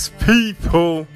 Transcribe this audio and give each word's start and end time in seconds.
Yes, 0.00 0.12
people, 0.24 1.06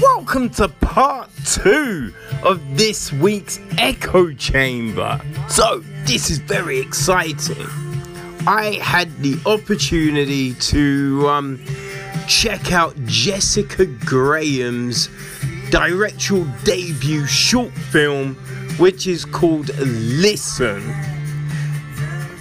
welcome 0.00 0.48
to 0.50 0.66
part 0.66 1.28
two 1.44 2.14
of 2.42 2.78
this 2.78 3.12
week's 3.12 3.60
Echo 3.76 4.32
Chamber. 4.32 5.20
So, 5.50 5.80
this 6.06 6.30
is 6.30 6.38
very 6.38 6.80
exciting. 6.80 7.66
I 8.46 8.78
had 8.80 9.14
the 9.18 9.38
opportunity 9.44 10.54
to 10.54 11.28
um, 11.28 11.62
check 12.26 12.72
out 12.72 12.96
Jessica 13.04 13.84
Graham's 13.84 15.10
directorial 15.68 16.46
debut 16.64 17.26
short 17.26 17.72
film, 17.72 18.36
which 18.78 19.06
is 19.06 19.26
called 19.26 19.76
Listen. 19.76 20.80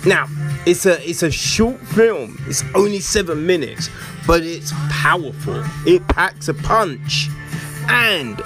Now, 0.06 0.28
it's 0.66 0.86
a 0.86 1.02
it's 1.08 1.24
a 1.24 1.32
short 1.32 1.80
film. 1.88 2.38
It's 2.48 2.64
only 2.76 3.00
seven 3.00 3.46
minutes, 3.46 3.90
but 4.28 4.44
it's 4.44 4.72
powerful. 4.90 5.64
It 5.86 6.08
packs 6.08 6.48
a 6.48 6.54
punch. 6.54 7.30
And 7.88 8.40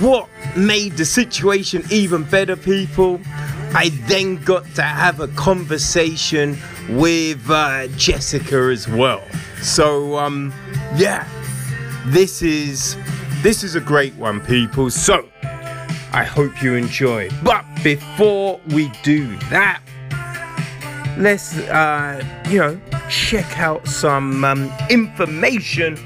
what 0.00 0.28
made 0.56 0.96
the 0.96 1.04
situation 1.04 1.84
even 1.90 2.24
better, 2.24 2.56
people? 2.56 3.20
I 3.74 3.90
then 4.06 4.36
got 4.36 4.64
to 4.76 4.82
have 4.82 5.20
a 5.20 5.28
conversation 5.28 6.56
with 6.88 7.50
uh, 7.50 7.88
Jessica 7.96 8.70
as 8.72 8.88
well. 8.88 9.22
So 9.62 10.16
um, 10.16 10.54
yeah, 10.96 11.28
this 12.06 12.42
is 12.42 12.96
this 13.42 13.62
is 13.62 13.74
a 13.74 13.80
great 13.80 14.14
one, 14.14 14.40
people. 14.40 14.90
So 14.90 15.28
I 16.12 16.24
hope 16.24 16.62
you 16.62 16.74
enjoy. 16.74 17.28
But 17.42 17.64
before 17.84 18.60
we 18.68 18.90
do 19.02 19.36
that, 19.50 19.82
let's 21.18 21.56
uh, 21.58 22.22
you 22.48 22.58
know 22.58 22.80
check 23.10 23.58
out 23.58 23.86
some 23.86 24.44
um, 24.44 24.72
information 24.88 25.98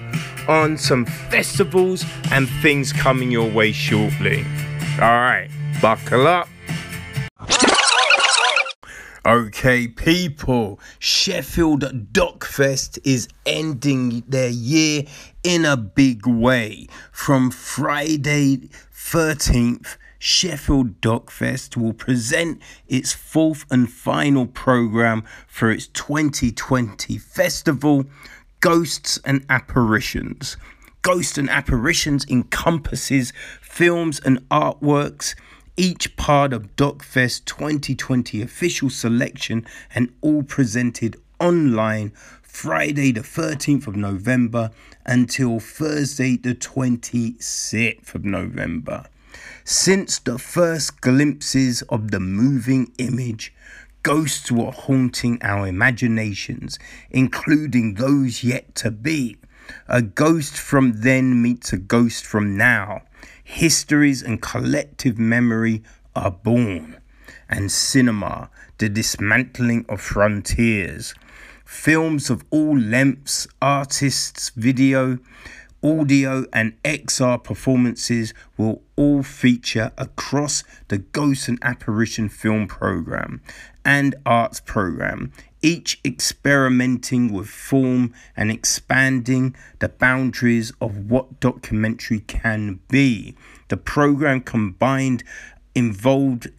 on 0.49 0.77
some 0.77 1.05
festivals 1.05 2.05
and 2.33 2.49
things 2.61 2.93
coming 2.93 3.31
your 3.31 3.51
way 3.51 3.73
shortly. 3.73 4.45
All 5.01 5.21
right, 5.21 5.49
buckle 5.81 6.27
up. 6.27 6.49
Okay, 9.25 9.87
people, 9.87 10.81
Sheffield 10.99 11.83
DocFest 12.13 12.99
is 13.05 13.29
ending 13.47 14.25
their 14.27 14.49
year 14.49 15.05
in 15.45 15.65
a 15.65 15.77
big 15.77 16.27
way. 16.27 16.89
From 17.13 17.53
Friday 17.53 18.69
13th, 18.93 19.97
Sheffield 20.25 21.01
DocFest 21.01 21.77
will 21.77 21.95
present 21.95 22.63
its 22.87 23.13
fourth 23.13 23.65
and 23.73 23.91
final 23.91 24.47
program 24.47 25.25
for 25.49 25.69
its 25.69 25.89
2020 25.89 27.19
festival, 27.19 28.05
Ghosts 28.61 29.19
and 29.25 29.45
Apparitions. 29.51 30.57
Ghosts 31.03 31.39
and 31.39 31.51
Apparitions 31.51 32.25
encompasses 32.31 33.33
films 33.61 34.21
and 34.21 34.49
artworks 34.49 35.35
each 35.77 36.15
part 36.15 36.53
of 36.53 36.77
DocFest 36.77 37.45
2020 37.47 38.43
official 38.43 38.91
selection 38.91 39.67
and 39.93 40.15
all 40.21 40.45
presented 40.45 41.17
online 41.41 42.13
Friday 42.43 43.11
the 43.11 43.23
13th 43.23 43.89
of 43.89 43.97
November 43.97 44.71
until 45.05 45.59
Thursday 45.59 46.37
the 46.37 46.55
26th 46.55 48.15
of 48.15 48.25
November. 48.25 49.07
Since 49.65 50.19
the 50.21 50.39
first 50.39 51.01
glimpses 51.01 51.83
of 51.83 52.11
the 52.11 52.21
moving 52.21 52.93
image, 52.99 53.55
ghosts 54.03 54.51
were 54.51 54.73
haunting 54.73 55.39
our 55.43 55.67
imaginations, 55.69 56.79
including 57.11 57.95
those 57.95 58.43
yet 58.43 58.75
to 58.77 58.91
be. 58.91 59.37
A 59.89 60.03
ghost 60.03 60.57
from 60.57 60.93
then 61.03 61.41
meets 61.41 61.73
a 61.73 61.79
ghost 61.79 62.27
from 62.27 62.57
now 62.57 63.03
histories 63.45 64.23
and 64.23 64.41
collective 64.41 65.19
memory 65.19 65.83
are 66.15 66.31
born, 66.31 66.97
and 67.49 67.71
cinema, 67.71 68.51
the 68.79 68.89
dismantling 68.89 69.85
of 69.89 70.01
frontiers. 70.01 71.15
Films 71.65 72.31
of 72.31 72.45
all 72.51 72.77
lengths, 72.77 73.47
artists, 73.61 74.51
video, 74.51 75.19
audio, 75.83 76.45
and 76.53 76.81
XR 76.83 77.43
performances 77.43 78.33
will 78.57 78.83
all 79.03 79.25
feature 79.25 79.91
across 79.99 80.63
the 80.87 80.99
Ghost 80.99 81.49
and 81.49 81.59
Apparition 81.61 82.29
film 82.29 82.69
program 82.69 83.43
and 83.85 84.15
arts 84.25 84.61
program, 84.61 85.33
each 85.61 86.01
experimenting 86.05 87.33
with 87.33 87.49
form 87.49 88.15
and 88.37 88.49
expanding 88.49 89.57
the 89.81 89.89
boundaries 89.89 90.73
of 90.81 91.11
what 91.11 91.41
documentary 91.41 92.21
can 92.21 92.79
be. 92.89 93.35
The 93.71 93.77
program 93.77 94.41
combined 94.41 95.25
involved 95.75 96.51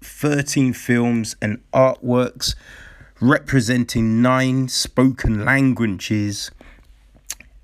13 0.00 0.72
films 0.72 1.36
and 1.40 1.62
artworks 1.72 2.56
representing 3.20 4.20
nine 4.20 4.66
spoken 4.66 5.44
languages 5.44 6.50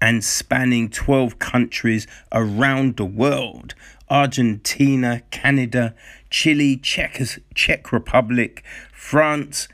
and 0.00 0.24
spanning 0.24 0.88
12 0.88 1.40
countries 1.40 2.06
around 2.30 2.96
the 2.96 3.04
world 3.04 3.74
Argentina, 4.10 5.22
Canada, 5.30 5.94
Chile, 6.30 6.76
Czech, 6.76 7.20
Czech 7.54 7.92
Republic, 7.92 8.62
France, 8.92 9.68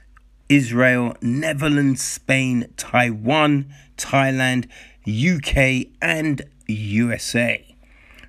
Israel, 0.49 1.17
Netherlands, 1.21 2.03
Spain, 2.03 2.67
Taiwan, 2.77 3.67
Thailand, 3.97 4.67
UK, 5.07 5.89
and 6.01 6.43
USA. 6.67 7.65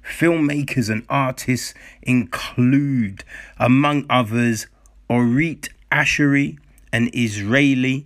Filmmakers 0.04 0.90
and 0.90 1.04
artists 1.10 1.74
include, 2.04 3.24
among 3.58 4.06
others, 4.10 4.68
Orit 5.10 5.70
Ashery, 5.92 6.58
an 6.92 7.10
Israeli 7.14 8.06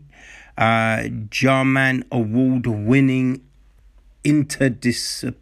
uh, 0.58 1.08
German 1.30 2.04
award 2.12 2.68
winning 2.68 3.42
interdisciplinary 4.24 5.36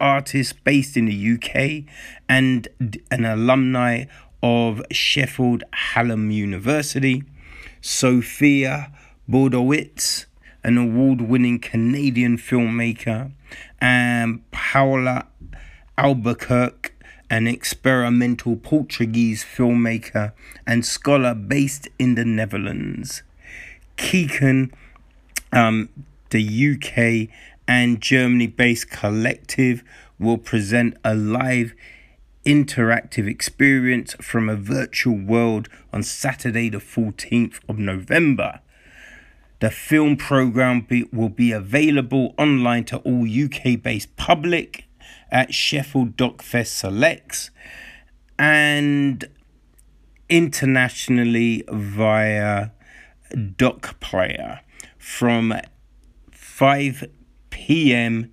artist 0.00 0.64
based 0.64 0.96
in 0.96 1.06
the 1.06 1.34
UK 1.34 1.84
and 2.28 2.68
an 3.10 3.24
alumni 3.24 4.04
of 4.42 4.82
Sheffield 4.90 5.64
Hallam 5.72 6.30
University, 6.30 7.24
Sofia 7.80 8.92
Bohdanowicz, 9.28 10.26
an 10.62 10.76
award 10.76 11.22
winning 11.22 11.58
Canadian 11.58 12.36
filmmaker, 12.36 13.32
and 13.80 14.48
Paula 14.50 15.26
Albuquerque, 15.96 16.90
an 17.30 17.46
experimental 17.46 18.56
Portuguese 18.56 19.44
filmmaker 19.44 20.32
and 20.66 20.84
scholar 20.84 21.34
based 21.34 21.88
in 21.98 22.16
the 22.16 22.24
Netherlands. 22.24 23.22
Keekan, 23.96 24.72
um, 25.52 25.88
the 26.30 26.40
UK 26.40 27.28
and 27.70 28.00
Germany 28.00 28.48
based 28.48 28.90
collective, 28.90 29.84
will 30.18 30.38
present 30.38 30.96
a 31.04 31.14
live 31.14 31.72
interactive 32.44 33.28
experience 33.28 34.14
from 34.14 34.48
a 34.48 34.56
virtual 34.56 35.16
world 35.16 35.68
on 35.92 36.02
Saturday, 36.02 36.68
the 36.68 36.78
14th 36.78 37.60
of 37.68 37.78
November. 37.78 38.58
The 39.60 39.70
film 39.70 40.16
program 40.16 40.80
be, 40.80 41.04
will 41.12 41.28
be 41.28 41.52
available 41.52 42.34
online 42.36 42.86
to 42.86 42.96
all 42.98 43.22
UK 43.22 43.80
based 43.80 44.16
public 44.16 44.88
at 45.30 45.54
Sheffield 45.54 46.16
DocFest 46.16 46.66
Selects 46.66 47.52
and 48.36 49.24
internationally 50.28 51.62
via 51.68 52.70
Doc 53.56 54.00
Player 54.00 54.60
from 54.98 55.54
5 56.32 57.04
p.m. 57.60 58.32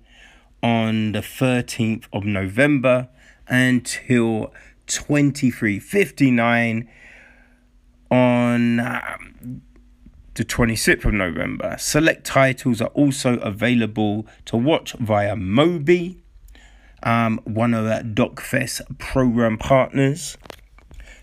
on 0.62 1.12
the 1.12 1.20
13th 1.20 2.06
of 2.14 2.24
November 2.24 3.08
until 3.46 4.54
2359 4.86 6.88
on 8.10 8.80
um, 8.80 9.62
the 10.32 10.44
26th 10.44 11.04
of 11.04 11.12
November. 11.12 11.76
Select 11.78 12.24
titles 12.24 12.80
are 12.80 12.88
also 12.88 13.38
available 13.40 14.26
to 14.46 14.56
watch 14.56 14.94
via 14.94 15.36
Mubi, 15.36 16.16
um, 17.02 17.38
one 17.44 17.74
of 17.74 17.86
our 17.86 18.00
DocFest 18.00 18.98
program 18.98 19.58
partners. 19.58 20.38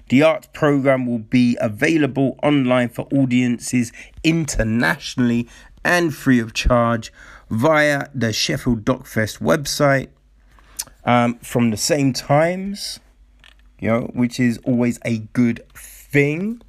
The 0.09 0.21
arts 0.21 0.47
program 0.53 1.07
will 1.07 1.17
be 1.17 1.57
available 1.59 2.37
online 2.43 2.89
for 2.89 3.07
audiences 3.11 3.91
internationally 4.23 5.49
and 5.83 6.13
free 6.13 6.39
of 6.39 6.53
charge 6.53 7.11
via 7.49 8.07
the 8.13 8.33
Sheffield 8.33 8.83
DocFest 8.85 9.39
website 9.39 10.09
um, 11.03 11.35
from 11.39 11.71
the 11.71 11.77
same 11.77 12.13
times, 12.13 12.99
you 13.79 13.89
know, 13.89 14.01
which 14.13 14.39
is 14.39 14.57
always 14.59 14.99
a 15.05 15.19
good 15.19 15.63
thing. 15.73 16.61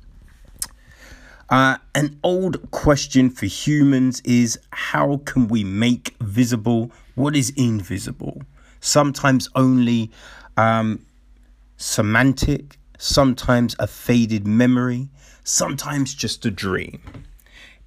Uh, 1.48 1.76
an 1.94 2.18
old 2.24 2.70
question 2.72 3.30
for 3.30 3.46
humans 3.46 4.20
is 4.24 4.58
how 4.70 5.18
can 5.24 5.46
we 5.46 5.62
make 5.62 6.16
visible 6.20 6.90
what 7.14 7.34
is 7.34 7.50
invisible? 7.56 8.42
Sometimes 8.80 9.48
only 9.54 10.10
um, 10.56 11.04
semantic, 11.76 12.78
sometimes 12.98 13.74
a 13.78 13.86
faded 13.86 14.46
memory, 14.46 15.08
sometimes 15.44 16.14
just 16.14 16.44
a 16.44 16.50
dream. 16.50 17.00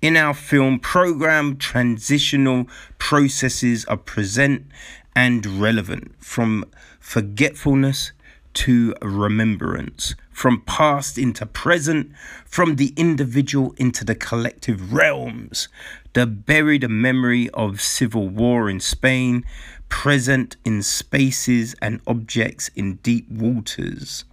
In 0.01 0.15
our 0.15 0.33
film 0.33 0.79
program, 0.79 1.57
transitional 1.57 2.69
processes 2.99 3.83
are 3.85 3.97
present 3.97 4.65
and 5.13 5.45
relevant 5.45 6.15
from 6.23 6.63
forgetfulness 7.01 8.13
to 8.53 8.95
remembrance, 9.01 10.15
from 10.31 10.61
past 10.61 11.17
into 11.17 11.45
present, 11.45 12.13
from 12.45 12.77
the 12.77 12.93
individual 12.95 13.75
into 13.77 14.05
the 14.05 14.15
collective 14.15 14.93
realms. 14.93 15.67
The 16.13 16.25
buried 16.25 16.89
memory 16.89 17.49
of 17.49 17.81
civil 17.81 18.29
war 18.29 18.69
in 18.69 18.79
Spain, 18.79 19.43
present 19.89 20.55
in 20.63 20.81
spaces 20.81 21.75
and 21.81 21.99
objects 22.07 22.69
in 22.73 22.95
deep 23.03 23.29
waters. 23.29 24.23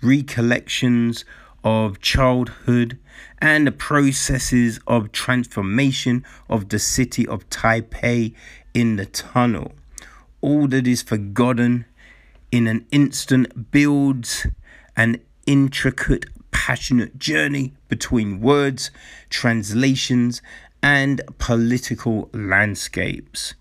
Recollections 0.00 1.24
of 1.64 2.00
childhood 2.00 3.00
and 3.38 3.66
the 3.66 3.72
processes 3.72 4.80
of 4.86 5.12
transformation 5.12 6.24
of 6.48 6.68
the 6.68 6.78
city 6.78 7.26
of 7.26 7.48
Taipei 7.50 8.34
in 8.72 8.96
the 8.96 9.06
tunnel. 9.06 9.72
All 10.40 10.66
that 10.68 10.86
is 10.86 11.02
forgotten 11.02 11.84
in 12.50 12.66
an 12.66 12.86
instant 12.90 13.70
builds 13.70 14.46
an 14.96 15.20
intricate, 15.46 16.26
passionate 16.50 17.18
journey 17.18 17.72
between 17.88 18.40
words, 18.40 18.90
translations, 19.28 20.40
and 20.82 21.20
political 21.38 22.28
landscapes. 22.32 23.54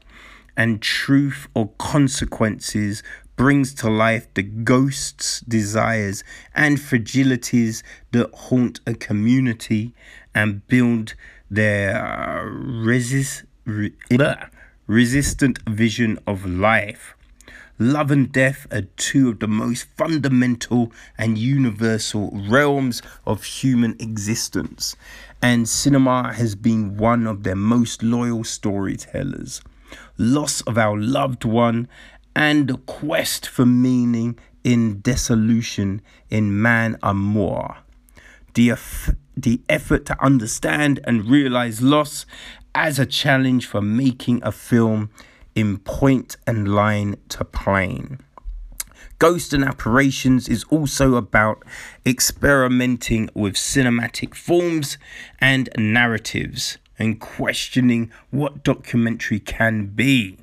And 0.56 0.82
truth 0.82 1.48
or 1.56 1.70
consequences 1.80 3.02
brings 3.36 3.74
to 3.76 3.90
life 3.90 4.28
the 4.34 4.44
ghosts, 4.44 5.42
desires, 5.42 6.24
and 6.54 6.78
fragilities 6.78 7.84
that 8.12 8.32
haunt 8.34 8.80
a 8.86 8.94
community 8.94 9.94
and 10.36 10.66
build 10.68 11.16
their 11.50 11.96
uh, 11.96 12.44
resist, 12.46 13.44
re, 13.66 13.94
resistant 14.88 15.60
vision 15.68 16.20
of 16.26 16.46
life. 16.46 17.16
Love 17.80 18.12
and 18.12 18.32
death 18.32 18.68
are 18.72 18.84
two 18.98 19.30
of 19.30 19.40
the 19.40 19.48
most 19.48 19.88
fundamental 19.98 20.92
and 21.18 21.38
universal 21.38 22.30
realms 22.48 23.02
of 23.26 23.44
human 23.44 23.96
existence, 24.00 24.96
and 25.42 25.68
cinema 25.68 26.34
has 26.34 26.54
been 26.54 26.98
one 26.98 27.26
of 27.26 27.44
their 27.44 27.56
most 27.56 28.04
loyal 28.04 28.44
storytellers. 28.44 29.60
Loss 30.18 30.62
of 30.62 30.78
our 30.78 30.98
loved 30.98 31.46
one 31.46 31.88
and 32.36 32.68
the 32.68 32.78
quest 32.78 33.48
for 33.48 33.66
meaning 33.66 34.38
in 34.64 35.02
dissolution 35.02 36.02
in 36.30 36.62
man 36.62 36.98
amour. 37.04 37.78
The, 38.54 38.74
the 39.36 39.62
effort 39.68 40.06
to 40.08 40.24
understand 40.24 41.00
and 41.06 41.30
realize 41.30 41.82
loss 41.82 42.26
as 42.76 43.00
a 43.00 43.06
challenge 43.06 43.68
for 43.68 43.82
making 43.82 44.42
a 44.44 44.52
film 44.52 45.10
in 45.56 45.78
point 45.78 46.38
and 46.48 46.74
line 46.74 47.18
to 47.30 47.46
plane. 47.46 48.20
Ghost 49.20 49.54
and 49.54 49.64
Apparitions 49.64 50.50
is 50.50 50.66
also 50.66 51.16
about 51.16 51.64
experimenting 52.06 53.30
with 53.34 53.54
cinematic 53.54 54.36
forms 54.36 54.98
and 55.40 55.70
narratives 55.78 56.78
and 57.00 57.20
questioning 57.20 58.12
what 58.32 58.64
documentary 58.64 59.40
can 59.40 59.88
be. 59.88 60.38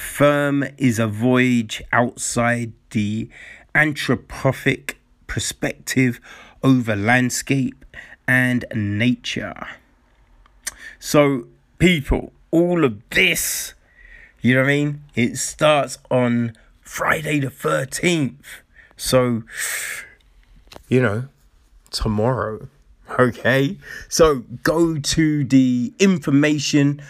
Firm 0.00 0.64
is 0.78 0.98
a 0.98 1.06
voyage 1.06 1.82
outside 1.92 2.72
the 2.90 3.28
anthropopic 3.74 4.94
perspective 5.26 6.20
over 6.62 6.96
landscape 6.96 7.84
and 8.26 8.64
nature. 8.74 9.68
So, 10.98 11.46
people, 11.78 12.32
all 12.50 12.84
of 12.84 13.08
this, 13.10 13.74
you 14.40 14.54
know 14.54 14.62
what 14.62 14.70
I 14.70 14.72
mean? 14.72 15.04
It 15.14 15.36
starts 15.36 15.98
on 16.10 16.56
Friday 16.80 17.40
the 17.40 17.48
13th. 17.48 18.62
So, 18.96 19.42
you 20.88 21.00
know, 21.00 21.28
tomorrow. 21.90 22.68
Okay? 23.18 23.78
So 24.08 24.44
go 24.62 24.98
to 24.98 25.44
the 25.44 25.92
information 25.98 27.02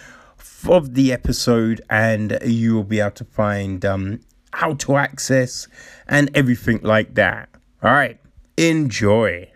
of 0.69 0.95
the 0.95 1.13
episode 1.13 1.81
and 1.89 2.39
you 2.45 2.75
will 2.75 2.85
be 2.85 3.01
able 3.01 3.13
to 3.13 3.25
find 3.25 3.85
um, 3.85 4.21
how 4.53 4.75
to 4.75 4.97
access 4.97 5.69
and 6.09 6.31
everything 6.35 6.81
like 6.83 7.15
that. 7.15 7.49
All 7.83 7.93
right. 7.93 8.19
Enjoy. 8.57 9.51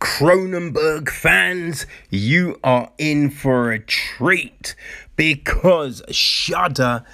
Cronenberg 0.00 1.08
fans, 1.10 1.86
you 2.10 2.58
are 2.64 2.90
in 2.96 3.30
for 3.30 3.72
a 3.72 3.78
treat 3.78 4.74
because 5.14 6.02
Shudder 6.10 7.04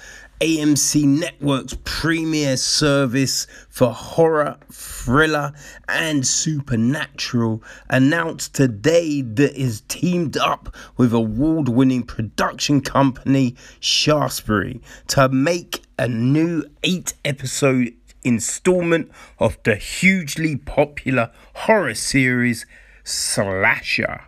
AMC 0.43 1.05
Network's 1.05 1.77
premier 1.85 2.57
service 2.57 3.47
for 3.69 3.93
horror, 3.93 4.57
thriller, 4.69 5.53
and 5.87 6.27
supernatural 6.27 7.63
announced 7.89 8.53
today 8.53 9.21
that 9.21 9.55
is 9.55 9.83
teamed 9.87 10.35
up 10.35 10.75
with 10.97 11.13
award 11.13 11.69
winning 11.69 12.03
production 12.03 12.81
company 12.81 13.55
Shaftesbury 13.79 14.81
to 15.07 15.29
make 15.29 15.85
a 15.97 16.09
new 16.09 16.65
eight 16.83 17.13
episode 17.23 17.93
installment 18.25 19.09
of 19.39 19.57
the 19.63 19.77
hugely 19.77 20.57
popular 20.57 21.31
horror 21.53 21.95
series 21.95 22.65
Slasher. 23.05 24.23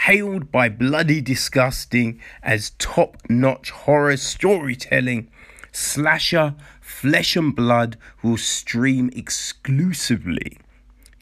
Hailed 0.00 0.52
by 0.52 0.68
Bloody 0.68 1.22
Disgusting 1.22 2.20
as 2.42 2.72
top 2.78 3.16
notch 3.30 3.70
horror 3.70 4.18
storytelling, 4.18 5.28
Slasher 5.72 6.54
Flesh 6.80 7.36
and 7.36 7.54
Blood 7.54 7.96
will 8.22 8.36
stream 8.36 9.10
exclusively 9.14 10.58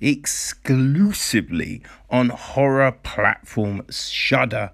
exclusively 0.00 1.82
on 2.10 2.28
horror 2.28 2.92
platform 2.92 3.82
Shudder 3.90 4.70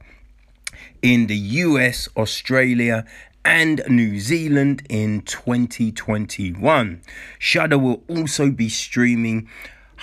in 1.00 1.26
the 1.26 1.37
US, 1.37 2.09
Australia, 2.17 3.05
and 3.45 3.83
New 3.88 4.21
Zealand 4.21 4.83
in 4.88 5.23
2021. 5.23 7.00
Shudder 7.38 7.79
will 7.79 8.02
also 8.09 8.50
be 8.50 8.69
streaming 8.69 9.49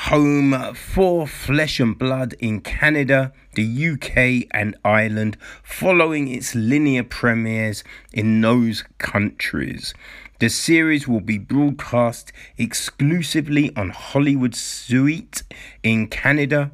home 0.08 0.74
for 0.74 1.28
Flesh 1.28 1.78
and 1.80 2.00
Blood 2.00 2.34
in 2.40 2.62
Canada, 2.62 3.34
the 3.56 3.90
UK, 3.90 4.48
and 4.58 4.76
Ireland, 4.84 5.38
following 5.62 6.30
its 6.30 6.56
linear 6.56 7.04
premieres 7.04 7.84
in 8.14 8.40
those 8.40 8.86
countries. 8.98 9.94
The 10.40 10.50
series 10.50 11.06
will 11.06 11.20
be 11.20 11.38
broadcast 11.38 12.32
exclusively 12.58 13.76
on 13.76 13.90
Hollywood 13.90 14.56
Suite 14.56 15.44
in 15.84 16.08
Canada. 16.08 16.72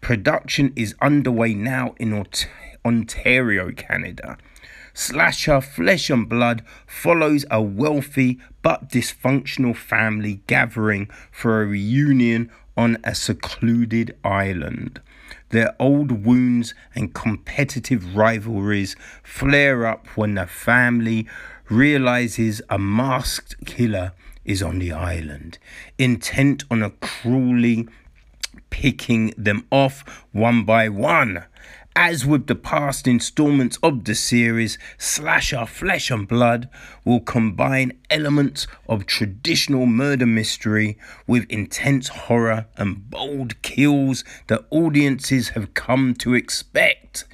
Production 0.00 0.72
is 0.76 0.94
underway 1.02 1.54
now 1.54 1.96
in 1.98 2.24
Ontario, 2.84 3.72
Canada. 3.72 4.38
Slasher 4.94 5.60
Flesh 5.60 6.10
and 6.10 6.28
Blood 6.28 6.64
follows 6.86 7.44
a 7.50 7.60
wealthy 7.62 8.38
but 8.62 8.88
dysfunctional 8.88 9.76
family 9.76 10.40
gathering 10.46 11.08
for 11.30 11.62
a 11.62 11.66
reunion 11.66 12.50
on 12.78 12.96
a 13.02 13.14
secluded 13.14 14.16
island. 14.22 15.00
Their 15.50 15.74
old 15.80 16.24
wounds 16.24 16.74
and 16.94 17.12
competitive 17.12 18.14
rivalries 18.14 18.94
flare 19.22 19.84
up 19.86 20.06
when 20.16 20.36
the 20.36 20.46
family 20.46 21.26
realizes 21.68 22.62
a 22.70 22.78
masked 22.78 23.56
killer 23.66 24.12
is 24.44 24.62
on 24.62 24.78
the 24.78 24.92
island, 24.92 25.58
intent 25.98 26.64
on 26.70 26.82
a 26.82 26.90
cruelly 26.90 27.88
picking 28.70 29.34
them 29.36 29.66
off 29.70 30.24
one 30.32 30.64
by 30.64 30.88
one. 30.88 31.44
As 32.00 32.24
with 32.24 32.46
the 32.46 32.54
past 32.54 33.08
installments 33.08 33.76
of 33.82 34.04
the 34.04 34.14
series, 34.14 34.78
Slasher 34.98 35.66
Flesh 35.66 36.12
and 36.12 36.28
Blood 36.28 36.68
will 37.04 37.18
combine 37.18 37.90
elements 38.08 38.68
of 38.88 39.04
traditional 39.04 39.84
murder 39.84 40.24
mystery 40.24 40.96
with 41.26 41.50
intense 41.50 42.06
horror 42.06 42.66
and 42.76 43.10
bold 43.10 43.60
kills 43.62 44.22
that 44.46 44.64
audiences 44.70 45.48
have 45.50 45.74
come 45.74 46.14
to 46.14 46.34
expect. 46.34 47.24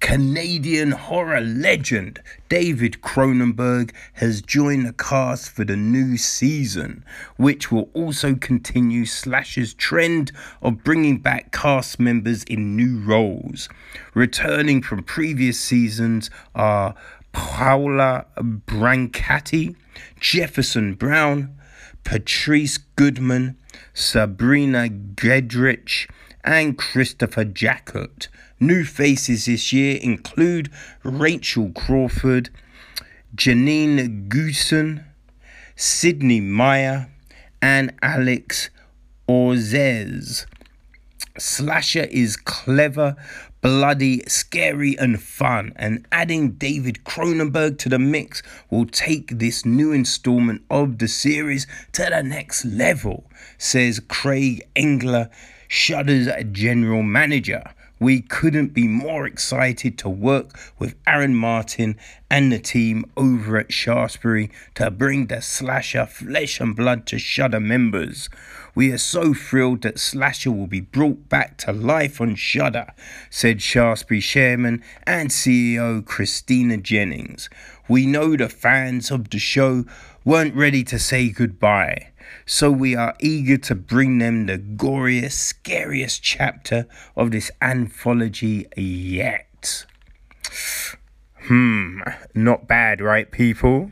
Canadian 0.00 0.92
horror 0.92 1.40
legend 1.40 2.20
David 2.48 3.00
Cronenberg 3.02 3.92
has 4.14 4.40
joined 4.40 4.86
the 4.86 4.92
cast 4.92 5.50
for 5.50 5.64
the 5.64 5.76
new 5.76 6.16
season, 6.16 7.04
which 7.36 7.72
will 7.72 7.90
also 7.94 8.34
continue 8.34 9.04
Slash's 9.04 9.74
trend 9.74 10.32
of 10.62 10.84
bringing 10.84 11.18
back 11.18 11.52
cast 11.52 11.98
members 11.98 12.44
in 12.44 12.76
new 12.76 13.00
roles. 13.00 13.68
Returning 14.14 14.82
from 14.82 15.02
previous 15.02 15.58
seasons 15.58 16.30
are 16.54 16.94
Paula 17.32 18.26
Brancati, 18.36 19.76
Jefferson 20.20 20.94
Brown, 20.94 21.56
Patrice 22.04 22.78
Goodman, 22.78 23.56
Sabrina 23.94 24.88
Grdevich, 24.88 26.08
and 26.44 26.78
Christopher 26.78 27.44
Jacot. 27.44 28.28
New 28.60 28.84
faces 28.84 29.46
this 29.46 29.72
year 29.72 29.98
include 30.02 30.70
Rachel 31.04 31.70
Crawford, 31.70 32.50
Jeananne 33.34 34.28
Goossen, 34.28 35.04
Sydney 35.76 36.40
Meyer, 36.40 37.08
and 37.62 37.94
Alex 38.02 38.70
Ozerov. 39.28 40.46
Slasher 41.38 42.08
is 42.10 42.36
clever, 42.36 43.14
bloody, 43.60 44.24
scary, 44.26 44.98
and 44.98 45.22
fun, 45.22 45.72
and 45.76 46.04
adding 46.10 46.52
David 46.52 47.04
Cronenberg 47.04 47.78
to 47.78 47.88
the 47.88 47.98
mix 47.98 48.42
will 48.70 48.86
take 48.86 49.38
this 49.38 49.64
new 49.64 49.92
installment 49.92 50.62
of 50.68 50.98
the 50.98 51.06
series 51.06 51.68
to 51.92 52.08
the 52.10 52.22
next 52.24 52.64
level, 52.64 53.30
says 53.56 54.00
Craig 54.08 54.66
Engler, 54.74 55.30
Shudder's 55.68 56.28
general 56.50 57.04
manager. 57.04 57.62
We 58.00 58.20
couldn't 58.20 58.74
be 58.74 58.86
more 58.86 59.26
excited 59.26 59.98
to 59.98 60.08
work 60.08 60.58
with 60.78 60.94
Aaron 61.06 61.34
Martin 61.34 61.96
and 62.30 62.52
the 62.52 62.58
team 62.58 63.04
over 63.16 63.58
at 63.58 63.72
Shaftesbury 63.72 64.50
to 64.74 64.90
bring 64.90 65.26
the 65.26 65.42
slasher 65.42 66.06
flesh 66.06 66.60
and 66.60 66.76
blood 66.76 67.06
to 67.06 67.18
Shudder 67.18 67.60
members. 67.60 68.28
We 68.74 68.92
are 68.92 68.98
so 68.98 69.34
thrilled 69.34 69.82
that 69.82 69.98
Slasher 69.98 70.52
will 70.52 70.68
be 70.68 70.80
brought 70.80 71.28
back 71.28 71.56
to 71.58 71.72
life 71.72 72.20
on 72.20 72.36
Shudder, 72.36 72.92
said 73.28 73.60
Shaftesbury 73.60 74.20
chairman 74.20 74.84
and 75.04 75.30
CEO 75.30 76.04
Christina 76.04 76.76
Jennings. 76.76 77.50
We 77.88 78.06
know 78.06 78.36
the 78.36 78.48
fans 78.48 79.10
of 79.10 79.30
the 79.30 79.40
show 79.40 79.84
weren't 80.24 80.54
ready 80.54 80.84
to 80.84 80.98
say 80.98 81.30
goodbye. 81.30 82.10
So 82.46 82.70
we 82.70 82.96
are 82.96 83.14
eager 83.20 83.58
to 83.58 83.74
bring 83.74 84.18
them 84.18 84.46
the 84.46 84.58
goriest, 84.58 85.32
scariest 85.32 86.22
chapter 86.22 86.86
of 87.16 87.30
this 87.30 87.50
anthology 87.60 88.66
yet. 88.76 89.86
Hmm, 91.42 92.00
not 92.34 92.66
bad, 92.68 93.00
right, 93.00 93.30
people? 93.30 93.90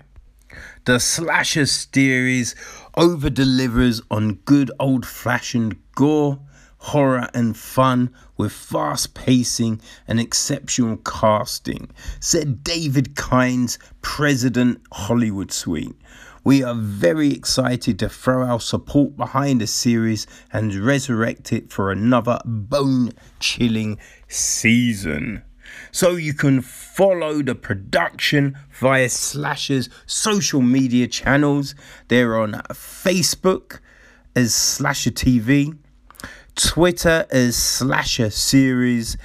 The 0.84 1.00
slasher 1.00 1.66
series 1.66 2.54
over 2.96 3.28
delivers 3.30 4.00
on 4.10 4.34
good 4.44 4.70
old 4.78 5.06
fashioned 5.06 5.76
gore, 5.94 6.38
horror, 6.78 7.28
and 7.34 7.56
fun 7.56 8.14
with 8.36 8.52
fast 8.52 9.14
pacing 9.14 9.80
and 10.06 10.20
exceptional 10.20 10.98
casting, 10.98 11.90
said 12.20 12.62
David 12.62 13.14
Kines, 13.16 13.78
President 14.02 14.80
Hollywood 14.92 15.50
Suite. 15.50 15.96
We 16.46 16.62
are 16.62 16.76
very 16.76 17.32
excited 17.32 17.98
to 17.98 18.08
throw 18.08 18.46
our 18.46 18.60
support 18.60 19.16
behind 19.16 19.60
the 19.60 19.66
series 19.66 20.28
and 20.52 20.72
resurrect 20.72 21.52
it 21.52 21.72
for 21.72 21.90
another 21.90 22.38
bone 22.44 23.10
chilling 23.40 23.98
season. 24.28 25.42
So 25.90 26.12
you 26.12 26.34
can 26.34 26.60
follow 26.60 27.42
the 27.42 27.56
production 27.56 28.56
via 28.70 29.08
Slasher's 29.08 29.88
social 30.06 30.62
media 30.62 31.08
channels. 31.08 31.74
They're 32.06 32.38
on 32.38 32.52
Facebook 32.70 33.80
as 34.36 34.54
Slasher 34.54 35.10
TV, 35.10 35.76
Twitter 36.54 37.26
as 37.32 37.56
Slasher 37.56 38.30
Series, 38.30 39.16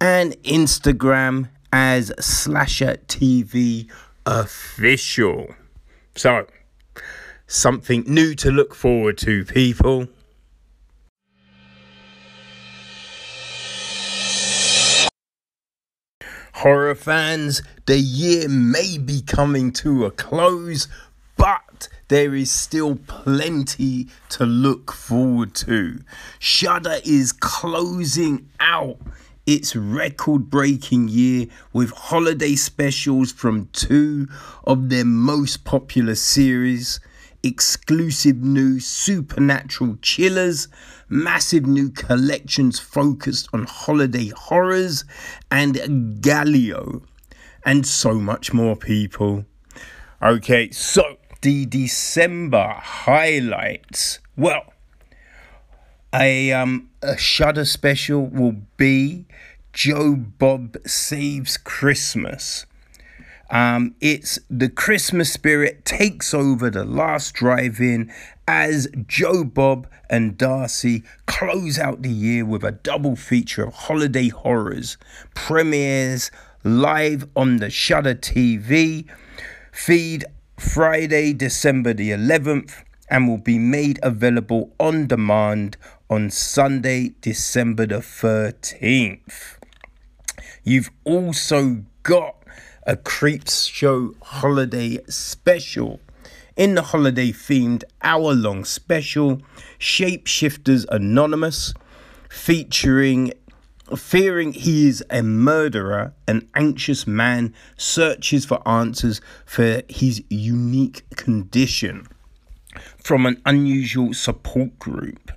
and 0.00 0.40
Instagram 0.44 1.48
as 1.72 2.12
Slasher 2.20 2.98
TV 3.08 3.90
Official. 4.24 5.56
So, 6.14 6.46
something 7.48 8.04
new 8.06 8.34
to 8.36 8.52
look 8.52 8.74
forward 8.74 9.18
to, 9.18 9.44
people. 9.46 10.06
Horror 16.52 16.94
fans, 16.94 17.62
the 17.86 17.98
year 17.98 18.48
may 18.48 18.98
be 18.98 19.22
coming 19.22 19.72
to 19.74 20.04
a 20.04 20.10
close, 20.10 20.88
but 21.36 21.88
there 22.08 22.34
is 22.34 22.50
still 22.50 22.96
plenty 23.06 24.08
to 24.30 24.44
look 24.44 24.92
forward 24.92 25.54
to. 25.54 26.00
Shudder 26.38 26.98
is 27.04 27.32
closing 27.32 28.50
out 28.60 28.98
its 29.46 29.74
record 29.74 30.50
breaking 30.50 31.08
year 31.08 31.46
with 31.72 31.90
holiday 31.92 32.54
specials 32.54 33.32
from 33.32 33.68
two 33.72 34.26
of 34.64 34.90
their 34.90 35.04
most 35.06 35.64
popular 35.64 36.14
series 36.14 37.00
exclusive 37.42 38.36
new 38.36 38.80
supernatural 38.80 39.96
chillers, 40.02 40.68
massive 41.08 41.66
new 41.66 41.90
collections 41.90 42.78
focused 42.78 43.48
on 43.52 43.64
holiday 43.64 44.28
horrors, 44.28 45.04
and 45.50 46.22
Giallo, 46.22 47.02
and 47.64 47.86
so 47.86 48.14
much 48.14 48.52
more, 48.52 48.76
people. 48.76 49.44
Okay, 50.22 50.70
so 50.70 51.18
the 51.42 51.66
December 51.66 52.74
highlights. 52.80 54.18
Well, 54.36 54.72
a 56.12 56.52
um 56.52 56.90
a 57.02 57.16
Shudder 57.16 57.64
special 57.64 58.26
will 58.26 58.56
be 58.76 59.26
Joe 59.72 60.16
Bob 60.16 60.76
Saves 60.86 61.56
Christmas. 61.56 62.66
Um, 63.50 63.94
it's 64.00 64.38
the 64.50 64.68
Christmas 64.68 65.32
spirit 65.32 65.84
takes 65.84 66.34
over 66.34 66.68
the 66.68 66.84
last 66.84 67.34
drive 67.34 67.80
in 67.80 68.12
as 68.46 68.88
Joe 69.06 69.44
Bob 69.44 69.88
and 70.10 70.36
Darcy 70.36 71.02
close 71.26 71.78
out 71.78 72.02
the 72.02 72.10
year 72.10 72.44
with 72.44 72.62
a 72.62 72.72
double 72.72 73.16
feature 73.16 73.64
of 73.64 73.74
holiday 73.74 74.28
horrors. 74.28 74.98
Premieres 75.34 76.30
live 76.62 77.26
on 77.34 77.56
the 77.56 77.70
Shudder 77.70 78.14
TV 78.14 79.06
feed 79.72 80.24
Friday, 80.58 81.32
December 81.32 81.94
the 81.94 82.10
11th, 82.10 82.82
and 83.08 83.28
will 83.28 83.38
be 83.38 83.58
made 83.58 83.98
available 84.02 84.74
on 84.78 85.06
demand 85.06 85.76
on 86.10 86.30
Sunday, 86.30 87.14
December 87.20 87.86
the 87.86 87.98
13th. 87.98 89.56
You've 90.64 90.90
also 91.04 91.84
got 92.02 92.37
a 92.88 92.96
Creeps 92.96 93.66
Show 93.66 94.14
holiday 94.22 94.98
special. 95.10 96.00
In 96.56 96.74
the 96.74 96.80
holiday 96.80 97.32
themed 97.32 97.84
hour 98.00 98.32
long 98.32 98.64
special, 98.64 99.42
Shapeshifters 99.78 100.86
Anonymous, 100.90 101.74
featuring 102.30 103.32
Fearing 103.94 104.52
he 104.52 104.86
is 104.86 105.02
a 105.08 105.22
murderer, 105.22 106.12
an 106.26 106.46
anxious 106.54 107.06
man 107.06 107.54
searches 107.78 108.44
for 108.44 108.66
answers 108.68 109.22
for 109.46 109.82
his 109.88 110.22
unique 110.28 111.08
condition 111.16 112.06
from 113.02 113.24
an 113.24 113.40
unusual 113.46 114.12
support 114.12 114.78
group. 114.78 115.32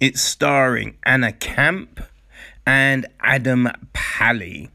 It's 0.00 0.20
starring 0.20 0.98
Anna 1.04 1.32
Camp 1.32 2.00
and 2.66 3.06
Adam 3.20 3.68
Pally. 3.92 4.70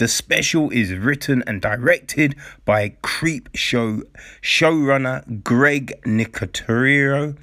The 0.00 0.08
special 0.08 0.70
is 0.70 0.94
written 0.94 1.44
and 1.46 1.60
directed 1.60 2.34
by 2.64 2.94
Creepshow 3.02 4.04
showrunner 4.40 5.44
Greg 5.44 6.00
Nicotero, 6.06 7.36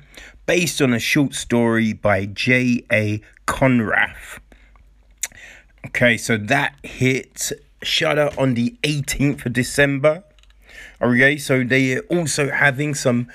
based 0.48 0.82
on 0.82 0.92
a 0.92 0.98
short 0.98 1.36
story 1.36 1.94
by 1.94 2.26
J.A. 2.26 3.22
Konrath. 3.46 4.40
Okay, 5.86 6.18
so 6.18 6.36
that 6.36 6.74
hits 6.82 7.54
Shudder 7.84 8.32
on 8.40 8.56
the 8.56 8.76
18th 8.82 9.46
of 9.46 9.54
December. 9.54 10.24
Okay, 11.00 11.38
so 11.38 11.64
they 11.64 11.98
are 11.98 12.06
also 12.10 12.50
having 12.50 12.96
some, 12.96 13.28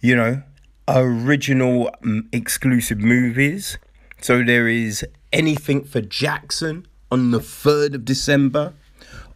you 0.00 0.16
know, 0.16 0.42
original 0.88 1.90
um, 2.02 2.30
exclusive 2.32 2.98
movies. 2.98 3.76
So 4.22 4.42
there 4.42 4.68
is 4.68 5.04
Anything 5.34 5.82
for 5.82 6.00
Jackson 6.00 6.86
on 7.14 7.30
the 7.30 7.38
3rd 7.38 7.94
of 7.94 8.04
December. 8.04 8.74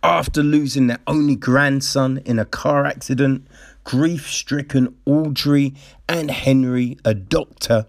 After 0.03 0.43
losing 0.43 0.89
their 0.89 0.99
only 1.07 1.37
grandson 1.37 2.19
in 2.25 2.41
a 2.41 2.45
car 2.45 2.85
accident, 2.85 3.47
grief 3.85 4.29
stricken 4.29 4.97
Audrey 5.07 5.77
and 6.09 6.29
Henry, 6.29 6.99
a 7.05 7.15
doctor, 7.15 7.87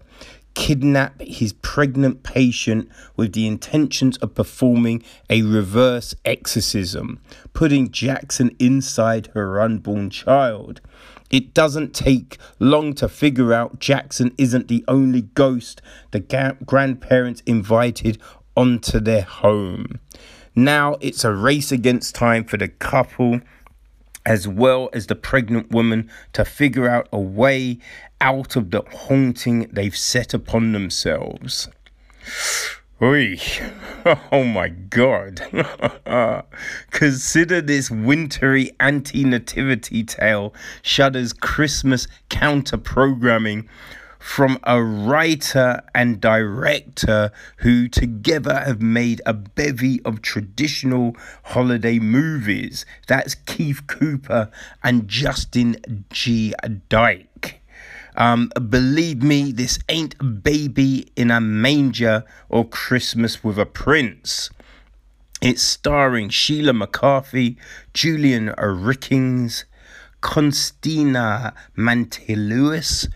kidnap 0.54 1.20
his 1.20 1.54
pregnant 1.54 2.22
patient 2.22 2.88
with 3.16 3.32
the 3.32 3.48
intentions 3.48 4.16
of 4.18 4.32
performing 4.36 5.02
a 5.28 5.42
reverse 5.42 6.14
exorcism, 6.24 7.18
putting 7.52 7.90
Jackson 7.90 8.54
inside 8.60 9.30
her 9.34 9.60
unborn 9.60 10.08
child. 10.08 10.80
It 11.30 11.52
doesn't 11.52 11.94
take 11.94 12.38
long 12.60 12.92
to 12.94 13.08
figure 13.08 13.52
out 13.52 13.80
Jackson 13.80 14.34
isn't 14.38 14.68
the 14.68 14.84
only 14.86 15.22
ghost 15.22 15.82
the 16.12 16.20
ga- 16.20 16.56
grandparents 16.64 17.40
invited 17.46 18.18
onto 18.60 19.00
their 19.00 19.22
home. 19.22 19.98
Now 20.54 20.96
it's 21.00 21.24
a 21.24 21.32
race 21.32 21.72
against 21.72 22.14
time 22.14 22.44
for 22.44 22.58
the 22.58 22.68
couple 22.68 23.40
as 24.26 24.46
well 24.46 24.90
as 24.92 25.06
the 25.06 25.14
pregnant 25.14 25.70
woman 25.70 26.10
to 26.34 26.44
figure 26.44 26.86
out 26.86 27.08
a 27.10 27.18
way 27.18 27.78
out 28.20 28.56
of 28.56 28.70
the 28.70 28.82
haunting 28.82 29.66
they've 29.72 29.96
set 29.96 30.34
upon 30.34 30.72
themselves. 30.72 31.68
Oi. 33.02 33.38
Oh 34.32 34.44
my 34.44 34.68
god. 34.68 35.42
Consider 36.90 37.60
this 37.60 37.90
wintry 37.90 38.70
anti 38.80 39.24
nativity 39.24 40.04
tale 40.04 40.54
Shudder's 40.80 41.34
Christmas 41.34 42.08
counter 42.30 42.78
programming 42.78 43.68
from 44.20 44.58
a 44.64 44.80
writer 44.80 45.82
and 45.94 46.20
director 46.20 47.32
who 47.58 47.88
together 47.88 48.60
have 48.60 48.80
made 48.80 49.20
a 49.24 49.32
bevy 49.32 50.00
of 50.04 50.22
traditional 50.22 51.16
holiday 51.44 51.98
movies. 51.98 52.84
That's 53.08 53.34
Keith 53.34 53.86
Cooper 53.86 54.50
and 54.84 55.08
Justin 55.08 56.04
G. 56.10 56.54
Dyke. 56.88 57.62
Um, 58.14 58.52
believe 58.68 59.22
me, 59.22 59.52
this 59.52 59.78
ain't 59.88 60.42
baby 60.42 61.10
in 61.16 61.30
a 61.30 61.40
manger 61.40 62.24
or 62.50 62.68
Christmas 62.68 63.42
with 63.42 63.58
a 63.58 63.66
prince. 63.66 64.50
It's 65.40 65.62
starring 65.62 66.28
Sheila 66.28 66.74
McCarthy, 66.74 67.56
Julian 67.94 68.48
Richings, 68.58 69.64
Konstantina 70.20 71.54
Mantelos, 71.78 73.08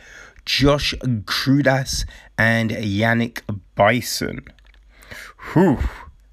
Josh 0.45 0.95
Cruddas, 1.25 2.05
and 2.37 2.71
Yannick 2.71 3.43
Bisson. 3.75 4.45
Whew. 5.53 5.79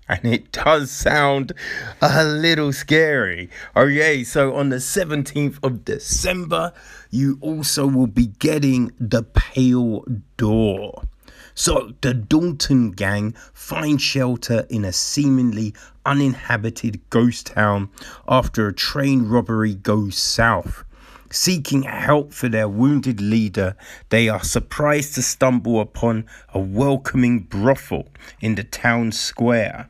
And 0.08 0.26
it 0.26 0.52
does 0.52 0.92
sound 0.92 1.54
a 2.02 2.26
little 2.26 2.74
scary. 2.74 3.50
Okay, 3.78 4.26
so 4.26 4.56
on 4.56 4.68
the 4.68 4.78
17th 4.78 5.58
of 5.64 5.86
December, 5.86 6.74
you 7.10 7.38
also 7.40 7.88
will 7.88 8.08
be 8.08 8.28
getting 8.28 8.92
The 9.00 9.24
Pale 9.24 10.06
Door. 10.36 11.04
So, 11.54 11.94
the 12.02 12.14
Dalton 12.14 12.92
gang 12.92 13.36
find 13.54 14.02
shelter 14.02 14.66
in 14.70 14.84
a 14.84 14.92
seemingly 14.92 15.74
uninhabited 16.06 17.02
ghost 17.10 17.48
town 17.48 17.90
after 18.28 18.68
a 18.68 18.74
train 18.74 19.28
robbery 19.28 19.76
goes 19.76 20.18
south. 20.18 20.84
Seeking 21.32 21.84
help 21.84 22.34
for 22.34 22.50
their 22.50 22.68
wounded 22.68 23.22
leader, 23.22 23.78
they 24.10 24.28
are 24.28 24.44
surprised 24.44 25.16
to 25.16 25.22
stumble 25.22 25.80
upon 25.80 26.26
a 26.54 26.60
welcoming 26.60 27.40
brothel 27.40 28.10
in 28.42 28.56
the 28.56 28.66
town 28.66 29.14
square. 29.14 29.90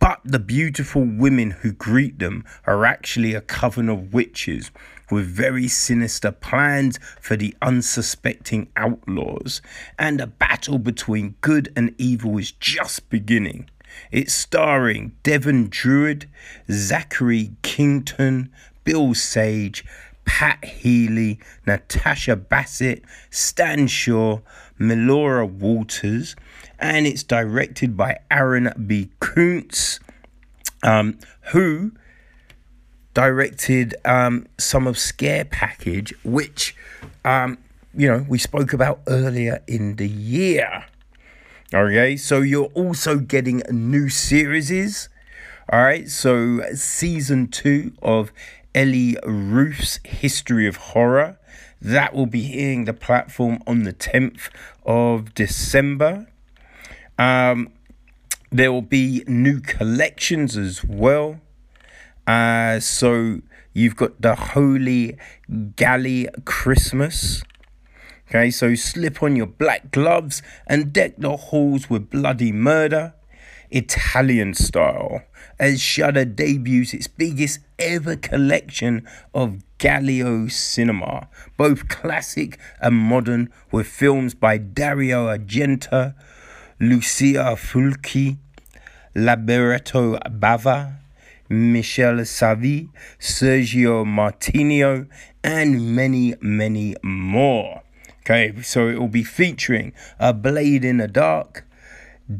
But 0.00 0.20
the 0.24 0.40
beautiful 0.40 1.04
women 1.04 1.52
who 1.52 1.70
greet 1.70 2.18
them 2.18 2.44
are 2.66 2.84
actually 2.84 3.34
a 3.34 3.40
coven 3.40 3.88
of 3.88 4.12
witches 4.12 4.72
with 5.08 5.26
very 5.26 5.68
sinister 5.68 6.32
plans 6.32 6.98
for 7.20 7.36
the 7.36 7.54
unsuspecting 7.62 8.68
outlaws, 8.74 9.62
and 9.96 10.20
a 10.20 10.26
battle 10.26 10.78
between 10.78 11.36
good 11.42 11.72
and 11.76 11.94
evil 11.96 12.38
is 12.38 12.50
just 12.50 13.08
beginning. 13.08 13.70
It's 14.10 14.34
starring 14.34 15.14
Devin 15.22 15.68
Druid, 15.68 16.28
Zachary 16.68 17.52
Knighton, 17.62 18.50
Bill 18.82 19.14
Sage, 19.14 19.84
Pat 20.24 20.64
Healy, 20.64 21.38
Natasha 21.66 22.36
Bassett, 22.36 23.02
Stan 23.30 23.86
Shaw, 23.86 24.40
Melora 24.78 25.48
Walters, 25.48 26.36
and 26.78 27.06
it's 27.06 27.22
directed 27.22 27.96
by 27.96 28.18
Aaron 28.30 28.72
B. 28.86 29.10
Koontz, 29.20 30.00
um, 30.82 31.18
who 31.52 31.92
directed 33.14 33.94
um, 34.04 34.46
some 34.58 34.86
of 34.86 34.98
Scare 34.98 35.44
Package, 35.44 36.14
which, 36.24 36.74
um, 37.24 37.58
you 37.94 38.08
know, 38.08 38.24
we 38.28 38.38
spoke 38.38 38.72
about 38.72 39.00
earlier 39.06 39.62
in 39.66 39.96
the 39.96 40.08
year. 40.08 40.86
Okay, 41.74 42.16
so 42.16 42.40
you're 42.40 42.70
also 42.74 43.16
getting 43.16 43.62
new 43.70 44.08
series. 44.08 45.08
All 45.70 45.82
right, 45.82 46.08
so 46.08 46.60
season 46.74 47.48
two 47.48 47.92
of 48.02 48.32
Eli 48.76 49.18
Roth's 49.24 50.00
History 50.04 50.66
of 50.66 50.76
Horror. 50.76 51.38
That 51.80 52.14
will 52.14 52.26
be 52.26 52.42
hitting 52.42 52.84
the 52.84 52.92
platform 52.92 53.62
on 53.66 53.82
the 53.82 53.92
10th 53.92 54.48
of 54.86 55.34
December. 55.34 56.28
Um, 57.18 57.72
there 58.50 58.70
will 58.72 58.82
be 58.82 59.24
new 59.26 59.60
collections 59.60 60.56
as 60.56 60.84
well. 60.84 61.40
Uh, 62.26 62.80
so 62.80 63.40
you've 63.72 63.96
got 63.96 64.20
the 64.20 64.34
Holy 64.34 65.16
Galley 65.76 66.28
Christmas. 66.44 67.42
Okay, 68.28 68.50
so 68.50 68.74
slip 68.74 69.22
on 69.22 69.36
your 69.36 69.46
black 69.46 69.90
gloves 69.90 70.42
and 70.66 70.92
deck 70.92 71.14
the 71.18 71.36
halls 71.36 71.90
with 71.90 72.10
bloody 72.10 72.52
murder. 72.52 73.14
Italian 73.70 74.54
style, 74.54 75.22
as 75.62 75.80
Shudder 75.80 76.24
debuts 76.24 76.92
its 76.92 77.06
biggest 77.06 77.60
ever 77.78 78.16
collection 78.16 79.06
of 79.32 79.62
Giallo 79.78 80.48
cinema, 80.48 81.28
both 81.56 81.86
classic 81.86 82.58
and 82.80 82.96
modern, 82.96 83.48
with 83.70 83.86
films 83.86 84.34
by 84.34 84.58
Dario 84.58 85.28
Argento, 85.28 86.16
Lucio 86.80 87.54
Fulci, 87.54 88.38
Lamberto 89.14 90.18
Bava, 90.36 90.98
Michele 91.48 92.24
Soavi, 92.24 92.88
Sergio 93.20 94.04
Martino, 94.04 95.06
and 95.44 95.94
many, 95.94 96.34
many 96.40 96.96
more. 97.04 97.82
Okay, 98.22 98.60
so 98.62 98.88
it 98.88 98.98
will 98.98 99.06
be 99.06 99.22
featuring 99.22 99.92
A 100.18 100.34
Blade 100.34 100.84
in 100.84 100.96
the 100.96 101.06
Dark, 101.06 101.64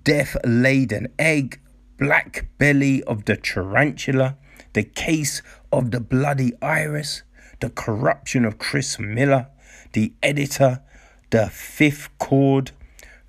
Death 0.02 0.36
Laid 0.44 0.90
an 0.90 1.06
Egg, 1.20 1.60
Black 2.02 2.48
Belly 2.58 3.00
of 3.04 3.26
the 3.26 3.36
Tarantula, 3.36 4.36
The 4.72 4.82
Case 4.82 5.40
of 5.70 5.92
the 5.92 6.00
Bloody 6.00 6.52
Iris, 6.60 7.22
The 7.60 7.70
Corruption 7.70 8.44
of 8.44 8.58
Chris 8.58 8.98
Miller, 8.98 9.46
The 9.92 10.12
Editor, 10.20 10.82
The 11.30 11.48
Fifth 11.48 12.08
Chord, 12.18 12.72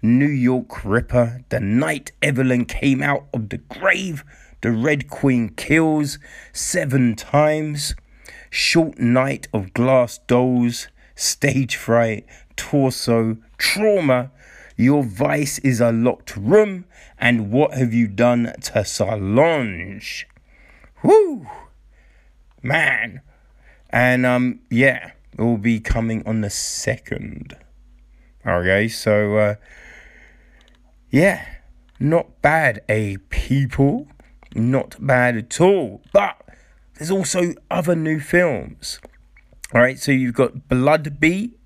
New 0.01 0.25
York 0.25 0.83
Ripper, 0.83 1.41
The 1.49 1.59
Night 1.59 2.13
Evelyn 2.19 2.65
Came 2.65 3.03
Out 3.03 3.27
of 3.31 3.49
the 3.49 3.59
Grave, 3.59 4.23
The 4.61 4.71
Red 4.71 5.07
Queen 5.07 5.49
Kills, 5.49 6.17
Seven 6.51 7.15
Times, 7.15 7.93
Short 8.49 8.97
Night 8.97 9.47
of 9.53 9.71
Glass 9.75 10.17
Dolls, 10.25 10.87
Stage 11.13 11.75
Fright, 11.75 12.25
Torso, 12.55 13.37
Trauma, 13.59 14.31
your 14.77 15.03
vice 15.03 15.59
is 15.59 15.79
a 15.79 15.91
locked 15.91 16.35
room, 16.35 16.85
and 17.17 17.51
what 17.51 17.73
have 17.73 17.93
you 17.93 18.07
done 18.07 18.53
to 18.61 18.83
Solange? 18.85 20.27
Whoo! 21.03 21.47
Man. 22.61 23.21
And 23.89 24.25
um 24.25 24.59
yeah, 24.69 25.11
it 25.33 25.41
will 25.41 25.57
be 25.57 25.79
coming 25.79 26.25
on 26.25 26.41
the 26.41 26.49
second. 26.49 27.55
Okay, 28.45 28.87
so 28.87 29.37
uh 29.37 29.55
yeah, 31.09 31.45
not 31.99 32.41
bad, 32.41 32.81
a 32.89 33.17
people. 33.29 34.07
Not 34.55 34.95
bad 34.99 35.37
at 35.37 35.61
all. 35.61 36.01
But 36.11 36.37
there's 36.95 37.11
also 37.11 37.53
other 37.69 37.95
new 37.95 38.19
films. 38.19 38.99
Alright, 39.73 39.99
so 39.99 40.11
you've 40.11 40.35
got 40.35 40.67
Blood 40.67 41.19
Beat 41.19 41.57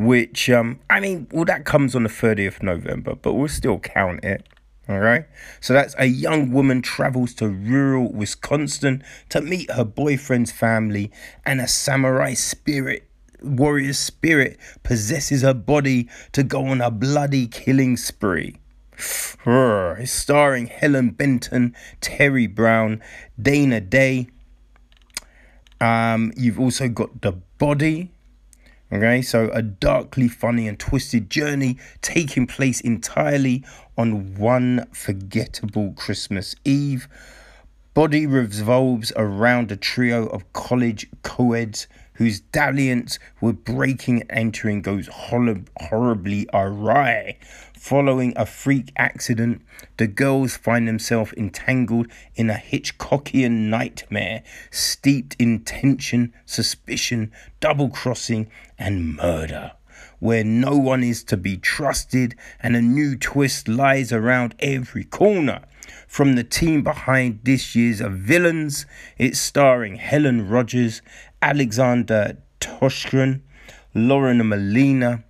which 0.00 0.48
um, 0.48 0.80
I 0.88 0.98
mean, 0.98 1.26
well, 1.30 1.44
that 1.44 1.66
comes 1.66 1.94
on 1.94 2.04
the 2.04 2.08
30th 2.08 2.62
November, 2.62 3.14
but 3.14 3.34
we'll 3.34 3.48
still 3.48 3.78
count 3.78 4.24
it. 4.24 4.48
All 4.88 4.98
right. 4.98 5.26
So 5.60 5.74
that's 5.74 5.94
a 5.98 6.06
young 6.06 6.52
woman 6.52 6.80
travels 6.80 7.34
to 7.34 7.48
rural 7.48 8.10
Wisconsin 8.10 9.04
to 9.28 9.42
meet 9.42 9.70
her 9.70 9.84
boyfriend's 9.84 10.52
family, 10.52 11.12
and 11.44 11.60
a 11.60 11.68
samurai 11.68 12.32
spirit, 12.32 13.10
warrior 13.42 13.92
spirit, 13.92 14.58
possesses 14.82 15.42
her 15.42 15.52
body 15.52 16.08
to 16.32 16.42
go 16.42 16.64
on 16.64 16.80
a 16.80 16.90
bloody 16.90 17.46
killing 17.46 17.98
spree. 17.98 18.56
It's 19.46 20.12
starring 20.12 20.68
Helen 20.68 21.10
Benton, 21.10 21.76
Terry 22.00 22.46
Brown, 22.46 23.02
Dana 23.40 23.80
Day. 23.80 24.28
Um, 25.78 26.32
you've 26.36 26.60
also 26.60 26.88
got 26.88 27.20
The 27.20 27.32
Body, 27.58 28.12
Okay, 28.92 29.22
so 29.22 29.48
a 29.52 29.62
darkly 29.62 30.26
funny 30.26 30.66
and 30.66 30.76
twisted 30.76 31.30
journey 31.30 31.78
taking 32.02 32.48
place 32.48 32.80
entirely 32.80 33.64
on 33.96 34.34
one 34.34 34.84
forgettable 34.92 35.92
Christmas 35.92 36.56
Eve. 36.64 37.06
Body 37.94 38.26
revolves 38.26 39.12
around 39.14 39.70
a 39.70 39.76
trio 39.76 40.26
of 40.26 40.52
college 40.52 41.08
co-eds 41.22 41.86
whose 42.14 42.40
dalliance 42.40 43.20
with 43.40 43.64
breaking 43.64 44.22
and 44.22 44.30
entering 44.32 44.82
goes 44.82 45.08
horribly 45.12 46.48
awry. 46.52 47.38
Following 47.80 48.34
a 48.36 48.44
freak 48.44 48.92
accident, 48.98 49.62
the 49.96 50.06
girls 50.06 50.54
find 50.54 50.86
themselves 50.86 51.32
entangled 51.32 52.08
in 52.34 52.50
a 52.50 52.54
Hitchcockian 52.54 53.70
nightmare 53.70 54.42
steeped 54.70 55.34
in 55.38 55.64
tension, 55.64 56.34
suspicion, 56.44 57.32
double 57.58 57.88
crossing, 57.88 58.50
and 58.78 59.16
murder, 59.16 59.72
where 60.18 60.44
no 60.44 60.76
one 60.76 61.02
is 61.02 61.24
to 61.24 61.38
be 61.38 61.56
trusted 61.56 62.36
and 62.62 62.76
a 62.76 62.82
new 62.82 63.16
twist 63.16 63.66
lies 63.66 64.12
around 64.12 64.54
every 64.58 65.04
corner. 65.04 65.62
From 66.06 66.34
the 66.34 66.44
team 66.44 66.82
behind 66.82 67.40
this 67.44 67.74
year's 67.74 68.00
Villains, 68.00 68.84
it's 69.16 69.40
starring 69.40 69.96
Helen 69.96 70.46
Rogers, 70.46 71.00
Alexandra 71.40 72.36
Turshen, 72.60 73.40
Lauren 73.94 74.46
Molina, 74.46 75.24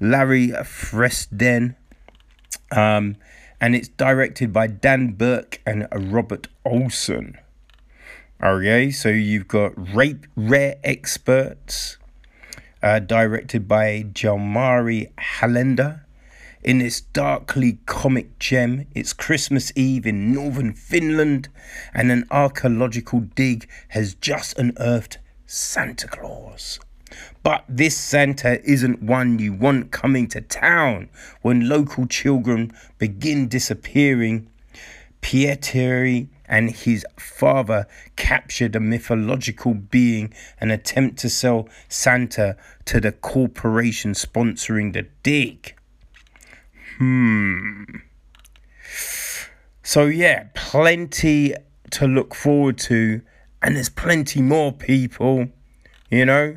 Larry 0.00 0.48
Fessenden, 0.64 1.76
um, 2.74 3.16
and 3.60 3.74
it's 3.74 3.88
directed 3.88 4.52
by 4.52 4.66
Dan 4.66 5.12
Berk 5.12 5.60
and 5.64 5.86
Robert 5.92 6.48
Olsen. 6.64 7.38
Okay, 8.42 8.90
so 8.90 9.08
you've 9.08 9.48
got 9.48 9.72
Rape 9.94 10.26
Rare 10.36 10.76
Exports, 10.82 11.96
uh, 12.82 12.98
directed 12.98 13.66
by 13.68 14.04
Jalmari 14.12 15.12
Helander. 15.16 16.00
In 16.62 16.78
this 16.78 17.00
darkly 17.00 17.78
comic 17.86 18.38
gem, 18.38 18.86
it's 18.94 19.12
Christmas 19.12 19.72
Eve 19.76 20.06
in 20.06 20.32
northern 20.32 20.72
Finland, 20.72 21.48
and 21.94 22.10
an 22.10 22.26
archaeological 22.30 23.20
dig 23.20 23.68
has 23.88 24.14
just 24.14 24.58
unearthed 24.58 25.18
Santa 25.46 26.08
Claus. 26.08 26.80
But 27.44 27.64
this 27.68 27.94
Santa 27.94 28.60
isn't 28.64 29.02
one 29.02 29.38
you 29.38 29.52
want 29.52 29.92
coming 29.92 30.26
to 30.28 30.40
town 30.40 31.10
when 31.42 31.68
local 31.68 32.06
children 32.06 32.72
begin 32.98 33.48
disappearing. 33.48 34.48
Pietari 35.20 36.28
and 36.46 36.70
his 36.70 37.04
father 37.18 37.86
captured 38.16 38.74
a 38.74 38.80
mythological 38.80 39.74
being 39.74 40.32
and 40.58 40.72
attempt 40.72 41.18
to 41.18 41.28
sell 41.28 41.68
Santa 41.88 42.56
to 42.86 42.98
the 42.98 43.12
corporation 43.12 44.12
sponsoring 44.12 44.94
the 44.94 45.06
dig. 45.22 45.76
Hmm. 46.96 47.84
So, 49.82 50.06
yeah, 50.06 50.44
plenty 50.54 51.54
to 51.90 52.06
look 52.06 52.34
forward 52.34 52.78
to, 52.78 53.20
and 53.60 53.76
there's 53.76 53.90
plenty 53.90 54.40
more 54.40 54.72
people, 54.72 55.48
you 56.10 56.24
know. 56.24 56.56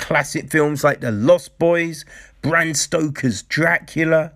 Classic 0.00 0.50
films 0.50 0.82
like 0.82 1.00
The 1.00 1.12
Lost 1.12 1.58
Boys, 1.58 2.06
Bram 2.40 2.72
Stoker's 2.72 3.42
Dracula. 3.42 4.32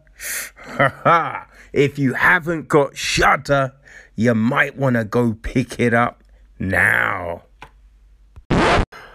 if 1.72 1.98
you 1.98 2.12
haven't 2.12 2.68
got 2.68 2.96
Shudder, 2.96 3.72
you 4.14 4.34
might 4.34 4.76
want 4.76 4.96
to 4.96 5.04
go 5.04 5.32
pick 5.32 5.80
it 5.80 5.94
up 5.94 6.22
now. 6.58 7.44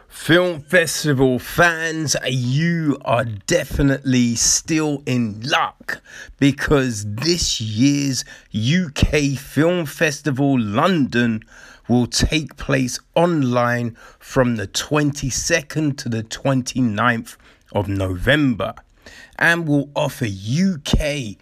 Film 0.07 0.59
festival 0.59 1.38
fans, 1.38 2.15
you 2.27 2.97
are 3.05 3.25
definitely 3.25 4.33
still 4.35 5.03
in 5.05 5.39
luck 5.41 6.01
because 6.39 7.05
this 7.07 7.62
year's 7.62 8.25
UK 8.53 9.38
Film 9.38 9.85
Festival 9.85 10.59
London 10.59 11.43
will 11.89 12.08
take 12.08 12.56
place 12.56 12.99
online 13.15 13.97
from 14.19 14.56
the 14.56 14.67
22nd 14.67 15.97
to 15.97 16.08
the 16.08 16.23
29th 16.23 17.36
of 17.73 17.89
November 17.89 18.73
and 19.38 19.67
will 19.67 19.89
offer 19.95 20.25
UK 20.25 21.36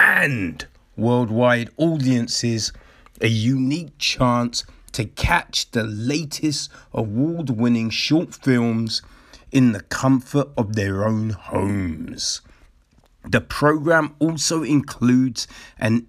and 0.00 0.66
worldwide 0.96 1.70
audiences 1.76 2.72
a 3.20 3.28
unique 3.28 3.96
chance 3.98 4.64
to 4.92 5.04
catch 5.04 5.70
the 5.70 5.84
latest 5.84 6.70
award 6.92 7.50
winning 7.50 7.90
short 7.90 8.34
films 8.34 9.02
in 9.50 9.72
the 9.72 9.80
comfort 9.82 10.48
of 10.56 10.74
their 10.74 11.04
own 11.04 11.30
homes. 11.30 12.40
The 13.28 13.40
program 13.40 14.14
also 14.18 14.62
includes 14.62 15.46
an 15.78 16.06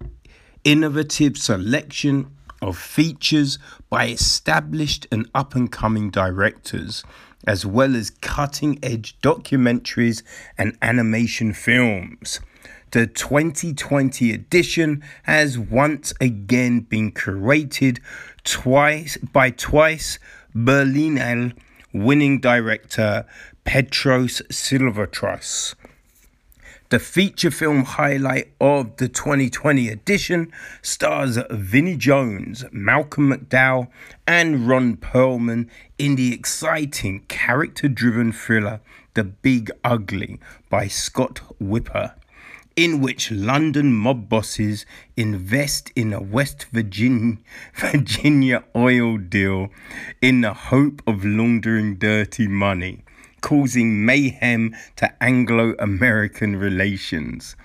innovative 0.64 1.36
selection 1.36 2.33
of 2.64 2.78
features 2.78 3.58
by 3.90 4.08
established 4.08 5.06
and 5.12 5.28
up 5.34 5.54
and 5.54 5.70
coming 5.70 6.10
directors, 6.10 7.04
as 7.46 7.66
well 7.66 7.94
as 7.94 8.10
cutting 8.10 8.78
edge 8.82 9.16
documentaries 9.20 10.22
and 10.56 10.76
animation 10.80 11.52
films. 11.52 12.40
The 12.92 13.06
2020 13.06 14.32
edition 14.32 15.02
has 15.24 15.58
once 15.58 16.14
again 16.20 16.80
been 16.80 17.12
curated 17.12 17.98
twice 18.44 19.16
by 19.18 19.50
twice 19.50 20.18
Berlinale 20.54 21.52
winning 21.92 22.40
director 22.40 23.26
Petros 23.64 24.40
Silvestros. 24.50 25.74
The 26.94 27.00
feature 27.00 27.50
film 27.50 27.82
highlight 27.82 28.52
of 28.60 28.98
the 28.98 29.08
2020 29.08 29.88
edition 29.88 30.52
stars 30.80 31.40
Vinnie 31.50 31.96
Jones, 31.96 32.64
Malcolm 32.70 33.32
McDowell, 33.32 33.88
and 34.28 34.68
Ron 34.68 34.98
Perlman 34.98 35.68
in 35.98 36.14
the 36.14 36.32
exciting 36.32 37.24
character 37.26 37.88
driven 37.88 38.30
thriller 38.30 38.80
The 39.14 39.24
Big 39.24 39.72
Ugly 39.82 40.38
by 40.70 40.86
Scott 40.86 41.40
Wiper 41.58 42.14
in 42.76 43.00
which 43.00 43.32
London 43.32 43.92
mob 43.92 44.28
bosses 44.28 44.86
invest 45.16 45.90
in 45.96 46.12
a 46.12 46.22
West 46.22 46.66
Virginia, 46.70 47.38
Virginia 47.74 48.62
oil 48.76 49.18
deal 49.18 49.70
in 50.22 50.42
the 50.42 50.54
hope 50.54 51.02
of 51.08 51.24
laundering 51.24 51.96
dirty 51.96 52.46
money, 52.46 53.02
causing 53.44 54.06
mayhem 54.06 54.74
to 54.96 55.22
Anglo 55.22 55.74
American 55.78 56.56
relations. 56.56 57.56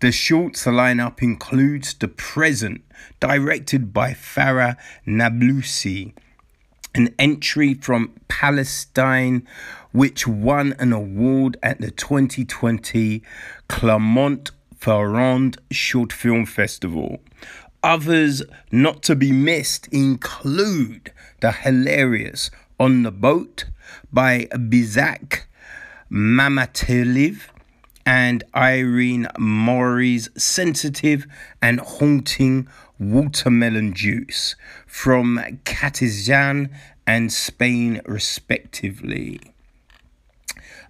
The 0.00 0.12
shorts 0.12 0.66
lineup 0.66 1.22
includes 1.22 1.94
The 1.94 2.08
Present, 2.08 2.82
directed 3.20 3.94
by 3.94 4.10
Farah 4.10 4.76
Nabulsi, 5.06 6.12
an 6.94 7.14
entry 7.18 7.72
from 7.72 8.12
Palestine 8.28 9.48
which 9.92 10.26
won 10.26 10.74
an 10.78 10.92
award 10.92 11.56
at 11.62 11.80
the 11.80 11.90
2020 11.90 13.22
Clermont-Ferrand 13.68 15.56
Short 15.70 16.12
Film 16.12 16.44
Festival. 16.44 17.22
Others 17.82 18.42
not 18.70 19.02
to 19.04 19.16
be 19.16 19.32
missed 19.32 19.88
include 19.88 21.12
the 21.40 21.52
hilarious 21.52 22.50
On 22.78 23.04
the 23.04 23.10
Boat 23.10 23.64
by 24.14 24.46
Bizak 24.52 25.42
Mamatelev 26.10 27.48
and 28.06 28.44
Irene 28.54 29.26
Moray's 29.36 30.28
sensitive 30.36 31.26
and 31.60 31.80
haunting 31.80 32.68
watermelon 33.00 33.92
juice 33.92 34.54
from 34.86 35.40
Catizan 35.64 36.70
and 37.06 37.32
Spain, 37.32 38.00
respectively. 38.06 39.40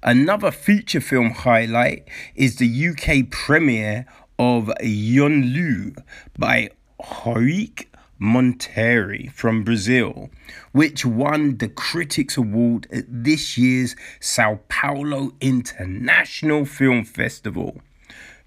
Another 0.03 0.51
feature 0.51 1.01
film 1.01 1.31
highlight 1.31 2.07
is 2.35 2.57
the 2.57 2.89
UK 2.89 3.31
premiere 3.31 4.05
of 4.39 4.71
Yonlu 4.83 5.97
by 6.39 6.69
Hoik 7.01 7.87
Monteiro 8.19 9.31
from 9.33 9.65
Brazil, 9.65 10.31
which 10.73 11.05
won 11.05 11.59
the 11.59 11.69
Critics 11.69 12.37
Award 12.37 12.87
at 12.93 13.05
this 13.09 13.59
year's 13.59 13.97
Sao 14.21 14.61
Paulo 14.69 15.33
International 15.41 16.65
Film 16.65 17.05
Festival. 17.05 17.81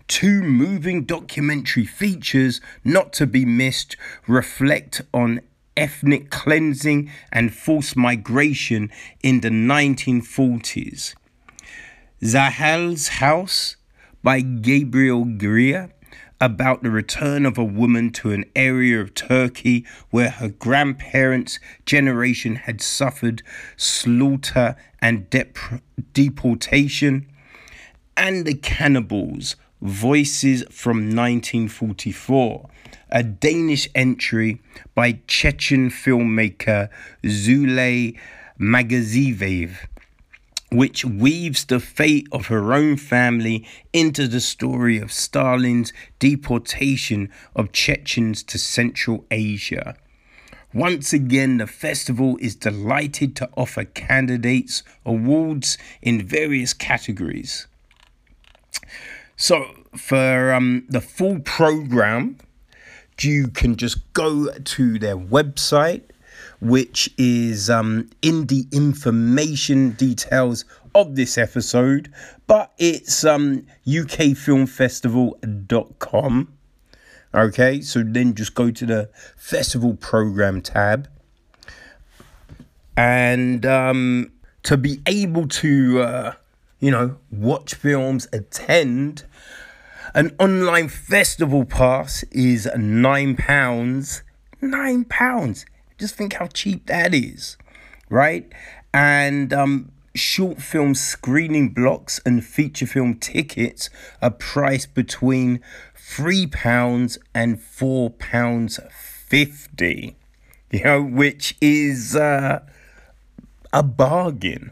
Two 0.08 0.42
moving 0.42 1.04
documentary 1.04 1.86
features, 1.86 2.62
not 2.84 3.12
to 3.14 3.28
be 3.28 3.46
missed, 3.46 3.98
reflect 4.26 5.02
on 5.14 5.42
ethnic 5.76 6.30
cleansing 6.30 7.12
and 7.32 7.54
forced 7.54 7.96
migration 7.96 8.92
in 9.22 9.42
the 9.42 9.50
1940s. 9.50 11.14
Zahel's 12.24 13.08
House 13.08 13.76
by 14.24 14.42
Gabriel 14.42 15.24
Greer, 15.26 15.92
about 16.40 16.84
the 16.84 16.92
return 16.92 17.46
of 17.46 17.58
a 17.58 17.64
woman 17.64 18.12
to 18.12 18.32
an 18.32 18.46
area 18.56 19.00
of 19.02 19.14
Turkey 19.14 19.86
where 20.10 20.30
her 20.30 20.50
grandparents' 20.50 21.60
generation 21.86 22.56
had 22.56 22.82
suffered 22.82 23.42
slaughter 23.76 24.76
and 25.02 25.30
dep- 25.30 25.58
deportation, 26.14 27.28
and 28.16 28.46
The 28.46 28.56
Cannibals 28.56 29.56
Voices 29.82 30.64
from 30.72 30.98
1944, 30.98 32.70
a 33.12 33.24
Danish 33.24 33.88
entry 33.94 34.60
by 34.96 35.20
Chechen 35.28 35.92
filmmaker 35.92 36.90
Zule 37.24 38.18
Magaziyev 38.60 39.88
which 40.72 41.06
weaves 41.06 41.66
the 41.66 41.80
fate 41.80 42.28
of 42.32 42.48
her 42.48 42.74
own 42.74 42.98
family 42.98 43.66
into 43.94 44.28
the 44.28 44.42
story 44.42 44.98
of 45.00 45.12
Stalin's 45.12 45.94
deportation 46.20 47.32
of 47.56 47.72
Chechens 47.72 48.44
to 48.44 48.58
Central 48.58 49.26
Asia. 49.32 49.96
Once 50.74 51.14
again, 51.14 51.58
the 51.58 51.68
festival 51.68 52.38
is 52.42 52.56
delighted 52.56 53.36
to 53.36 53.50
offer 53.56 53.86
candidates 53.86 54.84
awards 55.06 55.78
in 56.02 56.22
various 56.22 56.74
categories. 56.74 57.68
So, 59.38 59.68
for 59.96 60.52
um, 60.52 60.86
the 60.90 61.00
full 61.00 61.40
program, 61.40 62.38
you 63.22 63.48
can 63.48 63.78
just 63.78 64.14
go 64.14 64.52
to 64.52 65.00
their 65.00 65.18
website 65.18 66.04
which 66.60 67.10
is 67.18 67.70
um, 67.70 68.10
in 68.22 68.48
the 68.48 68.66
information 68.72 69.92
details 69.92 70.66
of 70.96 71.16
this 71.16 71.38
episode, 71.38 72.12
but 72.48 72.74
it's 72.78 73.24
um, 73.24 73.66
ukfilmfestival.com. 73.86 76.54
Okay, 77.34 77.82
so 77.82 78.04
then 78.04 78.34
just 78.34 78.56
go 78.56 78.72
to 78.72 78.86
the 78.86 79.10
festival 79.36 79.96
program 79.96 80.62
tab. 80.62 81.10
And 82.96 83.66
um, 83.66 84.32
to 84.64 84.78
be 84.78 85.02
able 85.06 85.46
to, 85.48 86.02
uh, 86.02 86.34
you 86.80 86.90
know, 86.90 87.18
watch 87.30 87.76
films, 87.76 88.28
attend, 88.34 89.26
an 90.16 90.36
online 90.40 90.88
festival 90.90 91.66
pass 91.66 92.24
is 92.32 92.68
£9. 92.76 94.24
£9 94.62 95.66
just 95.98 96.16
think 96.16 96.34
how 96.34 96.48
cheap 96.48 96.88
that 96.88 97.14
is, 97.14 97.56
right? 98.10 98.52
And 98.94 99.54
um, 99.54 99.92
short 100.16 100.62
film 100.62 100.96
screening 100.96 101.70
blocks 101.70 102.20
and 102.26 102.46
feature 102.46 102.88
film 102.88 103.16
tickets 103.16 103.90
are 104.22 104.32
priced 104.32 104.94
between 104.94 105.62
£3 105.96 107.18
and 107.34 107.60
£4.50, 107.60 110.16
you 110.72 110.84
know, 110.84 111.02
which 111.04 111.56
is 111.62 112.16
uh, 112.16 112.60
a 113.74 113.84
bargain. 113.84 114.72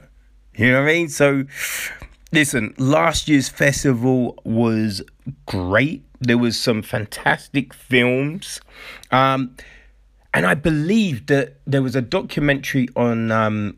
You 0.56 0.72
know 0.72 0.82
what 0.82 0.90
I 0.90 0.94
mean? 0.94 1.10
So, 1.10 1.44
listen, 2.32 2.74
last 2.78 3.28
year's 3.28 3.50
festival 3.50 4.40
was 4.44 5.02
great. 5.46 6.04
There 6.22 6.38
was 6.38 6.58
some 6.60 6.82
fantastic 6.82 7.74
films. 7.74 8.62
Um, 9.12 9.56
and 10.36 10.46
I 10.46 10.54
believe 10.54 11.28
that 11.28 11.56
there 11.66 11.82
was 11.82 11.96
a 11.96 12.02
documentary 12.02 12.90
on 12.94 13.32
um, 13.32 13.78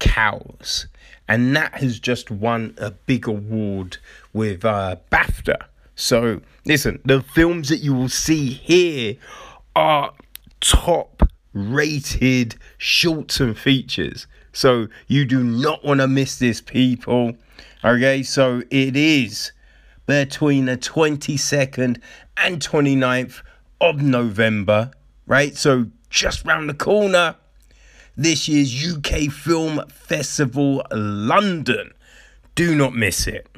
cows, 0.00 0.88
and 1.28 1.54
that 1.54 1.74
has 1.74 2.00
just 2.00 2.28
won 2.28 2.74
a 2.76 2.90
big 2.90 3.28
award 3.28 3.98
with 4.32 4.64
uh, 4.64 4.96
BAFTA. 5.12 5.64
So, 5.94 6.40
listen, 6.64 7.00
the 7.04 7.22
films 7.22 7.68
that 7.68 7.78
you 7.78 7.94
will 7.94 8.08
see 8.08 8.48
here 8.48 9.14
are 9.76 10.12
top 10.60 11.22
rated 11.52 12.56
shorts 12.78 13.38
and 13.38 13.56
features. 13.56 14.26
So, 14.52 14.88
you 15.06 15.24
do 15.24 15.44
not 15.44 15.84
want 15.84 16.00
to 16.00 16.08
miss 16.08 16.36
this, 16.36 16.60
people. 16.60 17.34
Okay, 17.84 18.24
so 18.24 18.64
it 18.70 18.96
is 18.96 19.52
between 20.06 20.64
the 20.64 20.76
22nd 20.76 22.00
and 22.38 22.60
29th 22.60 23.42
of 23.80 24.02
November 24.02 24.90
right? 25.26 25.56
So 25.56 25.86
just 26.10 26.44
round 26.44 26.68
the 26.68 26.74
corner, 26.74 27.36
this 28.16 28.48
year's 28.48 28.96
UK 28.96 29.32
Film 29.32 29.82
Festival 29.88 30.82
London. 30.92 31.92
Do 32.54 32.74
not 32.74 32.94
miss 32.94 33.26
it. 33.26 33.48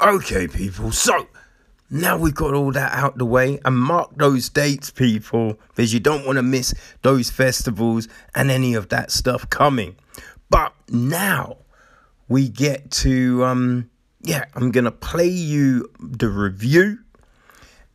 Okay, 0.00 0.48
people, 0.48 0.92
so 0.92 1.28
now 1.88 2.18
we've 2.18 2.34
got 2.34 2.52
all 2.52 2.72
that 2.72 2.92
out 2.92 3.16
the 3.16 3.24
way 3.24 3.60
and 3.64 3.78
mark 3.78 4.16
those 4.16 4.48
dates, 4.48 4.90
people, 4.90 5.58
because 5.68 5.94
you 5.94 6.00
don't 6.00 6.26
want 6.26 6.36
to 6.36 6.42
miss 6.42 6.74
those 7.02 7.30
festivals 7.30 8.08
and 8.34 8.50
any 8.50 8.74
of 8.74 8.88
that 8.88 9.10
stuff 9.10 9.48
coming. 9.48 9.96
But 10.50 10.74
now 10.90 11.58
we 12.28 12.48
get 12.48 12.90
to 12.90 13.44
um 13.44 13.90
yeah, 14.24 14.46
I'm 14.54 14.70
going 14.70 14.84
to 14.84 14.90
play 14.90 15.28
you 15.28 15.90
the 16.00 16.28
review 16.28 16.98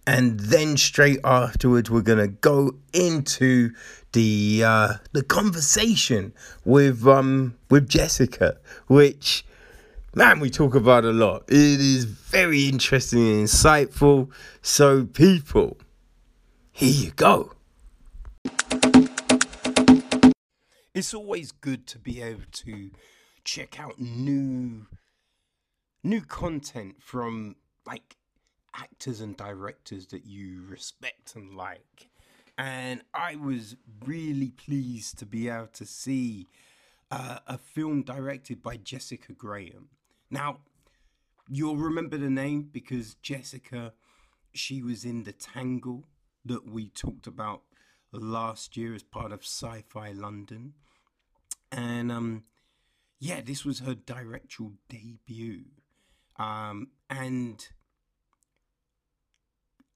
and 0.06 0.39
then 0.39 0.78
straight 0.78 1.20
afterwards 1.24 1.89
we're 1.89 2.02
going 2.02 2.20
to 2.20 2.28
go 2.28 2.76
into 2.94 3.72
the 4.13 4.63
uh, 4.63 4.94
the 5.12 5.24
conversation 5.24 6.34
with 6.63 7.06
um 7.08 7.56
with 7.70 7.89
Jessica 7.89 8.58
which 8.88 9.44
man 10.15 10.39
we 10.39 10.50
talk 10.50 10.76
about 10.76 11.04
a 11.04 11.12
lot. 11.12 11.44
It 11.48 11.80
is 11.80 12.06
very 12.06 12.68
interesting 12.68 13.28
and 13.28 13.48
insightful. 13.48 14.32
So 14.62 15.06
people 15.06 15.78
here 16.72 17.06
you 17.06 17.12
go. 17.12 17.54
It's 20.94 21.13
always 21.13 21.52
good 21.52 21.88
to 21.88 22.00
be 22.00 22.22
able 22.22 22.46
to 22.52 22.92
check 23.44 23.80
out 23.80 24.00
new 24.00 24.86
new 26.04 26.22
content 26.22 26.96
from 27.02 27.56
like 27.86 28.18
actors 28.76 29.22
and 29.22 29.36
directors 29.36 30.08
that 30.08 30.26
you 30.26 30.64
respect 30.68 31.36
and 31.36 31.56
like. 31.56 32.10
And 32.58 33.04
I 33.14 33.36
was 33.36 33.76
really 34.06 34.50
pleased 34.50 35.18
to 35.20 35.26
be 35.26 35.48
able 35.48 35.68
to 35.68 35.86
see 35.86 36.48
uh, 37.10 37.40
a 37.48 37.58
film 37.58 38.04
directed 38.04 38.62
by 38.62 38.78
Jessica 38.78 39.34
Graham. 39.34 39.90
Now, 40.30 40.60
you'll 41.50 41.78
remember 41.78 42.18
the 42.18 42.30
name 42.30 42.70
because 42.72 43.16
Jessica, 43.16 43.94
she 44.54 44.82
was 44.82 45.06
in 45.06 45.24
The 45.24 45.32
Tangle 45.32 46.04
that 46.46 46.70
we 46.70 46.90
talked 46.90 47.28
about 47.28 47.62
last 48.12 48.76
year 48.78 48.94
as 48.94 49.04
part 49.04 49.32
of 49.32 49.42
Sci 49.42 49.84
Fi 49.88 50.12
London. 50.12 50.74
And 51.72 52.12
um, 52.12 52.44
yeah, 53.20 53.42
this 53.42 53.66
was 53.66 53.80
her 53.80 53.96
directorial 53.96 54.74
debut. 54.88 55.66
Um, 56.39 56.88
and 57.10 57.67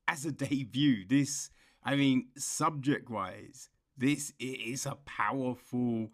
as 0.08 0.26
a 0.26 0.32
debut, 0.32 1.08
this, 1.08 1.50
I 1.84 1.96
mean, 1.96 2.28
subject 2.38 3.10
wise, 3.10 3.70
this 3.98 4.34
is 4.40 4.86
a 4.86 4.98
powerful. 5.06 6.10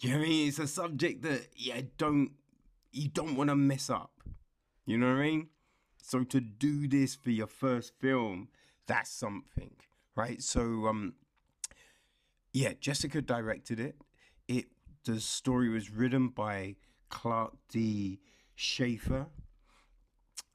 You 0.00 0.10
know 0.10 0.16
I 0.18 0.22
mean? 0.22 0.48
It's 0.48 0.58
a 0.58 0.66
subject 0.66 1.22
that 1.22 1.48
yeah, 1.56 1.80
don't 1.96 2.32
you 2.92 3.08
don't 3.08 3.36
want 3.36 3.48
to 3.50 3.56
mess 3.56 3.88
up. 3.88 4.10
You 4.84 4.98
know 4.98 5.08
what 5.08 5.20
I 5.20 5.30
mean? 5.30 5.48
So 6.02 6.22
to 6.24 6.40
do 6.40 6.86
this 6.86 7.14
for 7.14 7.30
your 7.30 7.46
first 7.46 7.94
film, 7.98 8.48
that's 8.86 9.10
something, 9.10 9.72
right? 10.14 10.42
So 10.42 10.86
um, 10.86 11.14
yeah, 12.52 12.74
Jessica 12.78 13.22
directed 13.22 13.80
it. 13.80 13.96
It 14.48 14.66
the 15.04 15.20
story 15.20 15.68
was 15.68 15.90
written 15.90 16.28
by 16.28 16.76
Clark 17.08 17.54
D. 17.68 18.20
Schaefer. 18.56 19.26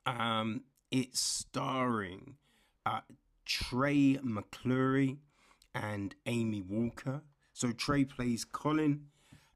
Um, 0.06 0.64
it's 0.90 1.22
starring 1.22 2.36
uh, 2.86 3.02
Trey 3.46 4.20
McClure 4.22 5.16
and 5.74 6.16
Amy 6.26 6.62
Walker. 6.62 7.22
So 7.54 7.72
Trey 7.72 8.04
plays 8.04 8.44
Colin 8.44 9.06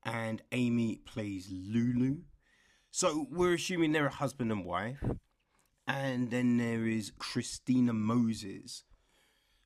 and 0.03 0.41
Amy 0.51 1.01
plays 1.05 1.49
Lulu. 1.51 2.19
So 2.91 3.27
we're 3.31 3.55
assuming 3.55 3.91
they're 3.91 4.05
a 4.05 4.11
husband 4.11 4.51
and 4.51 4.63
wife. 4.63 5.03
And 5.87 6.31
then 6.31 6.57
there 6.57 6.87
is 6.87 7.11
Christina 7.19 7.93
Moses, 7.93 8.83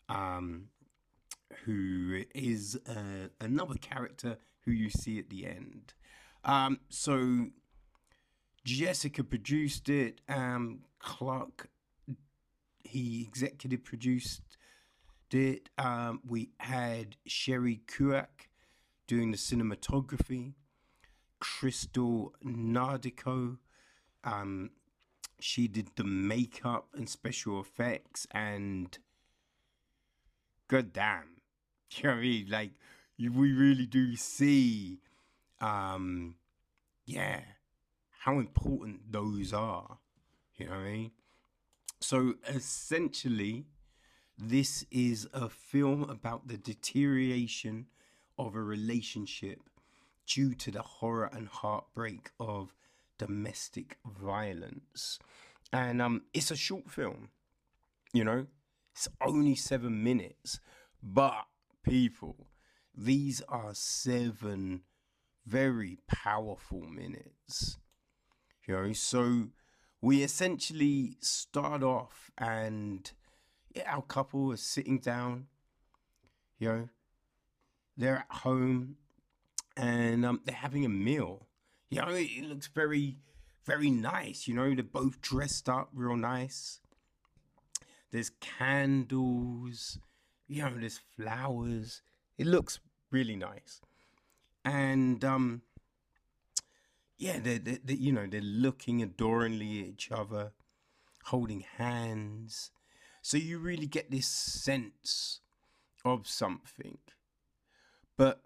um, 0.09 0.69
who 1.63 2.23
is 2.33 2.79
uh, 2.87 3.29
another 3.39 3.75
character 3.75 4.37
who 4.65 4.71
you 4.71 4.89
see 4.89 5.19
at 5.19 5.29
the 5.29 5.45
end. 5.45 5.93
Um, 6.43 6.79
so 6.89 7.47
Jessica 8.77 9.23
produced 9.23 9.89
it. 9.89 10.21
Um, 10.29 10.81
Clark, 10.99 11.69
he 12.83 13.23
executive 13.27 13.83
produced 13.83 14.57
it. 15.31 15.69
Um, 15.79 16.21
we 16.27 16.51
had 16.59 17.15
Sherry 17.25 17.81
Kuak 17.87 18.47
doing 19.07 19.31
the 19.31 19.37
cinematography. 19.37 20.53
Crystal 21.39 22.35
Nardico. 22.45 23.57
Um, 24.23 24.71
she 25.39 25.67
did 25.67 25.89
the 25.95 26.03
makeup 26.03 26.89
and 26.93 27.09
special 27.09 27.61
effects, 27.61 28.27
and 28.31 28.97
god 30.67 30.91
damn, 30.91 31.41
you 31.91 32.03
know 32.03 32.09
what 32.09 32.17
I 32.17 32.21
mean? 32.21 32.47
Like, 32.49 32.71
we 33.17 33.29
really 33.53 33.85
do 33.85 34.15
see, 34.17 34.99
um, 35.61 36.35
yeah, 37.05 37.39
how 38.19 38.39
important 38.39 39.11
those 39.11 39.53
are. 39.53 39.97
You 40.57 40.65
know 40.65 40.71
what 40.71 40.79
I 40.79 40.91
mean? 40.91 41.11
So 42.01 42.33
essentially, 42.47 43.65
this 44.37 44.85
is 44.91 45.27
a 45.33 45.47
film 45.49 46.03
about 46.03 46.47
the 46.47 46.57
deterioration 46.57 47.87
of 48.37 48.55
a 48.55 48.61
relationship 48.61 49.59
due 50.27 50.53
to 50.55 50.69
the 50.69 50.81
horror 50.81 51.29
and 51.31 51.47
heartbreak 51.47 52.31
of 52.39 52.75
domestic 53.17 53.97
violence. 54.05 55.17
And 55.71 56.01
um, 56.01 56.23
it's 56.33 56.51
a 56.51 56.55
short 56.57 56.89
film, 56.89 57.29
you 58.13 58.23
know, 58.23 58.47
it's 58.93 59.07
only 59.25 59.55
seven 59.55 60.03
minutes, 60.03 60.59
but 61.01 61.45
people, 61.83 62.47
these 62.93 63.41
are 63.47 63.71
seven 63.73 64.81
very 65.45 65.97
powerful 66.07 66.81
minutes, 66.81 67.77
you 68.69 68.75
know. 68.75 68.93
So 68.93 69.47
we 70.01 70.23
essentially 70.23 71.17
start 71.19 71.83
off 71.83 72.31
and 72.37 73.11
our 73.85 74.01
couple 74.03 74.51
is 74.51 74.61
sitting 74.61 74.99
down, 74.99 75.47
you 76.59 76.69
know, 76.69 76.89
they're 77.97 78.17
at 78.29 78.37
home 78.37 78.97
and 79.75 80.25
um, 80.25 80.41
they're 80.45 80.55
having 80.55 80.85
a 80.85 80.89
meal. 80.89 81.47
You 81.89 82.01
know, 82.01 82.09
it 82.11 82.43
looks 82.45 82.67
very, 82.67 83.17
very 83.65 83.89
nice. 83.89 84.47
You 84.47 84.53
know, 84.53 84.73
they're 84.73 84.83
both 84.83 85.19
dressed 85.21 85.67
up 85.67 85.89
real 85.93 86.15
nice. 86.15 86.79
There's 88.11 88.31
candles, 88.39 89.99
you 90.47 90.63
know, 90.63 90.73
there's 90.79 90.99
flowers. 91.17 92.01
It 92.37 92.47
looks 92.47 92.79
really 93.11 93.35
nice. 93.35 93.81
And, 94.63 95.23
um, 95.23 95.61
yeah, 97.19 97.37
they're, 97.39 97.59
they're, 97.59 97.79
they're, 97.83 97.97
you 97.97 98.13
know, 98.13 98.25
they're 98.25 98.41
looking 98.41 99.01
adoringly 99.03 99.81
at 99.81 99.87
each 99.87 100.11
other, 100.11 100.53
holding 101.25 101.65
hands. 101.77 102.71
So 103.21 103.37
you 103.37 103.59
really 103.59 103.87
get 103.87 104.09
this 104.09 104.27
sense 104.27 105.41
of 106.05 106.27
something. 106.27 106.97
But 108.17 108.41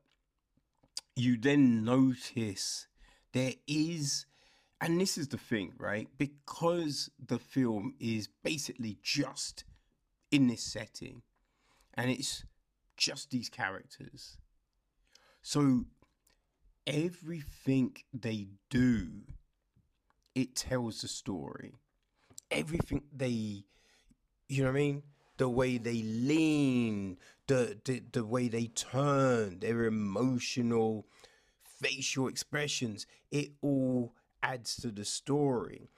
you 1.15 1.38
then 1.38 1.86
notice 1.86 2.88
there 3.31 3.53
is, 3.67 4.25
and 4.81 4.99
this 4.99 5.19
is 5.19 5.27
the 5.27 5.38
thing, 5.38 5.73
right? 5.77 6.07
Because 6.17 7.12
the 7.23 7.39
film 7.39 7.93
is 7.99 8.27
basically 8.43 8.97
just 9.03 9.65
in 10.31 10.47
this 10.47 10.63
setting 10.63 11.21
and 11.93 12.09
it's 12.09 12.43
just 12.97 13.29
these 13.29 13.49
characters. 13.49 14.38
So 15.43 15.86
everything 16.86 17.96
they 18.13 18.48
do, 18.69 19.10
it 20.36 20.56
tells 20.56 21.02
the 21.02 21.08
story. 21.08 21.76
Everything 22.52 23.04
they, 23.15 23.63
you 24.48 24.63
know 24.63 24.72
what 24.72 24.78
I 24.78 24.80
mean? 24.80 25.04
The 25.38 25.50
way 25.50 25.78
they 25.78 26.04
lean, 26.04 27.17
the, 27.48 27.80
the, 27.86 28.04
the 28.12 28.26
way 28.26 28.48
they 28.48 28.67
turn, 28.67 29.60
their 29.60 29.86
emotional 29.86 31.08
facial 31.63 32.28
expressions, 32.28 33.06
it 33.32 33.52
all 33.62 34.13
adds 34.41 34.76
to 34.78 34.91
the 34.91 35.06
story. 35.06 35.89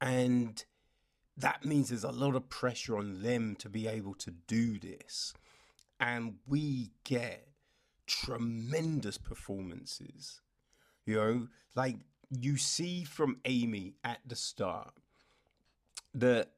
And 0.00 0.64
that 1.36 1.64
means 1.64 1.88
there's 1.88 2.04
a 2.04 2.10
lot 2.10 2.34
of 2.36 2.48
pressure 2.48 2.96
on 2.96 3.22
them 3.22 3.56
to 3.56 3.68
be 3.68 3.86
able 3.86 4.14
to 4.14 4.30
do 4.30 4.78
this. 4.78 5.32
And 6.00 6.36
we 6.46 6.90
get 7.04 7.47
tremendous 8.08 9.18
performances. 9.18 10.40
You 11.06 11.14
know, 11.16 11.48
like 11.76 11.96
you 12.30 12.56
see 12.56 13.04
from 13.04 13.38
Amy 13.44 13.94
at 14.02 14.18
the 14.26 14.36
start 14.36 14.92
that 16.14 16.50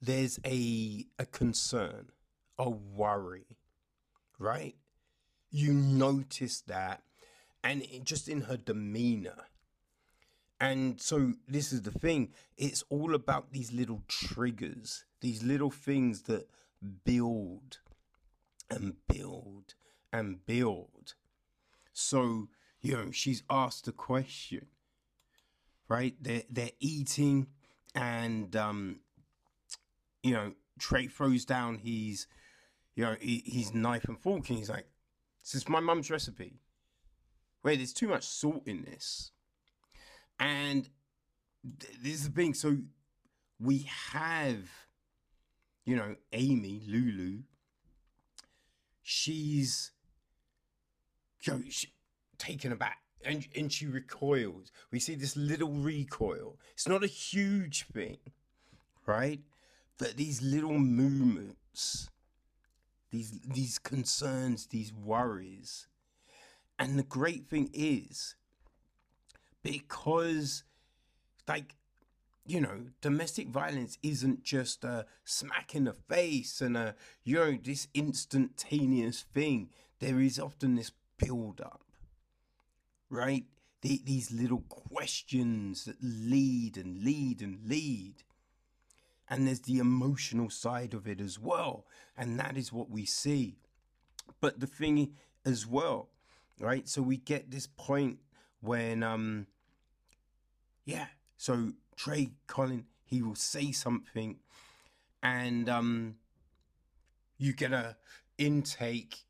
there's 0.00 0.40
a 0.44 1.06
a 1.18 1.26
concern, 1.26 2.08
a 2.58 2.68
worry, 2.68 3.56
right? 4.38 4.74
You 5.50 5.72
notice 5.72 6.62
that, 6.62 7.02
and 7.62 7.82
it, 7.82 8.04
just 8.04 8.28
in 8.28 8.42
her 8.42 8.56
demeanor. 8.56 9.44
And 10.60 11.00
so 11.00 11.34
this 11.48 11.72
is 11.72 11.82
the 11.82 11.90
thing. 11.90 12.32
It's 12.56 12.84
all 12.88 13.14
about 13.14 13.52
these 13.52 13.72
little 13.72 14.02
triggers, 14.06 15.04
these 15.20 15.42
little 15.42 15.70
things 15.70 16.22
that 16.22 16.48
build 17.04 17.78
and 18.70 18.94
build 19.08 19.74
and 20.12 20.44
build. 20.46 21.14
So, 21.92 22.48
you 22.80 22.94
know, 22.94 23.10
she's 23.10 23.42
asked 23.48 23.88
a 23.88 23.92
question, 23.92 24.66
right? 25.88 26.14
They're, 26.20 26.42
they're 26.50 26.70
eating 26.80 27.48
and, 27.94 28.54
um, 28.56 29.00
you 30.22 30.32
know, 30.32 30.52
Trey 30.78 31.06
throws 31.06 31.44
down 31.44 31.78
his, 31.78 32.26
you 32.94 33.04
know, 33.04 33.16
his 33.20 33.74
knife 33.74 34.04
and 34.06 34.18
fork 34.18 34.48
and 34.48 34.58
he's 34.58 34.70
like, 34.70 34.86
this 35.42 35.54
is 35.54 35.68
my 35.68 35.80
mum's 35.80 36.10
recipe. 36.10 36.60
Wait, 37.62 37.76
there's 37.76 37.92
too 37.92 38.08
much 38.08 38.24
salt 38.24 38.62
in 38.66 38.82
this. 38.82 39.30
And 40.38 40.88
th- 41.78 41.98
this 42.02 42.14
is 42.14 42.28
the 42.28 42.34
thing. 42.34 42.54
So 42.54 42.78
we 43.60 43.88
have, 44.12 44.68
you 45.84 45.96
know, 45.96 46.16
Amy, 46.32 46.82
Lulu, 46.86 47.42
she's 49.02 49.92
you 51.46 51.64
taken 52.38 52.72
aback 52.72 52.98
and, 53.24 53.46
and 53.56 53.72
she 53.72 53.86
recoils. 53.86 54.72
We 54.90 54.98
see 54.98 55.14
this 55.14 55.36
little 55.36 55.72
recoil. 55.72 56.58
It's 56.72 56.88
not 56.88 57.04
a 57.04 57.08
huge 57.08 57.86
thing, 57.92 58.18
right? 59.06 59.40
But 59.98 60.16
these 60.16 60.42
little 60.42 60.78
movements, 60.78 62.10
these 63.10 63.38
these 63.46 63.78
concerns, 63.78 64.66
these 64.66 64.92
worries. 64.92 65.86
And 66.78 66.98
the 66.98 67.04
great 67.04 67.46
thing 67.46 67.70
is, 67.72 68.34
because 69.62 70.64
like 71.46 71.76
you 72.44 72.60
know, 72.60 72.86
domestic 73.00 73.48
violence 73.48 73.98
isn't 74.02 74.42
just 74.42 74.82
a 74.82 75.06
smack 75.24 75.76
in 75.76 75.84
the 75.84 75.92
face 75.92 76.60
and 76.60 76.76
a, 76.76 76.96
you 77.22 77.36
know, 77.36 77.56
this 77.62 77.86
instantaneous 77.94 79.22
thing. 79.32 79.70
There 80.00 80.18
is 80.18 80.40
often 80.40 80.74
this 80.74 80.90
build 81.24 81.60
up, 81.60 81.82
right? 83.10 83.44
The, 83.82 84.00
these 84.04 84.30
little 84.30 84.64
questions 84.68 85.84
that 85.84 85.96
lead 86.00 86.76
and 86.76 87.02
lead 87.04 87.42
and 87.42 87.58
lead. 87.66 88.22
And 89.28 89.46
there's 89.46 89.60
the 89.60 89.78
emotional 89.78 90.50
side 90.50 90.94
of 90.94 91.06
it 91.06 91.20
as 91.20 91.38
well. 91.38 91.86
And 92.16 92.38
that 92.38 92.56
is 92.56 92.72
what 92.72 92.90
we 92.90 93.06
see. 93.06 93.56
But 94.40 94.60
the 94.60 94.66
thing 94.66 95.14
as 95.44 95.66
well, 95.66 96.10
right? 96.60 96.88
So 96.88 97.02
we 97.02 97.16
get 97.16 97.50
this 97.50 97.66
point 97.66 98.18
when, 98.60 99.02
um, 99.02 99.46
yeah, 100.84 101.06
so 101.36 101.72
Trey 101.96 102.30
Colin, 102.46 102.84
he 103.04 103.22
will 103.22 103.34
say 103.34 103.72
something, 103.72 104.36
and 105.22 105.68
um, 105.68 106.16
you 107.38 107.52
get 107.52 107.72
a 107.72 107.96
intake, 108.38 109.24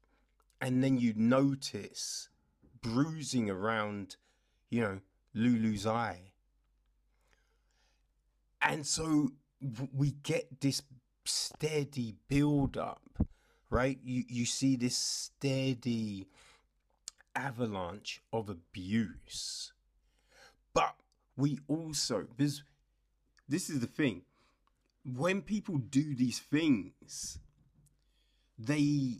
and 0.62 0.83
then 0.83 0.96
you 0.96 1.12
notice 1.16 2.29
bruising 2.81 3.51
around, 3.51 4.16
you 4.70 4.81
know, 4.81 5.01
Lulu's 5.35 5.87
eye, 5.87 6.33
and 8.63 8.87
so 8.87 9.33
we 9.92 10.13
get 10.23 10.60
this 10.60 10.83
steady 11.25 12.15
build 12.29 12.77
up, 12.77 13.02
right? 13.71 13.98
You 14.04 14.23
you 14.29 14.46
see 14.46 14.77
this 14.77 14.96
steady 14.96 16.29
avalanche 17.35 18.23
of 18.33 18.48
abuse, 18.48 19.73
but 20.73 20.94
we 21.37 21.58
also 21.67 22.27
because 22.37 22.63
this 23.48 23.69
is 23.69 23.81
the 23.81 23.87
thing. 23.87 24.23
When 25.04 25.42
people 25.42 25.79
do 25.79 26.15
these 26.15 26.38
things 26.38 27.40
they 28.58 29.17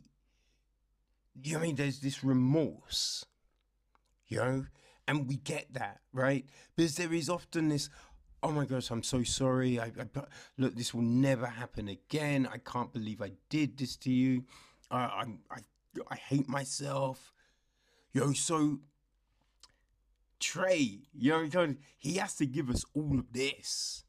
you 1.43 1.55
know 1.55 1.61
I 1.61 1.63
mean? 1.63 1.77
There's 1.77 2.01
this 2.01 2.23
remorse 2.25 3.25
you 4.33 4.39
know? 4.39 4.67
And 5.07 5.29
we 5.29 5.37
get 5.37 5.75
that 5.75 6.01
right? 6.13 6.47
Because 6.75 6.97
there 6.97 7.13
is 7.13 7.29
often 7.29 7.69
this 7.69 7.91
oh 8.43 8.51
my 8.51 8.65
gosh 8.65 8.91
i'm 8.91 9.03
so 9.03 9.23
sorry. 9.23 9.79
I, 9.79 9.87
I 9.87 10.07
look 10.59 10.75
this 10.75 10.95
will 10.95 11.03
never 11.03 11.47
happen 11.47 11.89
again. 11.89 12.49
I 12.51 12.59
can't 12.59 12.93
believe 12.93 13.21
i 13.21 13.33
did 13.51 13.77
this 13.77 13.97
to 13.99 14.11
you. 14.11 14.45
I, 14.91 15.27
I 15.51 15.59
i 16.11 16.17
hate 16.17 16.49
myself. 16.49 17.33
You 18.13 18.23
know 18.23 18.33
so 18.33 18.81
Trey, 20.41 21.03
you 21.15 21.49
know, 21.55 21.77
he 21.99 22.15
has 22.15 22.35
to 22.37 22.47
give 22.47 22.69
us 22.69 22.85
all 22.95 23.17
of 23.21 23.33
this 23.33 24.03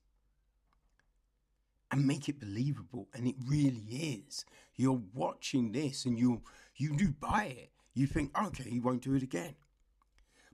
and 1.91 2.07
make 2.07 2.27
it 2.27 2.39
believable, 2.39 3.07
and 3.13 3.27
it 3.27 3.35
really 3.45 4.23
is. 4.27 4.43
You're 4.75 5.03
watching 5.13 5.73
this, 5.73 6.05
and 6.05 6.17
you 6.17 6.41
you 6.75 6.95
do 6.95 7.09
buy 7.11 7.55
it. 7.57 7.69
You 7.93 8.07
think, 8.07 8.31
okay, 8.39 8.69
he 8.69 8.79
won't 8.79 9.03
do 9.03 9.13
it 9.13 9.23
again, 9.23 9.55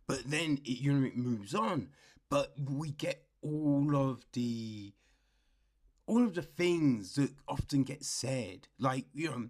but 0.08 0.24
then 0.26 0.60
it, 0.66 0.80
you 0.80 0.94
know 0.94 1.08
it 1.08 1.16
moves 1.16 1.56
on. 1.56 1.90
But 2.30 2.54
we 2.70 2.92
get 2.92 3.24
all 3.42 3.96
of 3.96 4.26
the 4.34 4.94
all 6.06 6.24
of 6.24 6.34
the 6.34 6.42
things 6.42 7.16
that 7.16 7.32
often 7.48 7.84
get 7.84 8.04
said, 8.04 8.68
like 8.80 9.06
you 9.14 9.30
know, 9.30 9.50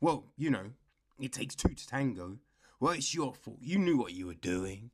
well, 0.00 0.26
you 0.36 0.50
know, 0.50 0.72
it 1.18 1.32
takes 1.32 1.54
two 1.54 1.74
to 1.74 1.86
tango. 1.86 2.38
Well, 2.78 2.92
it's 2.92 3.14
your 3.14 3.34
fault. 3.34 3.58
You 3.60 3.78
knew 3.78 3.96
what 3.96 4.12
you 4.12 4.26
were 4.26 4.34
doing. 4.34 4.90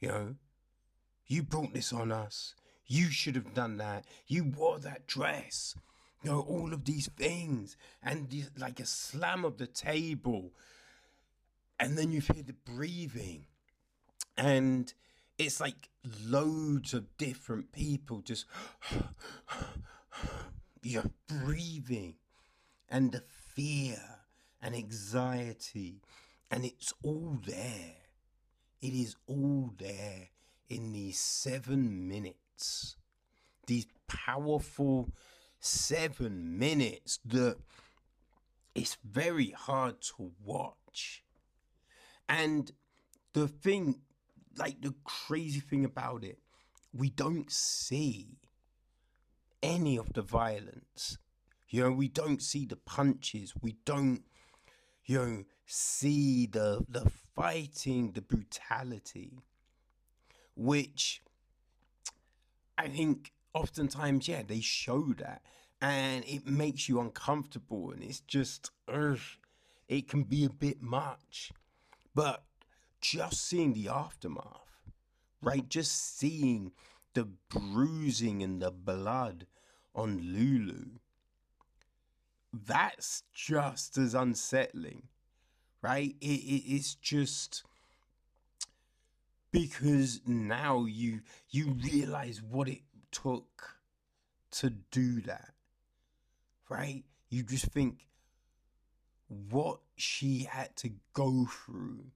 You 0.00 0.08
know, 0.08 0.34
you 1.26 1.42
brought 1.42 1.72
this 1.72 1.92
on 1.92 2.12
us. 2.12 2.54
You 2.86 3.10
should 3.10 3.34
have 3.34 3.54
done 3.54 3.78
that. 3.78 4.04
You 4.26 4.44
wore 4.44 4.78
that 4.80 5.06
dress. 5.06 5.74
You 6.26 6.32
know, 6.32 6.40
all 6.40 6.72
of 6.72 6.84
these 6.84 7.08
things. 7.16 7.76
And 8.02 8.50
like 8.58 8.80
a 8.80 8.84
slam 8.84 9.44
of 9.44 9.58
the 9.58 9.68
table. 9.68 10.50
And 11.78 11.96
then 11.96 12.10
you 12.10 12.20
hear 12.20 12.42
the 12.42 12.52
breathing. 12.52 13.46
And 14.36 14.92
it's 15.38 15.60
like 15.60 15.88
loads 16.24 16.94
of 16.94 17.16
different 17.16 17.70
people 17.70 18.22
just 18.22 18.46
you're 20.82 21.12
breathing 21.28 22.14
and 22.88 23.12
the 23.12 23.22
fear 23.54 24.00
and 24.60 24.74
anxiety 24.74 26.00
and 26.50 26.64
it's 26.64 26.92
all 27.02 27.38
there 27.44 27.96
it 28.80 28.92
is 28.92 29.16
all 29.26 29.72
there 29.78 30.28
in 30.68 30.92
these 30.92 31.18
seven 31.18 32.08
minutes 32.08 32.96
these 33.66 33.86
powerful 34.06 35.10
seven 35.66 36.58
minutes 36.58 37.18
that 37.24 37.56
it's 38.74 38.96
very 39.04 39.50
hard 39.50 40.00
to 40.02 40.32
watch 40.44 41.22
and 42.28 42.72
the 43.32 43.48
thing 43.48 44.00
like 44.58 44.80
the 44.80 44.94
crazy 45.04 45.60
thing 45.60 45.84
about 45.84 46.24
it, 46.24 46.38
we 46.92 47.10
don't 47.10 47.50
see 47.50 48.38
any 49.62 49.96
of 49.98 50.12
the 50.14 50.22
violence. 50.22 51.18
You 51.68 51.82
know, 51.82 51.92
we 51.92 52.08
don't 52.08 52.42
see 52.42 52.64
the 52.64 52.76
punches. 52.76 53.52
We 53.60 53.76
don't, 53.84 54.22
you 55.04 55.18
know, 55.18 55.44
see 55.66 56.46
the 56.46 56.84
the 56.88 57.10
fighting, 57.34 58.12
the 58.12 58.22
brutality, 58.22 59.42
which 60.54 61.22
I 62.78 62.88
think 62.88 63.32
oftentimes, 63.56 64.28
yeah, 64.28 64.42
they 64.46 64.60
show 64.60 65.14
that, 65.18 65.42
and 65.80 66.24
it 66.26 66.46
makes 66.46 66.88
you 66.88 67.00
uncomfortable, 67.00 67.90
and 67.90 68.02
it's 68.02 68.20
just, 68.20 68.70
ugh, 68.86 69.18
it 69.88 70.08
can 70.08 70.24
be 70.24 70.44
a 70.44 70.50
bit 70.50 70.82
much. 70.82 71.52
But 72.14 72.44
just 73.00 73.46
seeing 73.46 73.72
the 73.72 73.88
aftermath, 73.88 74.90
right? 75.42 75.68
Just 75.68 76.18
seeing 76.18 76.72
the 77.14 77.28
bruising 77.48 78.42
and 78.42 78.60
the 78.60 78.70
blood 78.70 79.46
on 79.94 80.18
Lulu. 80.18 80.98
That's 82.52 83.22
just 83.32 83.96
as 83.96 84.14
unsettling, 84.14 85.04
right? 85.82 86.14
It, 86.20 86.26
it, 86.26 86.74
it's 86.74 86.94
just 86.94 87.62
because 89.50 90.20
now 90.26 90.84
you 90.84 91.20
you 91.50 91.76
realize 91.82 92.42
what 92.42 92.68
it 92.68 92.80
took 93.22 93.76
to 94.52 94.70
do 94.70 95.20
that, 95.22 95.54
right? 96.68 97.04
You 97.28 97.42
just 97.42 97.66
think 97.66 98.06
what 99.28 99.80
she 99.96 100.40
had 100.50 100.76
to 100.76 100.90
go 101.12 101.46
through 101.46 102.06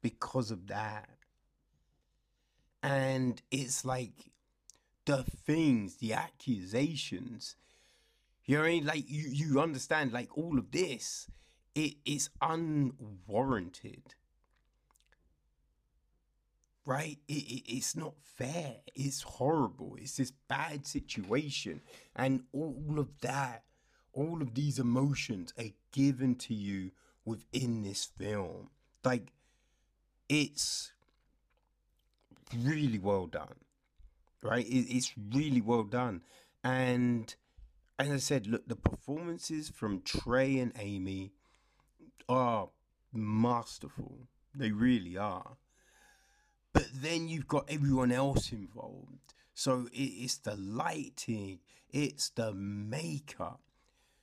because 0.00 0.50
of 0.50 0.68
that. 0.68 1.08
And 2.82 3.40
it's 3.50 3.84
like 3.84 4.30
the 5.04 5.22
things, 5.22 5.96
the 5.96 6.12
accusations, 6.14 7.56
you 8.44 8.56
know, 8.56 8.62
what 8.62 8.68
I 8.68 8.72
mean? 8.72 8.86
like 8.86 9.04
you 9.08 9.28
you 9.28 9.60
understand, 9.60 10.12
like 10.12 10.36
all 10.36 10.58
of 10.58 10.72
this, 10.72 11.28
it 11.74 11.94
is 12.04 12.28
unwarranted, 12.40 14.14
right? 16.84 17.18
It, 17.28 17.32
it, 17.32 17.62
it's 17.76 17.96
not 17.96 18.14
fair. 18.22 18.76
It's 18.94 19.22
horrible. 19.22 19.96
It's 20.00 20.16
this 20.16 20.32
bad 20.48 20.86
situation, 20.86 21.80
and 22.16 22.42
all 22.52 22.96
of 22.98 23.08
that, 23.20 23.64
all 24.12 24.42
of 24.42 24.54
these 24.54 24.78
emotions 24.78 25.52
are 25.58 25.72
given 25.92 26.34
to 26.36 26.54
you 26.54 26.90
within 27.24 27.82
this 27.82 28.04
film. 28.04 28.70
Like 29.04 29.32
it's 30.28 30.92
really 32.56 32.98
well 32.98 33.26
done, 33.26 33.56
right? 34.42 34.66
It, 34.66 34.94
it's 34.94 35.12
really 35.32 35.60
well 35.60 35.84
done, 35.84 36.22
and 36.64 37.34
as 37.98 38.10
I 38.10 38.16
said, 38.16 38.46
look, 38.46 38.66
the 38.66 38.76
performances 38.76 39.68
from 39.68 40.02
Trey 40.02 40.58
and 40.58 40.72
Amy 40.78 41.32
are 42.28 42.70
masterful. 43.12 44.26
They 44.54 44.70
really 44.70 45.16
are. 45.16 45.56
But 46.82 47.00
then 47.00 47.28
you've 47.28 47.46
got 47.46 47.66
everyone 47.68 48.10
else 48.10 48.50
involved. 48.50 49.34
So 49.54 49.86
it's 49.92 50.38
the 50.38 50.56
lighting, 50.56 51.60
it's 51.90 52.30
the 52.30 52.52
makeup, 52.52 53.60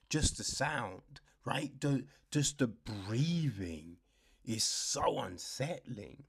just 0.10 0.36
the 0.36 0.44
sound, 0.44 1.22
right? 1.46 1.72
The, 1.80 2.04
just 2.32 2.58
the 2.58 2.68
breathing, 2.68 3.96
is 4.44 4.66
so 4.66 5.20
unsettling. 5.20 6.24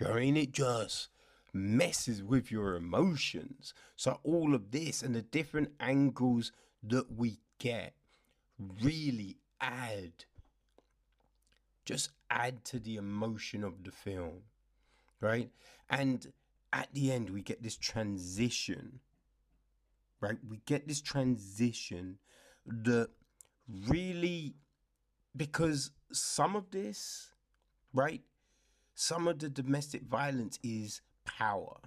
You 0.00 0.06
know, 0.06 0.14
I 0.14 0.20
mean, 0.20 0.38
it 0.38 0.52
just 0.52 1.08
messes 1.52 2.22
with 2.22 2.50
your 2.50 2.74
emotions. 2.74 3.74
So 3.96 4.18
all 4.22 4.54
of 4.54 4.70
this 4.70 5.02
and 5.02 5.14
the 5.14 5.20
different 5.20 5.72
angles 5.78 6.52
that 6.82 7.12
we 7.14 7.36
get 7.58 7.92
really 8.82 9.36
add 9.60 10.24
just 11.84 12.08
add 12.30 12.64
to 12.64 12.78
the 12.78 12.96
emotion 12.96 13.62
of 13.62 13.84
the 13.84 13.92
film. 13.92 14.44
Right? 15.22 15.50
And 15.88 16.26
at 16.72 16.88
the 16.92 17.10
end 17.12 17.30
we 17.30 17.40
get 17.40 17.62
this 17.62 17.76
transition. 17.76 19.00
Right? 20.20 20.38
We 20.46 20.60
get 20.66 20.86
this 20.86 21.00
transition 21.00 22.18
that 22.66 23.08
really 23.88 24.54
because 25.36 25.90
some 26.12 26.56
of 26.56 26.70
this, 26.70 27.30
right? 27.92 28.22
Some 28.94 29.26
of 29.26 29.38
the 29.38 29.48
domestic 29.48 30.02
violence 30.02 30.58
is 30.62 31.00
power, 31.24 31.78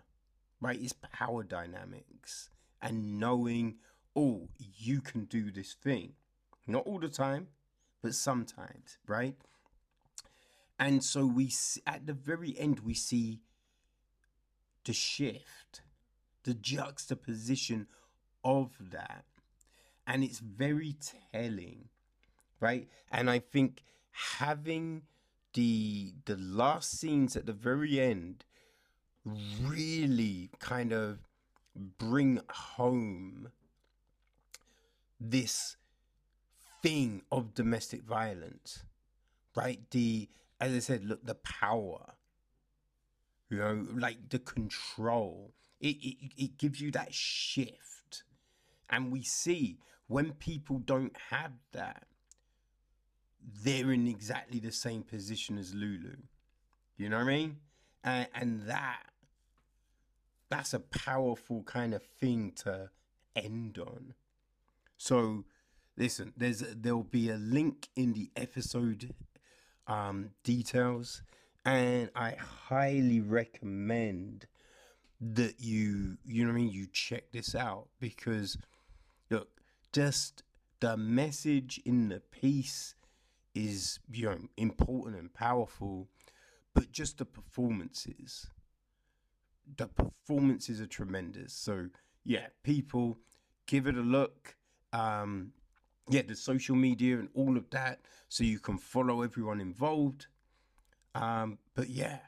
right? 0.59 0.81
It's 0.81 0.93
power 0.93 1.43
dynamics 1.43 2.49
and 2.81 3.19
knowing, 3.19 3.75
oh, 4.15 4.49
you 4.57 5.01
can 5.01 5.25
do 5.25 5.51
this 5.51 5.73
thing. 5.73 6.13
Not 6.67 6.85
all 6.85 6.99
the 6.99 7.09
time, 7.09 7.47
but 8.01 8.15
sometimes, 8.15 8.97
right? 9.07 9.35
And 10.77 11.03
so 11.03 11.25
we, 11.25 11.51
at 11.87 12.05
the 12.05 12.13
very 12.13 12.57
end, 12.57 12.81
we 12.81 12.93
see 12.93 13.39
the 14.83 14.93
shift, 14.93 15.81
the 16.43 16.53
juxtaposition 16.53 17.87
of 18.43 18.71
that. 18.91 19.25
And 20.05 20.23
it's 20.23 20.39
very 20.39 20.95
telling, 21.33 21.89
right? 22.59 22.87
And 23.11 23.29
I 23.29 23.39
think 23.39 23.83
having 24.11 25.03
the 25.53 26.13
the 26.25 26.35
last 26.35 26.99
scenes 26.99 27.35
at 27.35 27.45
the 27.45 27.53
very 27.53 27.99
end 27.99 28.43
really 29.61 30.51
kind 30.59 30.91
of 30.91 31.19
bring 31.97 32.39
home 32.49 33.49
this 35.19 35.77
thing 36.83 37.21
of 37.31 37.53
domestic 37.53 38.03
violence 38.03 38.83
right 39.55 39.79
the 39.91 40.29
as 40.59 40.73
i 40.73 40.79
said 40.79 41.03
look 41.03 41.25
the 41.25 41.35
power 41.35 42.13
you 43.49 43.57
know 43.57 43.85
like 43.93 44.29
the 44.29 44.39
control 44.39 45.53
it, 45.79 45.97
it 46.01 46.33
it 46.37 46.57
gives 46.57 46.81
you 46.81 46.91
that 46.91 47.13
shift 47.13 48.23
and 48.89 49.11
we 49.11 49.23
see 49.23 49.77
when 50.07 50.31
people 50.33 50.79
don't 50.79 51.15
have 51.29 51.51
that 51.71 52.05
they're 53.63 53.91
in 53.91 54.07
exactly 54.07 54.59
the 54.59 54.71
same 54.71 55.03
position 55.03 55.57
as 55.57 55.73
Lulu. 55.73 56.15
You 56.97 57.09
know 57.09 57.17
what 57.17 57.27
I 57.27 57.37
mean? 57.37 57.57
And, 58.03 58.27
and 58.33 58.61
that 58.67 59.03
that's 60.49 60.73
a 60.73 60.79
powerful 60.79 61.63
kind 61.63 61.93
of 61.93 62.03
thing 62.03 62.53
to 62.55 62.89
end 63.35 63.79
on. 63.79 64.13
So 64.97 65.45
listen, 65.97 66.33
there's 66.37 66.59
there'll 66.59 67.03
be 67.03 67.29
a 67.29 67.35
link 67.35 67.89
in 67.95 68.13
the 68.13 68.31
episode 68.35 69.13
um, 69.87 70.31
details 70.43 71.21
and 71.65 72.11
I 72.15 72.35
highly 72.67 73.19
recommend 73.19 74.45
that 75.19 75.55
you 75.59 76.17
you 76.25 76.43
know 76.43 76.51
what 76.51 76.57
I 76.57 76.61
mean? 76.61 76.71
You 76.71 76.87
check 76.91 77.31
this 77.31 77.55
out 77.55 77.87
because 77.99 78.57
look 79.29 79.49
just 79.91 80.43
the 80.79 80.95
message 80.95 81.81
in 81.85 82.09
the 82.09 82.19
piece 82.19 82.95
is 83.55 83.99
you 84.11 84.29
know 84.29 84.37
important 84.57 85.17
and 85.17 85.33
powerful 85.33 86.07
but 86.73 86.91
just 86.91 87.17
the 87.17 87.25
performances. 87.25 88.47
The 89.77 89.87
performances 89.87 90.79
are 90.79 90.87
tremendous. 90.87 91.53
So 91.53 91.87
yeah 92.23 92.47
people 92.63 93.17
give 93.65 93.87
it 93.87 93.95
a 93.95 94.01
look. 94.01 94.55
Um 94.93 95.53
yeah 96.09 96.21
the 96.21 96.35
social 96.35 96.75
media 96.75 97.17
and 97.17 97.29
all 97.33 97.57
of 97.57 97.69
that 97.71 97.99
so 98.29 98.43
you 98.43 98.59
can 98.59 98.77
follow 98.77 99.21
everyone 99.21 99.61
involved. 99.61 100.27
Um 101.13 101.57
but 101.73 101.89
yeah 101.89 102.19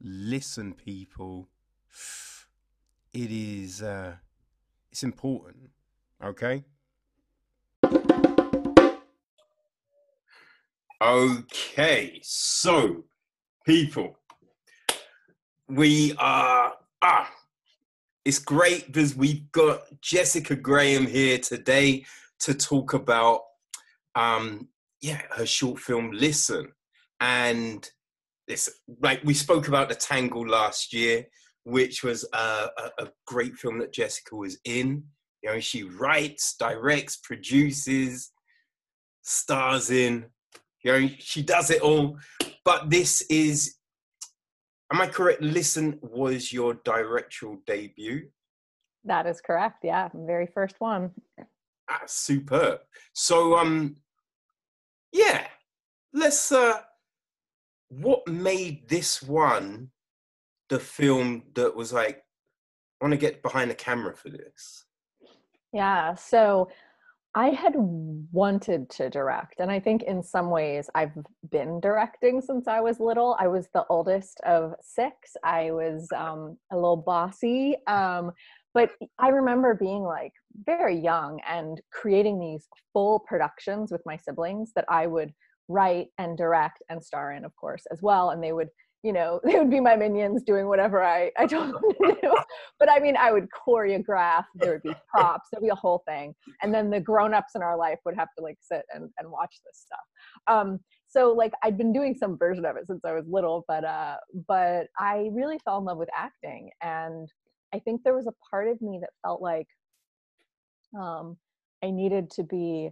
listen 0.00 0.74
people. 0.74 1.48
It 3.12 3.30
is 3.30 3.82
uh 3.82 4.14
it's 4.90 5.02
important 5.02 5.70
okay? 6.22 6.64
Okay, 11.02 12.20
so 12.22 13.04
people, 13.66 14.16
we 15.68 16.14
are 16.18 16.72
ah, 17.02 17.30
it's 18.24 18.38
great 18.38 18.86
because 18.86 19.14
we've 19.14 19.50
got 19.52 19.82
Jessica 20.00 20.56
Graham 20.56 21.06
here 21.06 21.36
today 21.38 22.06
to 22.44 22.54
talk 22.54 22.94
about 22.94 23.40
um 24.14 24.68
yeah 25.00 25.22
her 25.32 25.46
short 25.46 25.78
film 25.78 26.10
Listen, 26.12 26.68
and 27.20 27.88
this 28.48 28.80
like 29.00 29.22
we 29.24 29.34
spoke 29.34 29.68
about 29.68 29.88
the 29.88 29.94
Tangle 29.94 30.46
last 30.46 30.92
year, 30.92 31.26
which 31.64 32.02
was 32.02 32.24
a, 32.32 32.68
a, 32.78 33.04
a 33.04 33.08
great 33.26 33.56
film 33.56 33.78
that 33.78 33.92
Jessica 33.92 34.36
was 34.36 34.58
in. 34.64 35.04
You 35.42 35.50
know, 35.50 35.60
she 35.60 35.82
writes, 35.82 36.56
directs, 36.58 37.18
produces, 37.18 38.32
stars 39.22 39.90
in 39.90 40.24
you 40.84 40.92
know, 40.92 41.08
she 41.18 41.42
does 41.42 41.70
it 41.70 41.80
all. 41.80 42.18
But 42.64 42.90
this 42.90 43.22
is, 43.22 43.76
am 44.92 45.00
I 45.00 45.06
correct? 45.06 45.40
Listen 45.40 45.98
was 46.02 46.52
your 46.52 46.74
directorial 46.84 47.60
debut. 47.66 48.28
That 49.04 49.26
is 49.26 49.40
correct. 49.40 49.78
Yeah, 49.82 50.10
very 50.14 50.46
first 50.46 50.76
one. 50.78 51.10
Ah, 51.88 52.02
superb. 52.06 52.80
So, 53.12 53.56
um, 53.56 53.96
yeah, 55.12 55.46
let's. 56.12 56.50
uh 56.52 56.80
What 57.88 58.26
made 58.26 58.88
this 58.88 59.22
one 59.22 59.90
the 60.68 60.80
film 60.80 61.44
that 61.54 61.76
was 61.76 61.92
like, 61.92 62.24
I 63.00 63.04
want 63.04 63.12
to 63.12 63.18
get 63.18 63.42
behind 63.42 63.70
the 63.70 63.74
camera 63.76 64.16
for 64.16 64.30
this? 64.30 64.86
Yeah. 65.72 66.14
So 66.14 66.70
I 67.36 67.48
had 67.50 67.74
wanted 67.76 68.88
to 68.90 69.10
direct, 69.10 69.60
and 69.60 69.70
I 69.70 69.80
think 69.80 70.02
in 70.04 70.22
some 70.22 70.50
ways 70.50 70.88
I've 70.94 71.12
been 71.50 71.80
directing 71.80 72.40
since 72.40 72.66
I 72.66 72.80
was 72.80 73.00
little. 73.00 73.36
I 73.38 73.48
was 73.48 73.68
the 73.74 73.84
oldest 73.90 74.40
of 74.46 74.74
six. 74.80 75.36
I 75.44 75.70
was 75.72 76.08
um, 76.16 76.56
a 76.72 76.76
little 76.76 76.96
bossy, 76.96 77.76
um, 77.86 78.32
but 78.74 78.90
I 79.18 79.28
remember 79.28 79.74
being 79.74 80.02
like 80.02 80.32
very 80.66 80.98
young 80.98 81.40
and 81.48 81.80
creating 81.92 82.38
these 82.40 82.66
full 82.92 83.20
productions 83.20 83.90
with 83.90 84.02
my 84.04 84.16
siblings 84.16 84.72
that 84.74 84.84
I 84.88 85.06
would 85.06 85.32
write 85.68 86.08
and 86.18 86.36
direct 86.36 86.82
and 86.90 87.02
star 87.02 87.32
in, 87.32 87.44
of 87.44 87.56
course, 87.56 87.84
as 87.90 88.02
well. 88.02 88.30
And 88.30 88.42
they 88.42 88.52
would 88.52 88.68
you 89.04 89.12
know, 89.12 89.38
they 89.44 89.56
would 89.56 89.70
be 89.70 89.78
my 89.78 89.94
minions 89.94 90.42
doing 90.42 90.66
whatever 90.66 91.04
I, 91.04 91.30
I 91.38 91.46
told 91.46 91.74
them 91.74 91.82
to 92.02 92.16
do. 92.20 92.34
But 92.80 92.90
I 92.90 92.98
mean, 92.98 93.16
I 93.16 93.30
would 93.30 93.46
choreograph, 93.50 94.44
there 94.56 94.72
would 94.72 94.82
be 94.82 94.94
props, 95.08 95.48
there'd 95.52 95.62
be 95.62 95.68
a 95.68 95.74
whole 95.76 96.02
thing. 96.08 96.34
And 96.62 96.74
then 96.74 96.90
the 96.90 97.00
grown-ups 97.00 97.54
in 97.54 97.62
our 97.62 97.76
life 97.76 97.98
would 98.04 98.16
have 98.16 98.28
to 98.36 98.42
like 98.42 98.56
sit 98.60 98.82
and, 98.92 99.10
and 99.18 99.30
watch 99.30 99.60
this 99.64 99.84
stuff. 99.84 100.00
Um, 100.48 100.80
so 101.06 101.32
like 101.32 101.52
I'd 101.62 101.78
been 101.78 101.92
doing 101.92 102.16
some 102.18 102.36
version 102.36 102.64
of 102.64 102.76
it 102.76 102.86
since 102.86 103.04
I 103.04 103.12
was 103.12 103.24
little, 103.28 103.64
but 103.68 103.84
uh, 103.84 104.16
but 104.48 104.86
I 104.98 105.28
really 105.32 105.60
fell 105.64 105.78
in 105.78 105.84
love 105.84 105.98
with 105.98 106.08
acting. 106.16 106.70
And 106.82 107.28
I 107.74 107.80
think 107.80 108.02
there 108.02 108.14
was 108.14 108.26
a 108.26 108.34
part 108.50 108.68
of 108.68 108.80
me 108.80 108.98
that 109.00 109.10
felt 109.26 109.42
like 109.42 109.66
um, 110.98 111.36
I 111.82 111.90
needed 111.90 112.30
to 112.32 112.44
be 112.44 112.90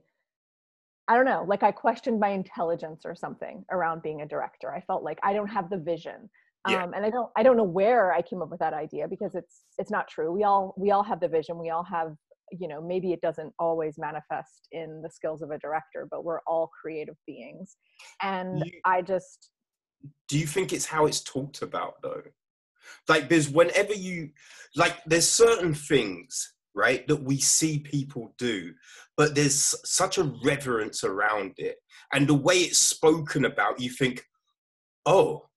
I 1.09 1.17
don't 1.17 1.25
know, 1.25 1.45
like 1.49 1.63
I 1.65 1.73
questioned 1.73 2.21
my 2.21 2.29
intelligence 2.29 3.03
or 3.05 3.17
something 3.17 3.65
around 3.71 4.03
being 4.03 4.23
a 4.23 4.27
director. 4.27 4.73
I 4.73 4.81
felt 4.83 5.03
like 5.03 5.19
I 5.23 5.33
don't 5.33 5.49
have 5.49 5.69
the 5.69 5.77
vision. 5.77 6.31
Yeah. 6.69 6.85
Um, 6.85 6.95
and 6.95 7.05
I 7.05 7.11
don't 7.11 7.29
I 7.37 7.43
don't 7.43 7.57
know 7.57 7.65
where 7.65 8.13
I 8.13 8.23
came 8.23 8.41
up 8.41 8.51
with 8.51 8.61
that 8.61 8.73
idea 8.73 9.09
because 9.09 9.35
it's 9.35 9.63
it's 9.79 9.91
not 9.91 10.07
true. 10.09 10.31
We 10.33 10.45
all 10.45 10.75
we 10.77 10.93
all 10.93 11.03
have 11.03 11.21
the 11.21 11.29
vision. 11.29 11.59
We 11.59 11.71
all 11.71 11.83
have, 11.85 12.15
you 12.53 12.69
know, 12.69 12.81
maybe 12.81 13.13
it 13.13 13.21
doesn't 13.21 13.53
always 13.59 13.99
manifest 13.99 14.69
in 14.71 15.03
the 15.03 15.11
skills 15.11 15.43
of 15.43 15.51
a 15.51 15.59
director, 15.59 16.07
but 16.09 16.25
we're 16.25 16.41
all 16.47 16.71
creative 16.81 17.17
beings. 17.27 17.77
And 18.23 18.61
you, 18.61 18.73
I 18.85 19.03
just 19.03 19.51
Do 20.29 20.39
you 20.39 20.47
think 20.47 20.73
it's 20.73 20.87
how 20.87 21.07
it's 21.07 21.21
talked 21.21 21.63
about 21.63 22.01
though? 22.01 22.23
Like 23.09 23.29
there's 23.29 23.49
whenever 23.49 23.95
you 23.95 24.31
like 24.77 24.97
there's 25.07 25.29
certain 25.29 25.75
things 25.75 26.55
right 26.75 27.07
that 27.07 27.23
we 27.23 27.39
see 27.39 27.79
people 27.79 28.35
do 28.39 28.73
but 29.17 29.35
there's 29.35 29.75
such 29.85 30.19
a 30.19 30.33
reverence 30.45 31.05
around 31.05 31.53
it. 31.59 31.77
And 32.13 32.27
the 32.27 32.35
way 32.35 32.57
it's 32.57 32.79
spoken 32.79 33.45
about 33.45 33.81
you 33.81 33.91
think 33.91 34.25
oh 35.07 35.49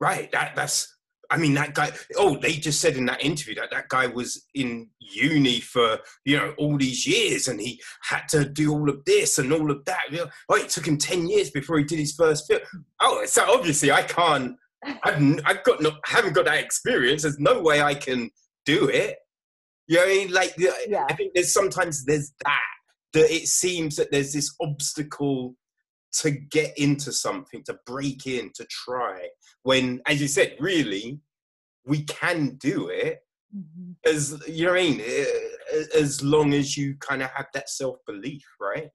right 0.00 0.32
that 0.32 0.56
that's 0.56 0.96
i 1.30 1.36
mean 1.36 1.54
that 1.54 1.72
guy 1.72 1.88
oh 2.16 2.36
they 2.38 2.54
just 2.54 2.80
said 2.80 2.96
in 2.96 3.06
that 3.06 3.24
interview 3.24 3.54
that 3.54 3.70
that 3.70 3.88
guy 3.88 4.08
was 4.08 4.44
in 4.54 4.88
uni 4.98 5.60
for 5.60 6.00
you 6.24 6.36
know 6.36 6.52
all 6.58 6.76
these 6.76 7.06
years 7.06 7.46
and 7.46 7.60
he 7.60 7.80
had 8.00 8.26
to 8.28 8.44
do 8.44 8.72
all 8.72 8.90
of 8.90 9.04
this 9.04 9.38
and 9.38 9.52
all 9.52 9.70
of 9.70 9.84
that. 9.84 10.02
Oh 10.48 10.56
it 10.56 10.68
took 10.68 10.86
him 10.86 10.98
10 10.98 11.28
years 11.28 11.50
before 11.50 11.78
he 11.78 11.84
did 11.84 11.98
his 12.00 12.14
first 12.14 12.48
film. 12.48 12.60
Oh 13.00 13.24
so 13.26 13.44
obviously 13.52 13.92
i 13.92 14.02
can't 14.02 14.56
I've, 14.84 15.40
I've 15.44 15.62
got 15.64 15.80
no, 15.80 15.92
haven't 16.04 16.34
got 16.34 16.46
that 16.46 16.62
experience. 16.62 17.22
There's 17.22 17.38
no 17.38 17.60
way 17.60 17.80
I 17.80 17.94
can 17.94 18.30
do 18.66 18.88
it. 18.88 19.16
You 19.88 19.98
know, 19.98 20.04
I 20.04 20.08
mean, 20.08 20.32
like, 20.32 20.54
yeah. 20.58 21.06
I 21.08 21.14
think 21.14 21.32
there's 21.34 21.52
sometimes 21.52 22.04
there's 22.04 22.32
that 22.44 22.60
that 23.12 23.30
it 23.30 23.46
seems 23.46 23.96
that 23.96 24.10
there's 24.10 24.32
this 24.32 24.54
obstacle 24.60 25.54
to 26.20 26.30
get 26.30 26.76
into 26.78 27.12
something, 27.12 27.62
to 27.64 27.78
break 27.86 28.26
in, 28.26 28.50
to 28.54 28.66
try. 28.66 29.28
When, 29.62 30.00
as 30.06 30.20
you 30.20 30.28
said, 30.28 30.56
really, 30.60 31.20
we 31.84 32.04
can 32.04 32.56
do 32.56 32.88
it. 32.88 33.20
Mm-hmm. 33.54 33.92
As 34.06 34.40
you 34.48 34.66
know, 34.66 34.72
what 34.72 34.80
I 34.80 34.84
mean, 34.84 35.02
as 35.94 36.22
long 36.22 36.54
as 36.54 36.76
you 36.76 36.96
kind 37.00 37.22
of 37.22 37.30
have 37.30 37.46
that 37.54 37.68
self 37.68 37.96
belief, 38.06 38.44
right? 38.60 38.88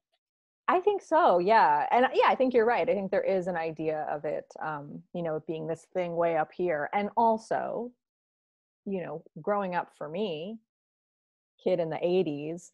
I 0.67 0.81
think 0.81 1.01
so, 1.01 1.39
yeah, 1.39 1.87
and 1.91 2.07
yeah, 2.13 2.25
I 2.27 2.35
think 2.35 2.53
you're 2.53 2.65
right. 2.65 2.89
I 2.89 2.93
think 2.93 3.09
there 3.11 3.23
is 3.23 3.47
an 3.47 3.55
idea 3.55 4.05
of 4.09 4.25
it, 4.25 4.45
um, 4.61 5.01
you 5.13 5.23
know, 5.23 5.41
being 5.47 5.65
this 5.67 5.87
thing 5.93 6.15
way 6.15 6.35
up 6.37 6.51
here, 6.51 6.89
and 6.93 7.09
also, 7.15 7.91
you 8.85 9.01
know, 9.01 9.23
growing 9.41 9.75
up 9.75 9.91
for 9.97 10.09
me, 10.09 10.59
kid 11.63 11.79
in 11.79 11.89
the 11.89 11.97
80s 11.97 12.71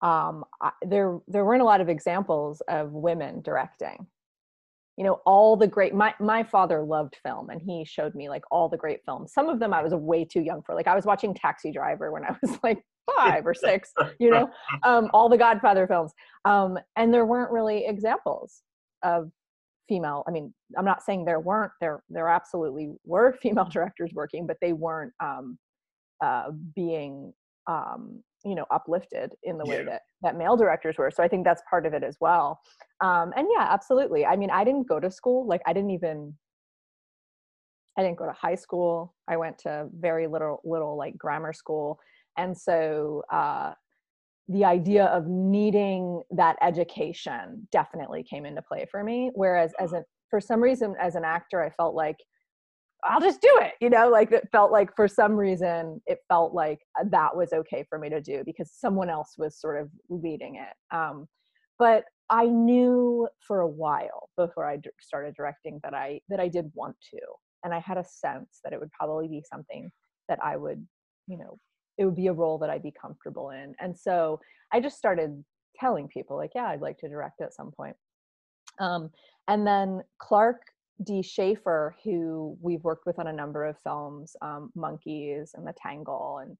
um, 0.00 0.44
I, 0.60 0.70
there 0.82 1.18
there 1.26 1.44
weren't 1.44 1.62
a 1.62 1.64
lot 1.64 1.80
of 1.80 1.88
examples 1.88 2.60
of 2.68 2.92
women 2.92 3.40
directing 3.42 4.06
you 4.98 5.04
know 5.04 5.20
all 5.24 5.56
the 5.56 5.66
great 5.66 5.94
my 5.94 6.12
my 6.18 6.42
father 6.42 6.82
loved 6.82 7.16
film 7.22 7.50
and 7.50 7.62
he 7.62 7.84
showed 7.84 8.14
me 8.16 8.28
like 8.28 8.42
all 8.50 8.68
the 8.68 8.76
great 8.76 8.98
films. 9.04 9.32
Some 9.32 9.48
of 9.48 9.60
them 9.60 9.72
i 9.72 9.80
was 9.80 9.94
way 9.94 10.24
too 10.24 10.42
young 10.42 10.60
for 10.62 10.74
like 10.74 10.88
i 10.88 10.94
was 10.94 11.06
watching 11.06 11.32
taxi 11.32 11.70
driver 11.70 12.10
when 12.12 12.24
i 12.24 12.36
was 12.42 12.58
like 12.64 12.82
five 13.16 13.46
or 13.46 13.54
six 13.54 13.92
you 14.18 14.30
know 14.30 14.50
um, 14.82 15.08
all 15.14 15.28
the 15.28 15.38
godfather 15.38 15.86
films 15.86 16.12
um, 16.44 16.78
and 16.96 17.14
there 17.14 17.24
weren't 17.24 17.50
really 17.50 17.86
examples 17.86 18.62
of 19.02 19.30
female 19.88 20.24
i 20.26 20.30
mean 20.30 20.52
i'm 20.76 20.84
not 20.84 21.02
saying 21.02 21.24
there 21.24 21.40
weren't 21.40 21.72
there 21.80 22.02
there 22.10 22.28
absolutely 22.28 22.90
were 23.04 23.32
female 23.42 23.68
directors 23.70 24.10
working 24.12 24.46
but 24.46 24.56
they 24.60 24.72
weren't 24.72 25.12
um, 25.20 25.58
uh, 26.22 26.50
being 26.74 27.32
um, 27.68 28.22
you 28.44 28.54
know 28.54 28.64
uplifted 28.70 29.32
in 29.42 29.58
the 29.58 29.64
way 29.64 29.84
that 29.84 30.02
that 30.22 30.36
male 30.36 30.56
directors 30.56 30.96
were. 30.98 31.10
So 31.10 31.22
i 31.22 31.28
think 31.28 31.44
that's 31.44 31.62
part 31.68 31.86
of 31.86 31.94
it 31.94 32.02
as 32.02 32.16
well. 32.20 32.60
Um, 33.00 33.32
and 33.36 33.46
yeah 33.56 33.66
absolutely. 33.70 34.24
I 34.26 34.36
mean 34.36 34.50
i 34.50 34.64
didn't 34.64 34.88
go 34.88 35.00
to 35.00 35.10
school 35.10 35.46
like 35.46 35.62
i 35.66 35.72
didn't 35.72 35.90
even 35.90 36.34
i 37.96 38.02
didn't 38.02 38.18
go 38.18 38.26
to 38.26 38.32
high 38.32 38.54
school. 38.54 39.14
I 39.28 39.36
went 39.36 39.58
to 39.60 39.88
very 39.98 40.26
little 40.26 40.60
little 40.64 40.96
like 40.96 41.16
grammar 41.18 41.52
school. 41.52 41.98
And 42.36 42.56
so 42.56 43.22
uh, 43.32 43.72
the 44.48 44.64
idea 44.64 45.06
of 45.06 45.26
needing 45.26 46.22
that 46.30 46.56
education 46.62 47.66
definitely 47.72 48.22
came 48.22 48.46
into 48.46 48.62
play 48.62 48.86
for 48.90 49.02
me. 49.02 49.30
Whereas 49.34 49.72
as 49.80 49.92
a 49.92 50.04
for 50.30 50.40
some 50.40 50.62
reason 50.62 50.94
as 51.00 51.14
an 51.14 51.24
actor 51.24 51.62
i 51.62 51.70
felt 51.70 51.94
like 51.94 52.16
I'll 53.04 53.20
just 53.20 53.40
do 53.40 53.58
it. 53.62 53.74
You 53.80 53.90
know, 53.90 54.08
like 54.08 54.32
it 54.32 54.48
felt 54.50 54.72
like 54.72 54.94
for 54.96 55.06
some 55.06 55.32
reason 55.32 56.00
it 56.06 56.18
felt 56.28 56.52
like 56.52 56.80
uh, 57.00 57.04
that 57.10 57.36
was 57.36 57.52
okay 57.52 57.84
for 57.88 57.98
me 57.98 58.08
to 58.10 58.20
do 58.20 58.42
because 58.44 58.72
someone 58.72 59.08
else 59.08 59.34
was 59.38 59.60
sort 59.60 59.80
of 59.80 59.88
leading 60.08 60.56
it. 60.56 60.96
Um, 60.96 61.28
but 61.78 62.04
I 62.30 62.46
knew 62.46 63.28
for 63.40 63.60
a 63.60 63.68
while 63.68 64.28
before 64.36 64.68
I 64.68 64.78
started 65.00 65.34
directing 65.34 65.80
that 65.84 65.94
I 65.94 66.20
that 66.28 66.40
I 66.40 66.48
did 66.48 66.70
want 66.74 66.96
to, 67.12 67.20
and 67.64 67.72
I 67.72 67.78
had 67.78 67.98
a 67.98 68.04
sense 68.04 68.60
that 68.64 68.72
it 68.72 68.80
would 68.80 68.90
probably 68.92 69.28
be 69.28 69.42
something 69.48 69.90
that 70.28 70.38
I 70.42 70.56
would, 70.56 70.84
you 71.26 71.38
know, 71.38 71.58
it 71.98 72.04
would 72.04 72.16
be 72.16 72.26
a 72.26 72.32
role 72.32 72.58
that 72.58 72.70
I'd 72.70 72.82
be 72.82 72.92
comfortable 73.00 73.50
in. 73.50 73.74
And 73.80 73.96
so 73.96 74.40
I 74.72 74.80
just 74.80 74.98
started 74.98 75.42
telling 75.78 76.08
people 76.08 76.36
like, 76.36 76.52
yeah, 76.54 76.66
I'd 76.66 76.80
like 76.80 76.98
to 76.98 77.08
direct 77.08 77.40
at 77.40 77.54
some 77.54 77.70
point. 77.70 77.96
Um, 78.80 79.10
and 79.48 79.66
then 79.66 80.02
Clark 80.18 80.60
D. 81.04 81.22
Schaefer, 81.22 81.94
who 82.02 82.56
we've 82.60 82.82
worked 82.82 83.06
with 83.06 83.18
on 83.18 83.28
a 83.28 83.32
number 83.32 83.64
of 83.64 83.78
films, 83.80 84.34
um, 84.42 84.70
Monkeys 84.74 85.52
and 85.54 85.66
The 85.66 85.74
Tangle, 85.80 86.40
and 86.42 86.56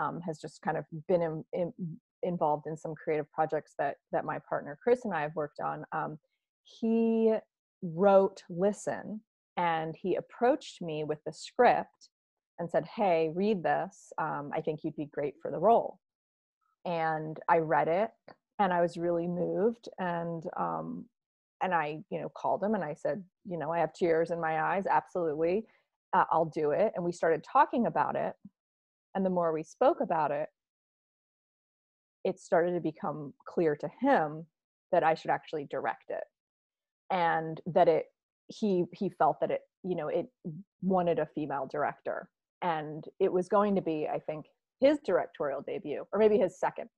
um, 0.00 0.20
has 0.20 0.38
just 0.40 0.62
kind 0.62 0.76
of 0.76 0.84
been 1.08 1.22
in, 1.22 1.44
in, 1.52 1.72
involved 2.22 2.66
in 2.66 2.76
some 2.76 2.94
creative 2.94 3.30
projects 3.32 3.74
that 3.78 3.96
that 4.12 4.24
my 4.24 4.38
partner 4.48 4.78
Chris 4.82 5.04
and 5.04 5.14
I 5.14 5.22
have 5.22 5.34
worked 5.34 5.60
on. 5.60 5.84
Um, 5.92 6.18
he 6.64 7.34
wrote 7.82 8.42
Listen, 8.48 9.20
and 9.56 9.96
he 10.00 10.14
approached 10.14 10.80
me 10.80 11.04
with 11.04 11.18
the 11.26 11.32
script 11.32 12.10
and 12.58 12.70
said, 12.70 12.86
"Hey, 12.86 13.30
read 13.34 13.62
this. 13.62 14.12
Um, 14.18 14.50
I 14.54 14.60
think 14.60 14.80
you'd 14.84 14.96
be 14.96 15.06
great 15.06 15.34
for 15.42 15.50
the 15.50 15.58
role." 15.58 15.98
And 16.84 17.38
I 17.48 17.58
read 17.58 17.88
it, 17.88 18.10
and 18.58 18.72
I 18.72 18.80
was 18.80 18.96
really 18.96 19.26
moved, 19.26 19.88
and 19.98 20.44
um, 20.56 21.06
and 21.62 21.74
I, 21.74 21.98
you 22.10 22.20
know, 22.20 22.28
called 22.36 22.62
him 22.62 22.74
and 22.74 22.84
I 22.84 22.94
said, 22.94 23.22
you 23.44 23.58
know, 23.58 23.70
I 23.70 23.78
have 23.78 23.92
tears 23.92 24.30
in 24.30 24.40
my 24.40 24.60
eyes. 24.60 24.84
Absolutely, 24.90 25.64
uh, 26.12 26.24
I'll 26.30 26.52
do 26.54 26.72
it. 26.72 26.92
And 26.94 27.04
we 27.04 27.12
started 27.12 27.44
talking 27.50 27.86
about 27.86 28.16
it, 28.16 28.34
and 29.14 29.24
the 29.24 29.30
more 29.30 29.52
we 29.52 29.62
spoke 29.62 30.00
about 30.00 30.30
it, 30.30 30.48
it 32.24 32.38
started 32.38 32.72
to 32.74 32.80
become 32.80 33.32
clear 33.46 33.76
to 33.76 33.88
him 34.00 34.46
that 34.90 35.02
I 35.02 35.14
should 35.14 35.30
actually 35.30 35.66
direct 35.70 36.10
it, 36.10 36.24
and 37.10 37.60
that 37.66 37.88
it 37.88 38.06
he 38.48 38.84
he 38.92 39.08
felt 39.08 39.38
that 39.40 39.50
it 39.50 39.60
you 39.82 39.96
know 39.96 40.08
it 40.08 40.26
wanted 40.82 41.18
a 41.18 41.28
female 41.34 41.68
director 41.70 42.28
and 42.62 43.04
it 43.20 43.32
was 43.32 43.48
going 43.48 43.74
to 43.74 43.82
be 43.82 44.06
i 44.12 44.18
think 44.18 44.46
his 44.80 44.98
directorial 45.04 45.62
debut 45.62 46.04
or 46.12 46.18
maybe 46.18 46.38
his 46.38 46.58
second 46.58 46.88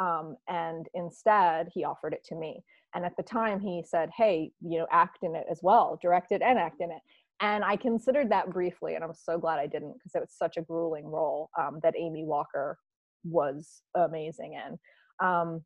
um, 0.00 0.36
and 0.48 0.88
instead 0.94 1.68
he 1.72 1.84
offered 1.84 2.14
it 2.14 2.24
to 2.24 2.34
me. 2.34 2.64
And 2.94 3.04
at 3.04 3.16
the 3.16 3.22
time 3.22 3.60
he 3.60 3.84
said 3.86 4.10
hey 4.16 4.50
you 4.60 4.78
know 4.78 4.86
act 4.90 5.18
in 5.22 5.36
it 5.36 5.46
as 5.48 5.60
well 5.62 5.98
direct 6.02 6.32
it 6.32 6.42
and 6.42 6.58
act 6.58 6.80
in 6.80 6.90
it. 6.90 7.02
And 7.40 7.64
i 7.64 7.76
considered 7.76 8.30
that 8.30 8.50
briefly 8.50 8.94
and 8.96 9.04
i'm 9.04 9.14
so 9.14 9.38
glad 9.38 9.58
i 9.58 9.66
didn't 9.66 9.94
because 9.94 10.14
it 10.14 10.20
was 10.20 10.34
such 10.36 10.56
a 10.56 10.62
grueling 10.62 11.06
role 11.06 11.50
um, 11.58 11.78
that 11.82 11.94
amy 11.96 12.24
walker 12.24 12.78
was 13.24 13.82
amazing 13.94 14.54
in. 14.54 14.78
Um, 15.24 15.62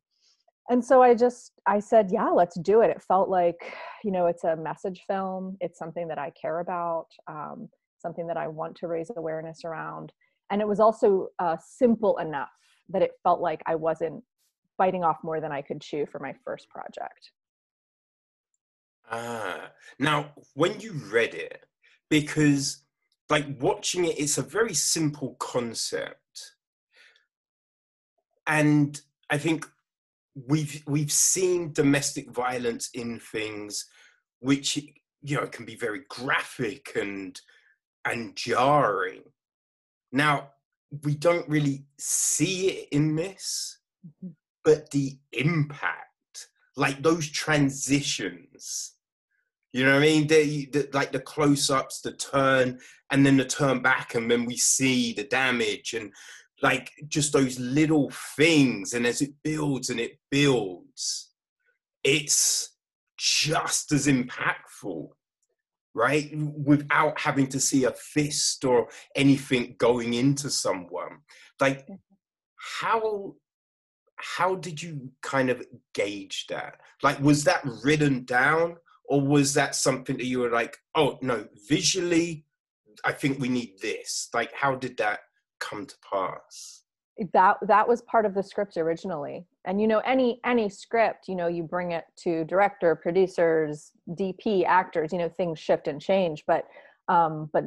and 0.69 0.83
so 0.83 1.01
i 1.01 1.15
just 1.15 1.53
i 1.65 1.79
said 1.79 2.09
yeah 2.11 2.29
let's 2.29 2.59
do 2.59 2.81
it. 2.81 2.89
It 2.89 3.01
felt 3.01 3.29
like 3.29 3.73
you 4.03 4.11
know 4.11 4.27
it's 4.27 4.43
a 4.43 4.55
message 4.55 5.01
film. 5.07 5.57
It's 5.61 5.79
something 5.79 6.07
that 6.09 6.19
i 6.19 6.31
care 6.39 6.59
about 6.59 7.07
um, 7.27 7.69
something 7.97 8.27
that 8.27 8.37
i 8.37 8.47
want 8.47 8.75
to 8.77 8.87
raise 8.87 9.09
awareness 9.15 9.63
around. 9.65 10.11
And 10.51 10.61
it 10.61 10.67
was 10.67 10.79
also 10.79 11.29
uh, 11.39 11.57
simple 11.59 12.17
enough 12.19 12.49
that 12.89 13.01
it 13.01 13.11
felt 13.23 13.39
like 13.39 13.61
i 13.65 13.75
wasn't 13.75 14.23
biting 14.77 15.03
off 15.03 15.17
more 15.23 15.39
than 15.39 15.51
i 15.51 15.61
could 15.61 15.81
chew 15.81 16.05
for 16.05 16.19
my 16.19 16.33
first 16.43 16.69
project 16.69 17.31
Ah, 19.09 19.71
now 19.99 20.31
when 20.53 20.79
you 20.79 20.93
read 20.93 21.35
it, 21.35 21.65
because 22.09 22.83
like 23.29 23.45
watching 23.59 24.05
it, 24.05 24.19
it's 24.19 24.37
a 24.37 24.43
very 24.43 24.73
simple 24.73 25.35
concept, 25.39 26.55
and 28.47 28.99
I 29.29 29.37
think 29.37 29.67
we've 30.47 30.83
we've 30.87 31.11
seen 31.11 31.71
domestic 31.71 32.31
violence 32.31 32.89
in 32.93 33.19
things 33.19 33.85
which 34.39 34.77
you 35.21 35.35
know 35.35 35.47
can 35.47 35.65
be 35.65 35.75
very 35.75 36.01
graphic 36.09 36.95
and 36.95 37.39
and 38.05 38.35
jarring. 38.35 39.21
Now 40.11 40.51
we 41.03 41.15
don't 41.15 41.47
really 41.49 41.85
see 41.97 42.69
it 42.69 42.89
in 42.91 43.15
this, 43.15 43.79
Mhm. 44.05 44.35
but 44.63 44.91
the 44.91 45.17
impact, 45.31 46.49
like 46.75 47.01
those 47.01 47.29
transitions, 47.29 48.93
you 49.73 49.83
know 49.83 49.93
what 49.93 50.03
I 50.03 50.05
mean? 50.05 50.27
The, 50.27 50.65
the, 50.67 50.89
like 50.93 51.11
the 51.11 51.19
close-ups, 51.19 52.01
the 52.01 52.13
turn, 52.13 52.79
and 53.11 53.25
then 53.25 53.37
the 53.37 53.45
turn 53.45 53.81
back, 53.81 54.15
and 54.15 54.29
then 54.29 54.45
we 54.45 54.57
see 54.57 55.13
the 55.13 55.23
damage, 55.25 55.93
and 55.93 56.13
like 56.61 56.91
just 57.07 57.33
those 57.33 57.59
little 57.59 58.09
things. 58.37 58.93
And 58.93 59.05
as 59.05 59.21
it 59.21 59.33
builds 59.43 59.89
and 59.89 59.99
it 59.99 60.19
builds, 60.31 61.31
it's 62.03 62.71
just 63.17 63.91
as 63.91 64.07
impactful, 64.07 65.09
right? 65.95 66.29
Without 66.35 67.17
having 67.19 67.47
to 67.47 67.59
see 67.59 67.85
a 67.85 67.91
fist 67.91 68.65
or 68.65 68.89
anything 69.15 69.75
going 69.79 70.13
into 70.13 70.49
someone. 70.51 71.21
Like, 71.59 71.83
mm-hmm. 71.83 71.95
how 72.81 73.35
how 74.17 74.55
did 74.55 74.81
you 74.81 75.11
kind 75.21 75.49
of 75.49 75.65
gauge 75.93 76.45
that? 76.49 76.75
Like, 77.03 77.19
was 77.19 77.43
that 77.45 77.65
written 77.83 78.25
down, 78.25 78.77
or 79.05 79.21
was 79.21 79.53
that 79.55 79.75
something 79.75 80.17
that 80.17 80.25
you 80.25 80.39
were 80.39 80.51
like, 80.51 80.77
oh 80.95 81.17
no, 81.21 81.47
visually, 81.67 82.45
I 83.03 83.11
think 83.11 83.39
we 83.39 83.49
need 83.49 83.79
this? 83.81 84.29
Like, 84.33 84.51
how 84.53 84.75
did 84.75 84.97
that 84.97 85.19
come 85.59 85.85
to 85.85 85.95
pass? 86.11 86.83
That 87.33 87.57
that 87.61 87.87
was 87.87 88.01
part 88.01 88.25
of 88.25 88.33
the 88.33 88.43
script 88.43 88.77
originally. 88.77 89.45
And 89.65 89.79
you 89.81 89.87
know 89.87 89.99
any 89.99 90.39
any 90.45 90.69
script 90.69 91.27
you 91.27 91.35
know 91.35 91.47
you 91.47 91.63
bring 91.63 91.91
it 91.91 92.05
to 92.17 92.43
director 92.45 92.95
producers 92.95 93.91
dp 94.09 94.65
actors 94.65 95.13
you 95.13 95.19
know 95.19 95.29
things 95.29 95.59
shift 95.59 95.87
and 95.87 96.01
change. 96.01 96.43
But 96.45 96.65
um 97.07 97.49
but 97.53 97.63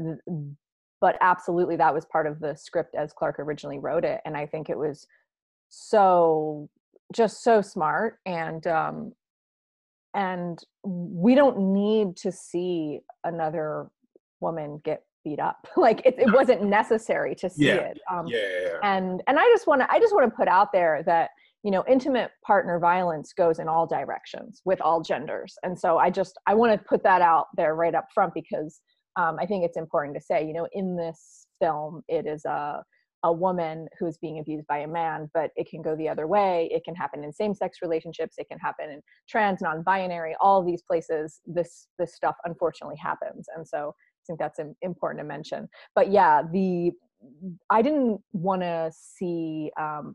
but 1.01 1.17
absolutely 1.21 1.77
that 1.77 1.95
was 1.95 2.05
part 2.07 2.27
of 2.27 2.41
the 2.41 2.55
script 2.57 2.95
as 2.95 3.13
clark 3.13 3.39
originally 3.39 3.79
wrote 3.79 4.05
it. 4.05 4.21
And 4.25 4.37
i 4.37 4.47
think 4.47 4.69
it 4.69 4.79
was 4.79 5.07
so 5.71 6.69
just 7.13 7.43
so 7.43 7.63
smart. 7.63 8.19
And 8.27 8.67
um 8.67 9.13
and 10.15 10.59
we 10.85 11.35
don't 11.35 11.73
need 11.73 12.17
to 12.17 12.33
see 12.33 13.01
another 13.25 13.89
woman 14.41 14.81
get 14.85 15.03
beat 15.29 15.41
up 15.41 15.67
like 15.77 16.01
it, 16.05 16.15
it 16.19 16.33
wasn't 16.33 16.63
necessary 16.63 17.35
to 17.35 17.49
see 17.51 17.67
Yeah. 17.67 17.75
it 17.91 17.99
um 18.11 18.27
Yeah, 18.27 18.39
yeah, 18.39 18.69
yeah. 18.69 18.79
and 18.97 19.23
and 19.27 19.39
i 19.39 19.45
just 19.55 19.67
want 19.67 19.81
to 19.83 19.91
i 19.93 19.99
just 19.99 20.15
want 20.15 20.31
to 20.31 20.37
put 20.37 20.49
out 20.49 20.73
there 20.73 21.03
that 21.07 21.31
you 21.65 21.71
know 21.71 21.85
intimate 21.89 22.31
partner 22.47 22.79
violence 22.79 23.33
goes 23.33 23.59
in 23.59 23.69
all 23.69 23.87
directions 23.87 24.63
with 24.65 24.81
all 24.81 25.01
genders 25.03 25.55
and 25.65 25.79
so 25.79 25.99
i 25.99 26.09
just 26.11 26.35
i 26.47 26.55
want 26.55 26.73
to 26.73 26.79
put 26.89 27.03
that 27.03 27.23
out 27.23 27.47
there 27.57 27.75
right 27.75 27.95
up 27.95 28.07
front 28.15 28.33
because 28.35 28.81
um, 29.17 29.37
i 29.41 29.47
think 29.47 29.65
it's 29.65 29.77
important 29.77 30.15
to 30.17 30.21
say 30.23 30.47
you 30.47 30.53
know 30.53 30.67
in 30.73 30.97
this 30.97 31.47
film 31.61 32.03
it 32.09 32.27
is 32.27 32.45
a 32.45 32.83
a 33.25 33.33
woman 33.33 33.89
who's 33.99 34.17
being 34.19 34.39
abused 34.39 34.67
by 34.69 34.79
a 34.79 34.87
man 34.87 35.29
but 35.35 35.51
it 35.57 35.69
can 35.69 35.83
go 35.83 35.97
the 35.97 36.09
other 36.09 36.29
way 36.29 36.69
it 36.73 36.85
can 36.85 36.95
happen 36.95 37.25
in 37.25 37.33
same-sex 37.33 37.79
relationships 37.83 38.37
it 38.39 38.47
can 38.49 38.59
happen 38.61 38.89
in 38.91 39.01
trans 39.29 39.61
non-binary 39.61 40.37
all 40.41 40.65
these 40.65 40.83
places 40.89 41.41
this 41.45 41.89
this 41.99 42.15
stuff 42.15 42.37
unfortunately 42.45 42.97
happens 42.97 43.47
and 43.57 43.67
so 43.67 43.93
think 44.29 44.39
that's 44.39 44.61
im- 44.61 44.77
important 44.83 45.19
to 45.21 45.25
mention 45.25 45.69
but 45.97 46.13
yeah 46.13 46.43
the 46.53 46.93
I 47.69 47.83
didn't 47.83 48.21
want 48.33 48.63
to 48.63 48.93
see. 48.95 49.73
Um, 49.77 50.15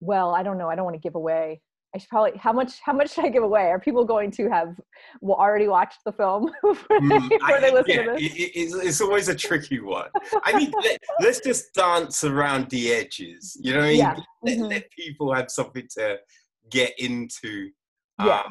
well, 0.00 0.34
I 0.34 0.42
don't 0.42 0.58
know. 0.58 0.68
I 0.68 0.74
don't 0.76 0.84
want 0.84 0.96
to 0.96 1.00
give 1.00 1.14
away. 1.14 1.62
I 1.94 1.98
should 1.98 2.10
probably. 2.10 2.36
How 2.38 2.52
much? 2.52 2.78
How 2.84 2.92
much 2.92 3.14
should 3.14 3.24
I 3.24 3.30
give 3.30 3.42
away? 3.42 3.62
Are 3.70 3.80
people 3.80 4.04
going 4.04 4.30
to 4.32 4.50
have 4.50 4.78
well, 5.22 5.38
already 5.38 5.66
watched 5.66 6.00
the 6.04 6.12
film 6.12 6.50
before 6.62 7.00
they, 7.00 7.06
Mm, 7.06 7.28
before 7.30 7.56
I- 7.56 7.60
they 7.60 7.72
listen 7.72 7.90
yeah, 7.94 8.02
to 8.02 8.12
this? 8.12 8.20
it- 8.22 8.36
it- 8.38 8.52
it's, 8.54 8.74
it's 8.74 9.00
always 9.00 9.28
a 9.30 9.34
tricky 9.34 9.80
one. 9.80 10.10
I 10.44 10.58
mean, 10.58 10.72
let, 10.84 11.00
us 11.30 11.40
just 11.40 11.72
dance 11.72 12.22
around 12.22 12.68
the 12.68 12.92
edges. 12.92 13.56
You 13.58 13.72
know 13.72 13.78
what 13.78 13.86
I 13.86 13.88
mean? 13.92 13.98
Yeah. 13.98 14.16
Let, 14.42 14.58
Mhm. 14.58 14.68
let 14.68 14.90
people 14.90 15.32
have 15.32 15.50
something 15.50 15.88
to 15.96 16.18
get 16.70 16.92
into 16.98 17.70
Yeah. 18.22 18.26
uh, 18.40 18.48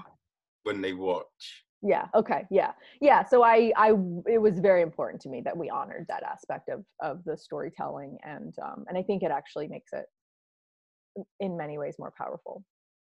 when 0.64 0.82
they 0.82 0.94
watch. 0.94 1.65
Yeah 1.86 2.08
okay 2.16 2.46
yeah. 2.50 2.72
Yeah 3.00 3.24
so 3.24 3.44
i 3.44 3.72
i 3.78 3.90
it 4.28 4.42
was 4.42 4.60
very 4.60 4.82
important 4.82 5.22
to 5.22 5.30
me 5.30 5.42
that 5.46 5.56
we 5.56 5.70
honored 5.70 6.06
that 6.10 6.24
aspect 6.24 6.70
of 6.70 6.84
of 7.02 7.24
the 7.26 7.38
storytelling 7.38 8.18
and 8.24 8.54
um 8.64 8.86
and 8.88 8.98
i 8.98 9.04
think 9.04 9.22
it 9.24 9.32
actually 9.32 9.68
makes 9.68 9.92
it 9.94 10.06
in 11.40 11.56
many 11.56 11.78
ways 11.78 11.96
more 12.00 12.14
powerful 12.18 12.64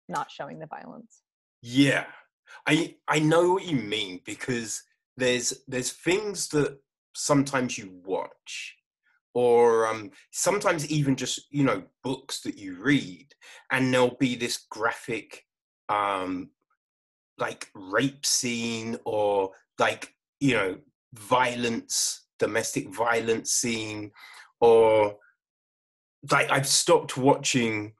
not 0.09 0.31
showing 0.31 0.59
the 0.59 0.67
violence. 0.67 1.21
Yeah, 1.61 2.05
I 2.67 2.95
I 3.07 3.19
know 3.19 3.53
what 3.53 3.65
you 3.65 3.77
mean 3.77 4.21
because 4.25 4.83
there's 5.17 5.53
there's 5.67 5.91
things 5.91 6.49
that 6.49 6.77
sometimes 7.15 7.77
you 7.77 7.93
watch, 8.05 8.75
or 9.33 9.87
um, 9.87 10.11
sometimes 10.31 10.89
even 10.89 11.15
just 11.15 11.47
you 11.51 11.63
know 11.63 11.83
books 12.03 12.41
that 12.41 12.57
you 12.57 12.81
read, 12.81 13.27
and 13.71 13.93
there'll 13.93 14.17
be 14.19 14.35
this 14.35 14.65
graphic, 14.69 15.45
um, 15.89 16.49
like 17.37 17.69
rape 17.73 18.25
scene 18.25 18.97
or 19.05 19.51
like 19.79 20.13
you 20.39 20.53
know 20.53 20.77
violence, 21.13 22.25
domestic 22.39 22.93
violence 22.93 23.51
scene, 23.51 24.11
or 24.59 25.17
like 26.31 26.49
I've 26.51 26.67
stopped 26.67 27.17
watching 27.17 27.93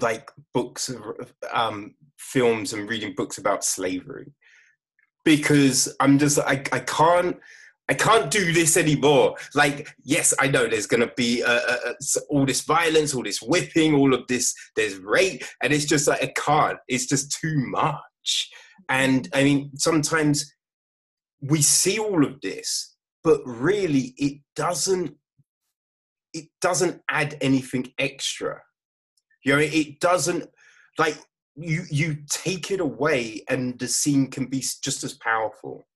like 0.00 0.30
books 0.52 0.90
um 1.52 1.94
films 2.18 2.72
and 2.72 2.88
reading 2.88 3.14
books 3.16 3.38
about 3.38 3.64
slavery 3.64 4.32
because 5.24 5.94
I'm 6.00 6.18
just 6.18 6.38
I, 6.38 6.62
I 6.72 6.80
can't 6.80 7.36
I 7.88 7.94
can't 7.94 8.30
do 8.30 8.52
this 8.52 8.78
anymore. 8.78 9.34
Like, 9.54 9.94
yes, 10.02 10.32
I 10.40 10.48
know 10.48 10.66
there's 10.66 10.86
going 10.86 11.06
to 11.06 11.12
be 11.16 11.42
uh, 11.42 11.60
uh, 11.68 11.76
uh 11.88 12.20
all 12.30 12.46
this 12.46 12.62
violence, 12.62 13.14
all 13.14 13.22
this 13.22 13.42
whipping, 13.42 13.94
all 13.94 14.14
of 14.14 14.26
this, 14.26 14.54
there's 14.74 14.96
rape, 14.96 15.44
and 15.62 15.70
it's 15.70 15.84
just 15.84 16.08
like, 16.08 16.22
I 16.22 16.32
can't. 16.34 16.78
It's 16.88 17.06
just 17.06 17.38
too 17.38 17.54
much. 17.54 17.96
And 18.88 19.28
I 19.32 19.44
mean, 19.44 19.70
sometimes 19.76 20.52
we 21.40 21.62
see 21.62 21.98
all 21.98 22.24
of 22.24 22.40
this, 22.40 22.96
but 23.22 23.40
really 23.44 24.14
it 24.16 24.40
doesn't, 24.56 25.14
it 26.32 26.46
doesn't 26.60 27.00
add 27.10 27.36
anything 27.40 27.92
extra. 27.98 28.60
You 29.44 29.52
know, 29.52 29.58
it 29.60 30.00
doesn't, 30.00 30.48
like, 30.98 31.18
you, 31.56 31.82
you 31.90 32.16
take 32.28 32.70
it 32.70 32.80
away 32.80 33.44
and 33.48 33.78
the 33.78 33.86
scene 33.86 34.30
can 34.30 34.46
be 34.46 34.64
just 34.82 35.04
as 35.04 35.14
powerful 35.14 35.86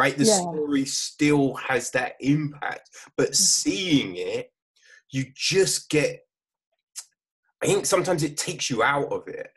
right? 0.00 0.16
The 0.16 0.24
yeah. 0.24 0.38
story 0.38 0.86
still 0.86 1.54
has 1.54 1.90
that 1.90 2.14
impact, 2.20 2.88
but 3.18 3.32
mm. 3.32 3.34
seeing 3.34 4.16
it, 4.16 4.50
you 5.10 5.26
just 5.34 5.90
get. 5.90 6.20
I 7.62 7.66
think 7.66 7.84
sometimes 7.84 8.22
it 8.22 8.38
takes 8.38 8.70
you 8.70 8.82
out 8.82 9.12
of 9.12 9.28
it. 9.28 9.50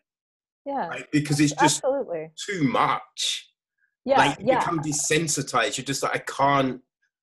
Yeah. 0.65 0.87
Right? 0.87 1.11
Because 1.11 1.39
it's 1.39 1.53
just 1.53 1.83
Absolutely. 1.83 2.31
too 2.35 2.63
much. 2.63 3.49
Yeah. 4.05 4.17
Like 4.17 4.39
you 4.39 4.47
yeah. 4.47 4.59
become 4.59 4.79
desensitized. 4.79 5.77
You're 5.77 5.85
just 5.85 6.03
like, 6.03 6.15
I 6.15 6.19
can't 6.19 6.81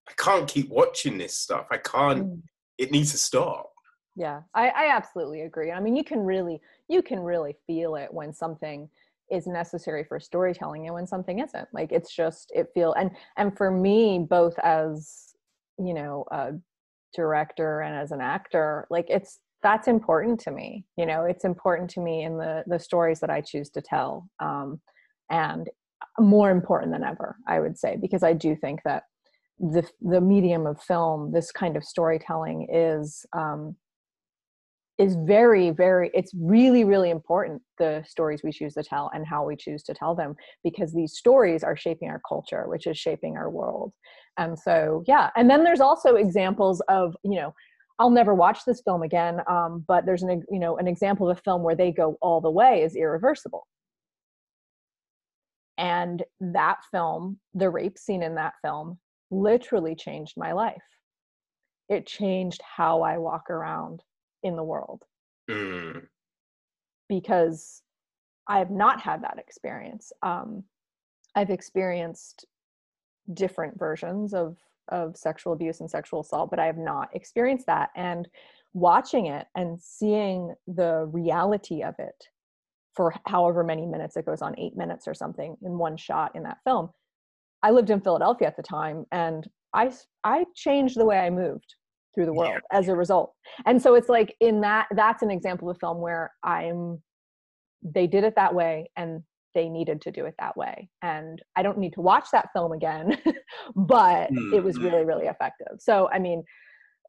I 0.09 0.13
can't 0.17 0.49
keep 0.49 0.69
watching 0.71 1.19
this 1.19 1.37
stuff. 1.37 1.67
I 1.71 1.77
can't 1.79 2.27
mm. 2.27 2.43
it 2.79 2.91
needs 2.91 3.13
to 3.13 3.19
stop. 3.19 3.73
Yeah. 4.17 4.41
I, 4.55 4.69
I 4.69 4.91
absolutely 4.95 5.43
agree. 5.43 5.73
I 5.73 5.81
mean 5.81 5.97
you 5.97 6.05
can 6.05 6.21
really 6.21 6.61
you 6.89 7.03
can 7.03 7.21
really 7.21 7.57
feel 7.67 7.97
it 7.97 8.13
when 8.13 8.33
something 8.33 8.89
is 9.31 9.47
necessary 9.47 10.05
for 10.05 10.19
storytelling 10.19 10.87
and 10.87 10.95
when 10.95 11.07
something 11.07 11.39
isn't 11.39 11.69
like 11.73 11.93
it's 11.93 12.15
just 12.15 12.51
it 12.55 12.69
feel 12.75 12.93
and 12.95 13.11
and 13.37 13.57
for 13.57 13.71
me 13.71 14.19
both 14.19 14.59
as 14.59 15.35
you 15.79 15.95
know 15.95 16.25
a 16.33 16.53
director 17.15 17.81
and 17.81 17.95
as 17.95 18.11
an 18.11 18.21
actor 18.21 18.87
like 18.91 19.07
it's 19.09 19.39
that's 19.63 19.89
important 19.89 20.41
to 20.41 20.51
me 20.51 20.85
you 20.97 21.07
know 21.07 21.25
it's 21.25 21.45
important 21.45 21.91
to 21.91 22.01
me 22.01 22.23
in 22.23 22.39
the 22.39 22.63
the 22.67 22.79
stories 22.79 23.21
that 23.21 23.31
i 23.31 23.41
choose 23.41 23.71
to 23.71 23.81
tell 23.81 24.29
um 24.41 24.81
and 25.31 25.69
more 26.19 26.51
important 26.51 26.93
than 26.93 27.05
ever 27.05 27.37
i 27.47 27.61
would 27.61 27.79
say 27.79 27.97
because 28.01 28.23
i 28.23 28.33
do 28.33 28.57
think 28.57 28.81
that 28.85 29.05
the 29.59 29.87
the 30.01 30.21
medium 30.21 30.67
of 30.67 30.81
film 30.81 31.33
this 31.33 31.53
kind 31.53 31.77
of 31.77 31.85
storytelling 31.85 32.67
is 32.73 33.25
um 33.37 33.77
is 35.01 35.17
very 35.25 35.71
very 35.71 36.11
it's 36.13 36.33
really 36.39 36.85
really 36.85 37.09
important 37.09 37.63
the 37.79 38.05
stories 38.07 38.43
we 38.45 38.53
choose 38.53 38.75
to 38.75 38.83
tell 38.83 39.11
and 39.15 39.27
how 39.27 39.43
we 39.43 39.57
choose 39.57 39.83
to 39.83 39.95
tell 39.95 40.15
them 40.15 40.35
because 40.63 40.93
these 40.93 41.17
stories 41.17 41.65
are 41.65 41.77
shaping 41.77 42.11
our 42.11 42.21
culture 42.29 42.65
which 42.69 42.87
is 42.87 42.99
shaping 42.99 43.37
our 43.37 43.49
world. 43.49 43.93
And 44.37 44.59
so 44.59 45.03
yeah 45.07 45.31
and 45.37 45.49
then 45.49 45.65
there's 45.65 45.81
also 45.81 46.17
examples 46.17 46.83
of 46.89 47.17
you 47.25 47.37
know 47.37 47.55
i'll 48.01 48.11
never 48.11 48.35
watch 48.35 48.65
this 48.67 48.83
film 48.83 49.03
again 49.03 49.41
um, 49.49 49.85
but 49.87 50.05
there's 50.05 50.23
an 50.23 50.43
you 50.51 50.59
know 50.59 50.77
an 50.79 50.89
example 50.89 51.31
of 51.31 51.39
a 51.39 51.41
film 51.43 51.63
where 51.63 51.77
they 51.77 51.93
go 51.93 52.17
all 52.21 52.41
the 52.41 52.51
way 52.51 52.83
is 52.83 52.97
irreversible 52.97 53.67
and 55.79 56.25
that 56.41 56.79
film 56.91 57.39
the 57.55 57.71
rape 57.71 57.97
scene 57.97 58.23
in 58.23 58.35
that 58.35 58.55
film 58.63 58.99
literally 59.31 59.95
changed 59.95 60.35
my 60.37 60.53
life 60.53 60.77
it 61.89 62.07
changed 62.07 62.61
how 62.77 63.03
i 63.03 63.17
walk 63.17 63.49
around 63.49 64.03
in 64.43 64.57
the 64.57 64.65
world 64.65 65.05
mm. 65.49 66.03
because 67.09 67.83
I 68.51 68.59
have 68.59 68.71
not 68.71 69.01
had 69.01 69.23
that 69.23 69.39
experience. 69.39 70.13
Um, 70.23 70.65
I've 71.37 71.51
experienced 71.51 72.47
different 73.33 73.79
versions 73.79 74.35
of 74.35 74.57
of 74.91 75.17
sexual 75.17 75.53
abuse 75.53 75.81
and 75.81 75.91
sexual 75.91 76.21
assault, 76.21 76.51
but 76.51 76.59
I 76.59 76.67
have 76.67 76.79
not 76.79 77.09
experienced 77.15 77.67
that. 77.67 77.91
And 77.97 78.29
watching 78.73 79.27
it 79.27 79.47
and 79.57 79.81
seeing 79.81 80.55
the 80.67 81.09
reality 81.13 81.83
of 81.83 81.95
it 81.99 82.25
for 82.95 83.15
however 83.27 83.65
many 83.65 83.87
minutes 83.87 84.17
it 84.17 84.27
goes 84.27 84.43
on, 84.43 84.59
eight 84.59 84.77
minutes 84.77 85.07
or 85.09 85.15
something 85.15 85.57
in 85.63 85.79
one 85.79 85.97
shot 85.97 86.33
in 86.35 86.43
that 86.43 86.59
film. 86.65 86.91
I 87.63 87.71
lived 87.71 87.91
in 87.91 88.01
Philadelphia 88.01 88.49
at 88.49 88.57
the 88.57 88.63
time, 88.63 89.05
and 89.13 89.47
I 89.75 89.93
I 90.25 90.47
changed 90.55 90.97
the 90.97 91.05
way 91.05 91.19
I 91.19 91.31
moved 91.31 91.75
through 92.15 92.27
the 92.27 92.33
world 92.33 92.55
yeah. 92.55 92.79
as 92.79 92.89
a 92.89 92.97
result. 92.97 93.33
And 93.67 93.81
so 93.81 93.95
it's 93.95 94.09
like 94.09 94.35
in 94.41 94.61
that 94.63 94.89
that's 94.93 95.23
an 95.23 95.31
example 95.31 95.71
of 95.71 95.79
film 95.79 96.01
where 96.01 96.33
I'm 96.43 97.03
they 97.83 98.07
did 98.07 98.25
it 98.25 98.35
that 98.37 98.55
way 98.55 98.91
and 98.97 99.23
they 99.55 99.69
needed 99.69 100.01
to 100.03 100.11
do 100.11 100.27
it 100.27 100.35
that 100.39 100.57
way. 100.57 100.89
And 101.03 101.41
I 101.57 101.63
don't 101.63 101.79
need 101.79 101.93
to 101.95 102.01
watch 102.01 102.27
that 102.33 102.49
film 102.53 102.73
again, 102.73 103.19
but 103.75 104.31
mm-hmm. 104.31 104.55
it 104.55 104.63
was 104.63 104.77
mm-hmm. 104.77 104.87
really 104.87 105.05
really 105.05 105.27
effective. 105.27 105.79
So 105.79 106.09
I 106.13 106.19
mean 106.19 106.43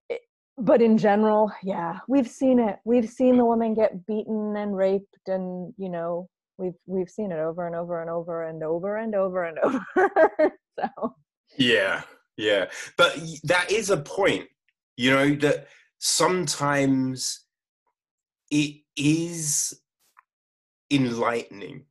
it, 0.10 0.22
but 0.58 0.82
in 0.82 0.98
general, 0.98 1.52
yeah, 1.64 2.00
we've 2.08 2.30
seen 2.30 2.60
it. 2.60 2.78
We've 2.86 3.10
seen 3.10 3.38
the 3.38 3.46
woman 3.46 3.74
get 3.74 4.06
beaten 4.06 4.56
and 4.58 4.76
raped 4.76 5.28
and, 5.28 5.74
you 5.78 5.90
know, 5.90 6.28
we've 6.58 6.76
we've 6.86 7.10
seen 7.10 7.32
it 7.32 7.40
over 7.40 7.66
and 7.66 7.76
over 7.76 8.02
and 8.02 8.10
over 8.10 8.44
and 8.44 8.64
over 8.64 8.98
and 8.98 9.16
over 9.16 9.46
and 9.46 9.58
over. 9.64 10.52
so 10.80 11.16
yeah 11.58 12.02
yeah 12.38 12.66
but 12.96 13.20
that 13.44 13.70
is 13.70 13.90
a 13.90 13.98
point 13.98 14.48
you 15.02 15.10
know, 15.10 15.34
that 15.36 15.68
sometimes 15.98 17.46
it 18.52 18.82
is 18.96 19.74
enlightening 20.92 21.86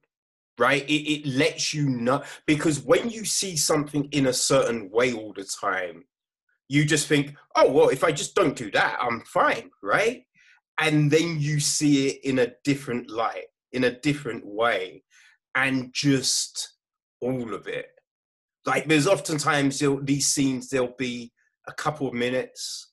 right 0.61 0.89
it, 0.89 1.11
it 1.11 1.27
lets 1.27 1.75
you 1.75 1.89
know 1.89 2.23
because 2.47 2.81
when 2.81 3.11
you 3.11 3.25
see 3.25 3.57
something 3.57 4.05
in 4.13 4.27
a 4.27 4.33
certain 4.33 4.91
way 4.91 5.13
all 5.13 5.33
the 5.33 5.45
time 5.45 6.05
you 6.69 6.85
just 6.85 7.07
think 7.09 7.35
oh 7.57 7.71
well 7.71 7.89
if 7.89 8.05
i 8.05 8.13
just 8.13 8.35
don't 8.35 8.57
do 8.57 8.71
that 8.71 8.97
i'm 9.01 9.21
fine 9.23 9.71
right 9.83 10.25
and 10.81 11.11
then 11.11 11.41
you 11.41 11.59
see 11.59 12.09
it 12.09 12.25
in 12.25 12.39
a 12.41 12.53
different 12.65 13.11
light 13.11 13.47
in 13.73 13.85
a 13.85 13.99
different 14.01 14.45
way 14.47 15.03
and 15.55 15.93
just 15.93 16.75
all 17.21 17.55
of 17.55 17.67
it 17.67 17.89
like 18.67 18.87
there's 18.87 19.07
oftentimes 19.07 19.83
these 20.03 20.29
scenes 20.29 20.69
there'll 20.69 20.95
be 20.99 21.33
a 21.67 21.73
couple 21.73 22.07
of 22.07 22.15
minutes 22.15 22.91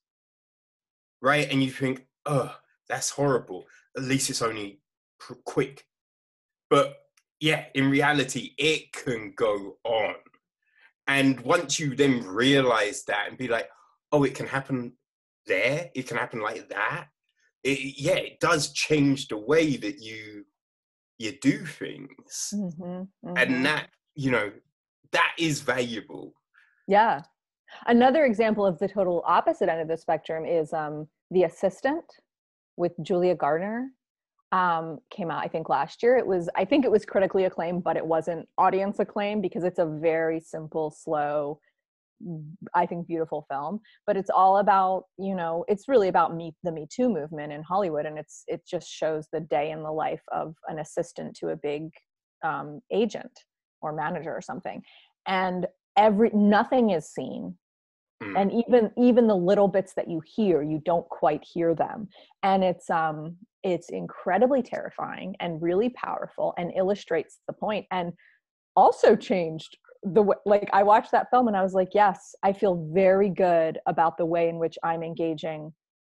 right? 1.21 1.49
And 1.51 1.63
you 1.63 1.71
think, 1.71 2.05
oh, 2.25 2.55
that's 2.89 3.09
horrible. 3.09 3.65
At 3.95 4.03
least 4.03 4.29
it's 4.29 4.41
only 4.41 4.79
pr- 5.19 5.33
quick. 5.45 5.85
But 6.69 6.95
yeah, 7.39 7.65
in 7.75 7.89
reality, 7.89 8.51
it 8.57 8.91
can 8.93 9.33
go 9.35 9.77
on. 9.83 10.15
And 11.07 11.39
once 11.41 11.79
you 11.79 11.95
then 11.95 12.25
realize 12.25 13.03
that 13.05 13.27
and 13.29 13.37
be 13.37 13.47
like, 13.47 13.69
oh, 14.11 14.23
it 14.23 14.35
can 14.35 14.47
happen 14.47 14.93
there, 15.45 15.89
it 15.95 16.07
can 16.07 16.17
happen 16.17 16.41
like 16.41 16.69
that. 16.69 17.07
It, 17.63 17.99
yeah, 17.99 18.15
it 18.15 18.39
does 18.39 18.73
change 18.73 19.27
the 19.27 19.37
way 19.37 19.77
that 19.77 20.01
you 20.01 20.45
you 21.19 21.33
do 21.41 21.65
things, 21.65 22.53
mm-hmm, 22.53 22.83
mm-hmm. 22.83 23.37
and 23.37 23.65
that 23.65 23.87
you 24.13 24.29
know 24.29 24.51
that 25.11 25.31
is 25.39 25.61
valuable. 25.61 26.33
Yeah, 26.87 27.21
Another 27.85 28.25
example 28.25 28.65
of 28.65 28.79
the 28.79 28.87
total 28.87 29.23
opposite 29.25 29.69
end 29.69 29.81
of 29.81 29.87
the 29.87 29.97
spectrum 29.97 30.45
is 30.45 30.73
um, 30.73 31.07
The 31.31 31.43
Assistant 31.43 32.05
with 32.75 32.93
Julia 33.01 33.35
Garner. 33.35 33.89
Um, 34.53 34.99
came 35.11 35.29
out, 35.29 35.43
I 35.43 35.49
think, 35.49 35.67
last 35.67 36.01
year. 36.01 36.15
It 36.15 36.25
was, 36.25 36.49
I 36.55 36.63
think 36.63 36.85
it 36.85 36.91
was 36.91 37.05
critically 37.05 37.43
acclaimed, 37.45 37.83
but 37.83 37.97
it 37.97 38.05
wasn't 38.05 38.47
audience 38.57 38.99
acclaimed 38.99 39.41
because 39.41 39.65
it's 39.65 39.79
a 39.79 39.85
very 39.85 40.39
simple, 40.39 40.89
slow, 40.89 41.59
I 42.73 42.85
think, 42.85 43.07
beautiful 43.07 43.45
film. 43.49 43.81
But 44.05 44.15
it's 44.15 44.29
all 44.29 44.59
about, 44.59 45.03
you 45.17 45.35
know, 45.35 45.65
it's 45.67 45.89
really 45.89 46.07
about 46.07 46.33
me, 46.33 46.55
the 46.63 46.71
Me 46.71 46.87
Too 46.89 47.09
movement 47.09 47.51
in 47.51 47.61
Hollywood, 47.61 48.05
and 48.05 48.17
it's 48.17 48.43
it 48.47 48.61
just 48.65 48.89
shows 48.89 49.27
the 49.33 49.41
day 49.41 49.71
in 49.71 49.83
the 49.83 49.91
life 49.91 50.23
of 50.31 50.55
an 50.69 50.79
assistant 50.79 51.35
to 51.41 51.49
a 51.49 51.57
big 51.57 51.89
um, 52.41 52.79
agent 52.89 53.31
or 53.81 53.91
manager 53.91 54.31
or 54.31 54.41
something. 54.41 54.81
And 55.27 55.67
every 55.97 56.29
nothing 56.33 56.91
is 56.91 57.09
seen 57.09 57.57
mm. 58.23 58.39
and 58.39 58.51
even 58.53 58.91
even 58.97 59.27
the 59.27 59.35
little 59.35 59.67
bits 59.67 59.93
that 59.95 60.09
you 60.09 60.21
hear 60.25 60.61
you 60.61 60.81
don't 60.85 61.09
quite 61.09 61.43
hear 61.43 61.73
them 61.73 62.07
and 62.43 62.63
it's 62.63 62.89
um 62.89 63.35
it's 63.73 63.89
incredibly 63.89 64.61
terrifying 64.61 65.35
and 65.39 65.61
really 65.61 65.89
powerful 65.89 66.53
and 66.57 66.71
illustrates 66.75 67.39
the 67.47 67.53
point 67.53 67.85
and 67.91 68.13
also 68.75 69.15
changed 69.15 69.77
the 70.03 70.21
way 70.21 70.35
like 70.45 70.69
i 70.73 70.83
watched 70.83 71.11
that 71.11 71.27
film 71.31 71.47
and 71.47 71.57
i 71.57 71.63
was 71.63 71.73
like 71.73 71.89
yes 71.93 72.35
i 72.43 72.53
feel 72.53 72.87
very 72.93 73.29
good 73.29 73.79
about 73.87 74.17
the 74.17 74.25
way 74.25 74.47
in 74.47 74.57
which 74.59 74.77
i'm 74.83 75.03
engaging 75.03 75.73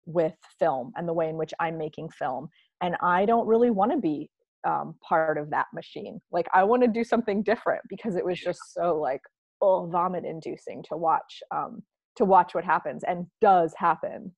with 0.05 0.33
film 0.57 0.91
and 0.95 1.07
the 1.07 1.13
way 1.13 1.29
in 1.29 1.37
which 1.37 1.53
i'm 1.59 1.77
making 1.77 2.09
film. 2.09 2.49
And 2.81 2.95
i 3.01 3.25
don't 3.25 3.47
really 3.47 3.69
want 3.69 3.91
to 3.91 3.97
be 3.97 4.29
um, 4.67 4.95
part 5.01 5.37
of 5.37 5.49
that 5.51 5.67
machine. 5.73 6.19
Like 6.31 6.47
i 6.53 6.63
want 6.63 6.81
to 6.83 6.87
do 6.87 7.03
something 7.03 7.41
different 7.43 7.81
because 7.89 8.15
it 8.15 8.25
was 8.25 8.39
just 8.39 8.59
so 8.73 8.97
like 8.99 9.21
oh 9.61 9.87
vomit 9.91 10.25
inducing 10.25 10.83
to 10.89 10.97
watch 10.97 11.41
um, 11.55 11.81
to 12.17 12.25
watch 12.25 12.53
what 12.53 12.65
happens 12.65 13.03
and 13.07 13.25
does 13.39 13.73
happen 13.77 14.33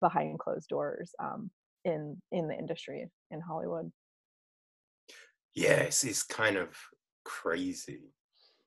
behind 0.00 0.38
closed 0.38 0.68
doors 0.68 1.10
um, 1.22 1.50
in 1.84 2.20
in 2.32 2.48
the 2.48 2.54
industry 2.54 3.08
in 3.30 3.40
Hollywood. 3.40 3.90
yes, 5.54 6.04
it's 6.04 6.22
kind 6.22 6.56
of 6.56 6.68
crazy. 7.24 8.12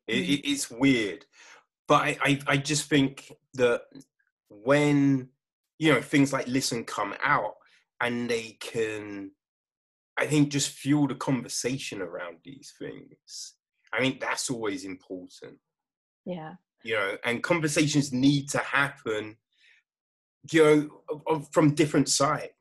It, 0.08 0.14
Mm. 0.24 0.30
it, 0.30 0.50
it's 0.50 0.72
weird, 0.72 1.26
but 1.88 2.02
I, 2.02 2.18
I 2.22 2.40
I 2.48 2.58
just 2.58 2.88
think 2.90 3.32
that 3.56 3.82
when 4.50 5.30
you 5.80 5.92
know 5.94 6.02
things 6.02 6.32
like 6.34 6.48
listen 6.48 6.84
come 6.86 7.14
out 7.22 7.56
and 8.02 8.30
they 8.30 8.58
can 8.60 9.32
i 10.18 10.26
think 10.26 10.50
just 10.50 10.70
fuel 10.70 11.08
the 11.08 11.16
conversation 11.16 12.02
around 12.02 12.38
these 12.44 12.74
things 12.80 13.54
i 13.94 14.00
think 14.00 14.20
that's 14.20 14.50
always 14.50 14.86
important 14.86 15.58
Yeah. 16.26 16.54
you 16.84 16.96
know 16.96 17.18
and 17.26 17.44
conversations 17.44 18.12
need 18.14 18.50
to 18.50 18.60
happen 18.60 19.38
you 20.52 20.64
know 21.28 21.42
from 21.52 21.76
different 21.76 22.10
sides 22.10 22.54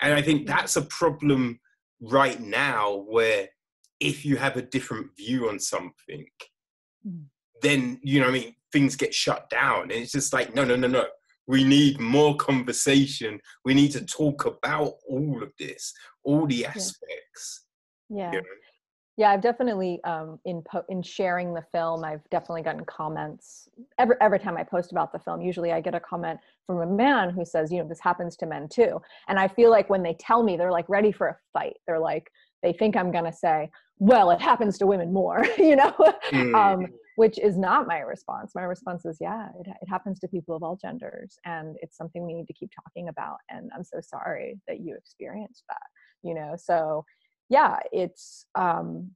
and 0.00 0.14
i 0.14 0.22
think 0.22 0.46
that's 0.46 0.76
a 0.76 0.82
problem 0.82 1.58
right 2.00 2.40
now 2.40 3.04
where 3.08 3.48
if 4.00 4.24
you 4.24 4.36
have 4.36 4.56
a 4.56 4.62
different 4.62 5.06
view 5.16 5.48
on 5.48 5.58
something 5.58 6.26
Mm. 7.06 7.24
then 7.62 7.98
you 8.04 8.20
know 8.20 8.28
i 8.28 8.30
mean 8.30 8.54
things 8.70 8.94
get 8.94 9.12
shut 9.12 9.50
down 9.50 9.82
and 9.82 9.92
it's 9.92 10.12
just 10.12 10.32
like 10.32 10.54
no 10.54 10.64
no 10.64 10.76
no 10.76 10.86
no 10.86 11.04
we 11.48 11.64
need 11.64 11.98
more 11.98 12.36
conversation 12.36 13.40
we 13.64 13.74
need 13.74 13.90
to 13.90 14.04
talk 14.06 14.44
about 14.44 14.92
all 15.08 15.42
of 15.42 15.50
this 15.58 15.92
all 16.22 16.46
the 16.46 16.64
aspects 16.64 17.66
Yeah. 18.08 18.30
you 18.32 18.38
know? 18.38 18.44
Yeah, 19.18 19.30
I've 19.30 19.42
definitely 19.42 20.02
um, 20.04 20.38
in 20.46 20.62
po- 20.62 20.84
in 20.88 21.02
sharing 21.02 21.52
the 21.52 21.62
film, 21.70 22.02
I've 22.04 22.28
definitely 22.30 22.62
gotten 22.62 22.84
comments 22.86 23.68
every 23.98 24.16
every 24.22 24.38
time 24.38 24.56
I 24.56 24.64
post 24.64 24.90
about 24.90 25.12
the 25.12 25.18
film. 25.18 25.42
Usually, 25.42 25.72
I 25.72 25.80
get 25.80 25.94
a 25.94 26.00
comment 26.00 26.40
from 26.66 26.80
a 26.80 26.86
man 26.86 27.30
who 27.30 27.44
says, 27.44 27.70
you 27.70 27.78
know, 27.82 27.88
this 27.88 28.00
happens 28.00 28.36
to 28.38 28.46
men 28.46 28.68
too. 28.68 29.00
And 29.28 29.38
I 29.38 29.48
feel 29.48 29.70
like 29.70 29.90
when 29.90 30.02
they 30.02 30.14
tell 30.14 30.42
me, 30.42 30.56
they're 30.56 30.72
like 30.72 30.88
ready 30.88 31.12
for 31.12 31.28
a 31.28 31.36
fight. 31.52 31.76
They're 31.86 31.98
like, 31.98 32.30
they 32.62 32.72
think 32.72 32.96
I'm 32.96 33.12
gonna 33.12 33.32
say, 33.32 33.70
well, 33.98 34.30
it 34.30 34.40
happens 34.40 34.78
to 34.78 34.86
women 34.86 35.12
more, 35.12 35.44
you 35.58 35.76
know, 35.76 35.94
Mm, 36.32 36.54
um, 36.54 36.86
which 37.16 37.38
is 37.38 37.58
not 37.58 37.86
my 37.86 37.98
response. 37.98 38.52
My 38.54 38.62
response 38.62 39.04
is, 39.04 39.18
yeah, 39.20 39.48
it, 39.60 39.66
it 39.68 39.88
happens 39.88 40.18
to 40.20 40.28
people 40.28 40.56
of 40.56 40.62
all 40.62 40.76
genders, 40.76 41.38
and 41.44 41.76
it's 41.82 41.96
something 41.98 42.24
we 42.24 42.34
need 42.34 42.46
to 42.46 42.54
keep 42.54 42.70
talking 42.74 43.08
about. 43.08 43.36
And 43.50 43.70
I'm 43.76 43.84
so 43.84 44.00
sorry 44.00 44.58
that 44.66 44.80
you 44.80 44.96
experienced 44.96 45.64
that, 45.68 45.86
you 46.22 46.34
know. 46.34 46.54
So, 46.56 47.04
yeah, 47.48 47.78
it's 47.92 48.46
um, 48.54 49.10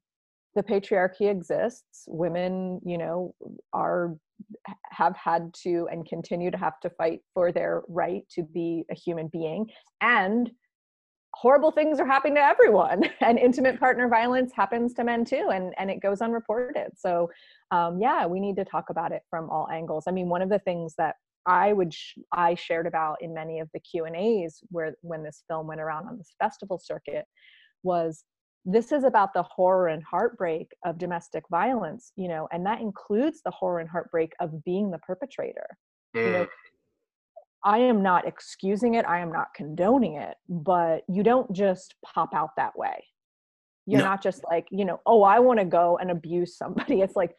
the 0.55 0.63
patriarchy 0.63 1.31
exists. 1.31 2.05
Women, 2.07 2.81
you 2.85 2.99
know, 2.99 3.35
are 3.73 4.17
have 4.91 5.17
had 5.17 5.53
to 5.63 5.89
and 5.91 6.07
continue 6.07 6.51
to 6.51 6.59
have 6.59 6.79
to 6.81 6.91
fight 6.91 7.21
for 7.33 7.53
their 7.53 7.83
right 7.89 8.23
to 8.31 8.43
be 8.43 8.85
a 8.91 8.95
human 8.95 9.29
being 9.29 9.67
and 10.03 10.51
horrible 11.35 11.71
things 11.71 11.99
are 12.01 12.07
happening 12.07 12.35
to 12.35 12.43
everyone 12.43 13.03
and 13.21 13.39
intimate 13.39 13.79
partner 13.79 14.09
violence 14.09 14.53
happens 14.55 14.95
to 14.95 15.05
men 15.05 15.25
too 15.25 15.49
and 15.53 15.75
and 15.79 15.91
it 15.91 16.01
goes 16.01 16.21
unreported. 16.21 16.89
So 16.97 17.31
um, 17.71 17.99
yeah 18.01 18.27
we 18.27 18.41
need 18.41 18.57
to 18.57 18.65
talk 18.65 18.91
about 18.91 19.13
it 19.13 19.23
from 19.31 19.49
all 19.51 19.69
angles. 19.71 20.05
I 20.07 20.13
mean 20.13 20.29
one 20.29 20.43
of 20.43 20.49
the 20.49 20.59
things 20.61 20.95
that 20.99 21.17
i 21.47 21.73
would 21.73 21.95
sh- 21.95 22.19
i 22.33 22.55
shared 22.55 22.87
about 22.87 23.17
in 23.21 23.33
many 23.33 23.61
of 23.61 23.69
the 23.73 23.81
q 23.81 24.05
and 24.05 24.17
a's 24.17 24.61
where 24.71 24.95
when 25.03 25.23
this 25.23 25.45
film 25.49 25.69
went 25.69 25.81
around 25.81 26.09
on 26.09 26.19
this 26.19 26.35
festival 26.41 26.77
circuit 26.83 27.25
was 27.83 28.25
this 28.65 28.91
is 28.91 29.05
about 29.05 29.33
the 29.33 29.45
horror 29.45 29.89
and 29.89 30.03
heartbreak 30.03 30.71
of 30.85 30.99
domestic 30.99 31.45
violence 31.51 32.13
you 32.17 32.29
know 32.29 32.49
and 32.53 32.67
that 32.67 32.81
includes 32.81 33.41
the 33.45 33.51
horror 33.51 33.81
and 33.81 33.89
heartbreak 33.89 34.33
of 34.41 34.65
being 34.65 34.91
the 34.91 34.99
perpetrator 34.99 35.67
you 36.15 36.23
know 36.23 36.43
mm, 36.45 36.49
I 37.65 37.79
am 37.79 38.01
not 38.01 38.29
excusing 38.29 38.95
it, 38.95 39.05
I 39.07 39.19
am 39.19 39.33
not 39.33 39.49
condoning 39.53 40.15
it, 40.15 40.37
but 40.49 41.03
you 41.09 41.25
don't 41.25 41.53
just 41.53 41.97
pop 42.05 42.33
out 42.33 42.51
that 42.57 42.79
way. 42.79 43.05
You're 43.87 44.03
No. 44.03 44.07
not 44.07 44.23
just 44.23 44.45
like, 44.45 44.69
you 44.71 44.85
know, 44.85 45.01
oh, 45.05 45.25
I 45.25 45.41
want 45.41 45.59
to 45.59 45.65
go 45.65 45.99
and 45.99 46.13
abuse 46.13 46.57
somebody. 46.57 47.01
It's 47.03 47.17
like 47.17 47.35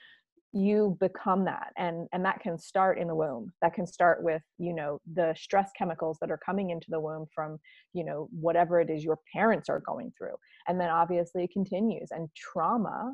you 0.53 0.97
become 0.99 1.45
that 1.45 1.73
and 1.77 2.07
and 2.13 2.23
that 2.25 2.39
can 2.39 2.57
start 2.57 2.97
in 2.99 3.07
the 3.07 3.15
womb. 3.15 3.51
That 3.61 3.73
can 3.73 3.85
start 3.85 4.23
with, 4.23 4.41
you 4.57 4.73
know, 4.73 4.99
the 5.13 5.33
stress 5.37 5.71
chemicals 5.77 6.17
that 6.21 6.31
are 6.31 6.39
coming 6.45 6.69
into 6.69 6.87
the 6.89 6.99
womb 6.99 7.27
from, 7.33 7.57
you 7.93 8.05
know, 8.05 8.29
whatever 8.31 8.79
it 8.79 8.89
is 8.89 9.03
your 9.03 9.19
parents 9.33 9.69
are 9.69 9.81
going 9.85 10.13
through. 10.17 10.35
And 10.67 10.79
then 10.79 10.89
obviously 10.89 11.43
it 11.43 11.51
continues 11.51 12.09
and 12.11 12.29
trauma 12.35 13.13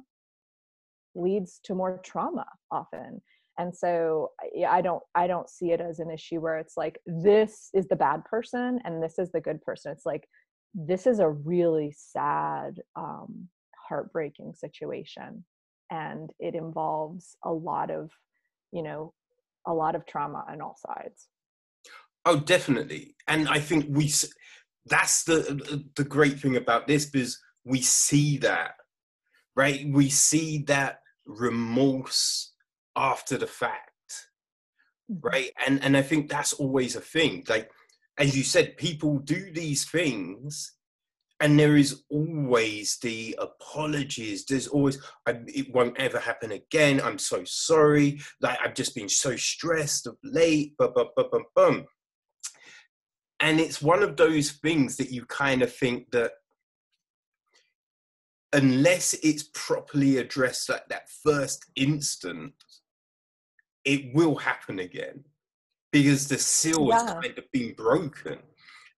leads 1.15 1.59
to 1.63 1.75
more 1.75 1.99
trauma 2.03 2.45
often 2.71 3.21
and 3.59 3.75
so 3.75 4.31
I- 4.67 4.81
don't 4.81 5.03
i 5.15 5.27
don't 5.27 5.49
see 5.49 5.71
it 5.71 5.81
as 5.81 5.99
an 5.99 6.09
issue 6.09 6.39
where 6.39 6.57
it's 6.57 6.75
like 6.75 6.99
this 7.05 7.69
is 7.73 7.87
the 7.87 7.95
bad 7.95 8.23
person 8.25 8.79
and 8.83 9.01
this 9.01 9.19
is 9.19 9.31
the 9.31 9.41
good 9.41 9.61
person 9.61 9.91
it's 9.91 10.05
like 10.05 10.27
this 10.73 11.05
is 11.05 11.19
a 11.19 11.29
really 11.29 11.93
sad 11.95 12.81
um 12.95 13.47
heartbreaking 13.87 14.53
situation 14.55 15.45
and 15.93 16.31
it 16.39 16.55
involves 16.55 17.35
a 17.43 17.51
lot 17.51 17.91
of 17.91 18.09
you 18.71 18.81
know 18.81 19.13
a 19.67 19.73
lot 19.73 19.95
of 19.95 20.05
trauma 20.05 20.43
on 20.49 20.61
all 20.61 20.75
sides. 20.87 21.27
Oh 22.25 22.39
definitely. 22.39 23.15
And 23.27 23.47
i 23.47 23.59
think 23.59 23.85
we 23.89 24.11
that's 24.85 25.23
the 25.23 25.83
the 25.95 26.03
great 26.03 26.39
thing 26.39 26.57
about 26.57 26.87
this 26.87 27.05
because 27.05 27.39
we 27.63 27.81
see 27.81 28.37
that 28.39 28.73
right? 29.55 29.85
We 29.87 30.09
see 30.09 30.63
that 30.63 31.01
remorse 31.27 32.53
after 32.95 33.37
the 33.37 33.47
fact 33.47 33.91
mm-hmm. 35.11 35.25
right? 35.27 35.51
And 35.65 35.83
and 35.83 35.95
i 35.95 36.01
think 36.01 36.29
that's 36.29 36.53
always 36.53 36.95
a 36.95 37.01
thing. 37.01 37.43
Like 37.47 37.69
as 38.17 38.35
you 38.37 38.43
said 38.43 38.77
people 38.77 39.19
do 39.19 39.51
these 39.51 39.85
things 39.85 40.72
and 41.43 41.59
there 41.59 41.75
is 41.75 42.03
always 42.09 42.97
the 42.99 43.37
apologies. 43.37 44.45
There's 44.45 44.67
always 44.67 44.97
I, 45.27 45.41
it 45.47 45.73
won't 45.75 45.99
ever 45.99 46.17
happen 46.17 46.53
again. 46.53 47.01
I'm 47.01 47.19
so 47.19 47.43
sorry. 47.43 48.21
Like 48.39 48.57
i've 48.63 48.73
just 48.73 48.95
been 48.95 49.09
so 49.09 49.35
stressed 49.35 50.07
of 50.07 50.15
late. 50.23 50.77
Bum, 50.77 50.93
bum, 50.95 51.07
bum, 51.15 51.25
bum, 51.31 51.43
bum. 51.53 51.85
and 53.41 53.59
it's 53.59 53.81
one 53.81 54.03
of 54.03 54.15
those 54.15 54.51
things 54.51 54.95
that 54.95 55.11
you 55.11 55.25
kind 55.25 55.61
of 55.61 55.75
think 55.75 56.11
that 56.11 56.31
unless 58.53 59.13
it's 59.15 59.49
properly 59.53 60.19
addressed 60.19 60.69
at 60.69 60.87
that 60.87 61.09
first 61.25 61.65
instant 61.75 62.53
it 63.83 64.15
will 64.15 64.35
happen 64.35 64.79
again. 64.79 65.25
Because 65.91 66.29
the 66.29 66.37
seal 66.37 66.89
has 66.91 67.03
kind 67.03 67.37
of 67.37 67.51
been 67.51 67.73
broken 67.73 68.39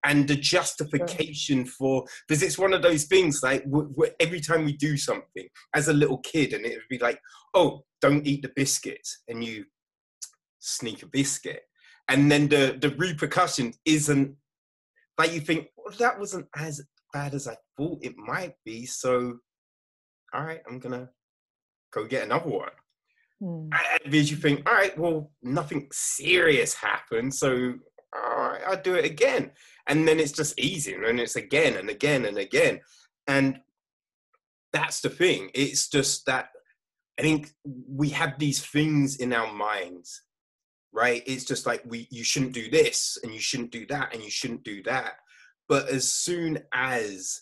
and 0.06 0.28
the 0.28 0.36
justification 0.36 1.66
for 1.66 2.06
because 2.28 2.42
it's 2.44 2.58
one 2.58 2.74
of 2.74 2.82
those 2.82 3.06
things 3.06 3.42
like 3.44 3.64
w- 3.66 3.90
w- 3.90 4.14
every 4.20 4.40
time 4.40 4.64
we 4.64 4.74
do 4.78 4.96
something 4.96 5.48
as 5.74 5.88
a 5.88 5.94
little 5.94 6.20
kid 6.20 6.54
and 6.54 6.66
it 6.66 6.76
would 6.76 6.88
be 6.90 7.00
like 7.00 7.20
oh 7.56 7.84
don't 8.02 8.26
eat 8.26 8.42
the 8.42 8.52
biscuits 8.56 9.24
and 9.28 9.44
you 9.44 9.66
sneak 10.60 11.04
a 11.04 11.08
biscuit 11.08 11.64
and 12.08 12.32
then 12.32 12.48
the 12.48 12.78
the 12.80 12.92
repercussion 12.98 13.74
isn't 13.86 14.34
like 15.18 15.34
you 15.34 15.40
think 15.42 15.68
well, 15.76 15.94
that 15.98 16.18
wasn't 16.20 16.46
as 16.56 16.82
bad 17.12 17.34
as 17.34 17.48
i 17.48 17.56
thought 17.78 17.98
it 18.02 18.16
might 18.16 18.54
be 18.64 18.86
so 18.86 19.38
all 20.34 20.44
right 20.44 20.62
i'm 20.70 20.80
gonna 20.80 21.10
go 21.92 22.06
get 22.06 22.24
another 22.24 22.50
one 22.50 22.70
Mm. 23.44 23.70
and 23.74 24.12
because 24.12 24.32
you 24.32 24.38
think, 24.38 24.62
all 24.66 24.74
right, 24.74 24.98
well, 24.98 25.30
nothing 25.44 25.90
serious 25.92 26.74
happened, 26.74 27.34
so 27.34 27.74
all 28.16 28.50
right, 28.50 28.62
I'll 28.66 28.82
do 28.82 28.96
it 28.96 29.06
again. 29.06 29.52
And 29.88 30.08
then 30.08 30.20
it's 30.20 30.32
just 30.32 30.60
easy, 30.60 30.94
and 30.94 31.20
it's 31.20 31.36
again 31.36 31.76
and 31.76 31.90
again 31.90 32.26
and 32.26 32.38
again. 32.38 32.82
And 33.28 33.60
that's 34.74 35.02
the 35.02 35.10
thing. 35.10 35.52
It's 35.54 35.88
just 35.90 36.26
that 36.26 36.50
I 37.18 37.22
think 37.22 37.52
we 37.64 38.10
have 38.10 38.38
these 38.38 38.64
things 38.66 39.18
in 39.18 39.32
our 39.32 39.52
minds, 39.54 40.22
right? 40.92 41.24
It's 41.26 41.46
just 41.46 41.66
like 41.66 41.84
we 41.86 42.08
you 42.12 42.24
shouldn't 42.24 42.54
do 42.54 42.70
this 42.70 43.18
and 43.24 43.34
you 43.34 43.40
shouldn't 43.40 43.72
do 43.72 43.86
that 43.88 44.14
and 44.14 44.24
you 44.24 44.30
shouldn't 44.30 44.64
do 44.64 44.84
that. 44.84 45.14
But 45.70 45.88
as 45.90 46.12
soon 46.12 46.60
as 46.74 47.42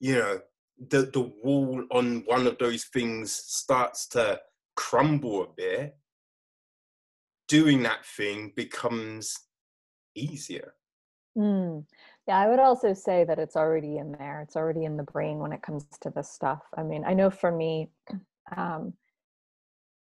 you 0.00 0.16
know 0.16 0.40
the 0.88 1.02
the 1.02 1.32
wall 1.42 1.84
on 1.90 2.24
one 2.26 2.46
of 2.46 2.58
those 2.58 2.84
things 2.84 3.32
starts 3.32 4.06
to 4.08 4.40
crumble 4.76 5.44
a 5.44 5.46
bit, 5.56 5.96
doing 7.48 7.82
that 7.84 8.04
thing 8.04 8.52
becomes 8.54 9.38
easier. 10.14 10.74
Mm. 11.36 11.84
Yeah, 12.26 12.38
I 12.38 12.48
would 12.48 12.58
also 12.60 12.94
say 12.94 13.24
that 13.24 13.38
it's 13.38 13.56
already 13.56 13.98
in 13.98 14.12
there. 14.12 14.40
It's 14.42 14.56
already 14.56 14.84
in 14.84 14.96
the 14.96 15.02
brain 15.02 15.38
when 15.38 15.52
it 15.52 15.62
comes 15.62 15.84
to 16.00 16.10
this 16.10 16.30
stuff. 16.30 16.62
I 16.76 16.82
mean, 16.82 17.04
I 17.04 17.12
know 17.14 17.30
for 17.30 17.50
me, 17.50 17.90
um, 18.56 18.94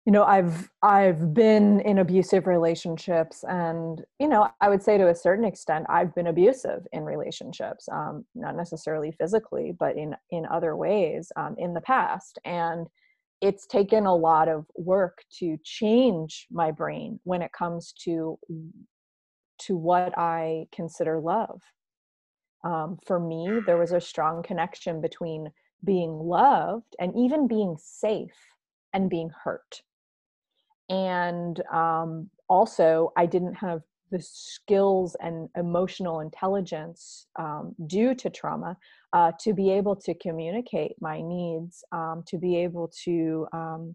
you 0.07 0.13
know, 0.13 0.25
I've 0.25 0.71
I've 0.83 1.35
been 1.35 1.81
in 1.81 1.99
abusive 1.99 2.47
relationships, 2.47 3.45
and 3.47 4.03
you 4.19 4.29
know, 4.29 4.49
I 4.61 4.69
would 4.71 4.83
say 4.83 4.97
to 4.97 5.09
a 5.09 5.15
certain 5.15 5.45
extent, 5.45 5.87
I've 5.91 6.15
been 6.15 6.27
abusive 6.29 6.87
in 6.93 7.05
relationships, 7.05 7.87
um, 7.93 8.25
not 8.35 8.57
necessarily 8.57 9.13
physically, 9.13 9.73
but 9.79 9.97
in 9.97 10.17
in 10.31 10.47
other 10.47 10.75
ways 10.75 11.31
um, 11.37 11.55
in 11.59 11.75
the 11.75 11.83
past, 11.83 12.39
and 12.45 12.87
it's 13.43 13.67
taken 13.67 14.07
a 14.07 14.15
lot 14.15 14.49
of 14.49 14.65
work 14.75 15.19
to 15.39 15.59
change 15.65 16.47
my 16.51 16.71
brain 16.71 17.21
when 17.25 17.43
it 17.43 17.53
comes 17.53 17.93
to 18.05 18.39
to 19.67 19.77
what 19.77 20.17
I 20.19 20.67
consider 20.73 21.21
love. 21.21 21.61
Um, 22.65 22.99
for 23.07 23.19
me, 23.19 23.61
there 23.67 23.79
was 23.79 23.93
a 23.93 24.01
strong 24.01 24.43
connection 24.43 25.01
between 25.01 25.51
being 25.85 26.13
loved 26.13 26.95
and 26.99 27.17
even 27.17 27.49
being 27.49 27.77
safe 27.79 28.37
and 28.93 29.09
being 29.09 29.31
hurt 29.45 29.83
and 30.91 31.63
um, 31.73 32.29
also 32.49 33.13
i 33.17 33.25
didn't 33.25 33.55
have 33.55 33.81
the 34.11 34.21
skills 34.21 35.17
and 35.23 35.49
emotional 35.57 36.19
intelligence 36.19 37.29
um, 37.39 37.75
due 37.87 38.13
to 38.13 38.29
trauma 38.29 38.77
uh, 39.13 39.31
to 39.39 39.55
be 39.55 39.71
able 39.71 39.95
to 39.95 40.13
communicate 40.15 40.93
my 41.01 41.21
needs 41.21 41.85
um, 41.93 42.23
to 42.27 42.37
be 42.37 42.57
able 42.57 42.93
to 43.05 43.47
um, 43.53 43.95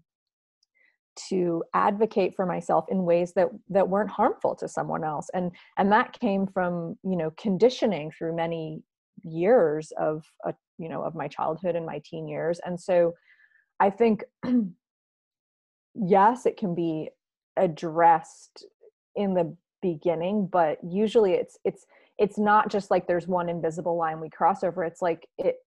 to 1.30 1.64
advocate 1.74 2.36
for 2.36 2.46
myself 2.46 2.86
in 2.90 3.04
ways 3.04 3.34
that 3.34 3.50
that 3.70 3.88
weren't 3.88 4.10
harmful 4.10 4.56
to 4.56 4.68
someone 4.68 5.04
else. 5.04 5.30
And 5.34 5.52
and 5.78 5.92
that 5.92 6.18
came 6.20 6.48
from 6.48 6.98
you 7.04 7.16
know 7.16 7.32
conditioning 7.38 8.12
through 8.12 8.36
many 8.36 8.84
years 9.24 9.92
of 10.00 10.24
a, 10.46 10.54
you 10.78 10.90
know 10.90 11.04
of 11.04 11.16
my 11.16 11.28
childhood 11.28 11.76
and 11.76 11.86
my 11.86 12.02
teen 12.04 12.28
years. 12.28 12.60
And 12.66 12.80
so 12.80 13.14
i 13.80 13.90
think 13.90 14.24
yes 15.96 16.46
it 16.46 16.56
can 16.56 16.74
be 16.74 17.10
addressed 17.58 18.66
in 19.18 19.34
the 19.34 19.54
beginning 19.82 20.48
but 20.50 20.78
usually 20.82 21.34
it's 21.34 21.58
it's 21.66 21.86
it's 22.18 22.38
not 22.38 22.72
just 22.72 22.92
like 22.92 23.08
there's 23.08 23.28
one 23.28 23.50
invisible 23.50 23.98
line 23.98 24.20
we 24.20 24.30
cross 24.30 24.64
over. 24.64 24.84
It's 24.84 25.02
like 25.02 25.28
it 25.38 25.58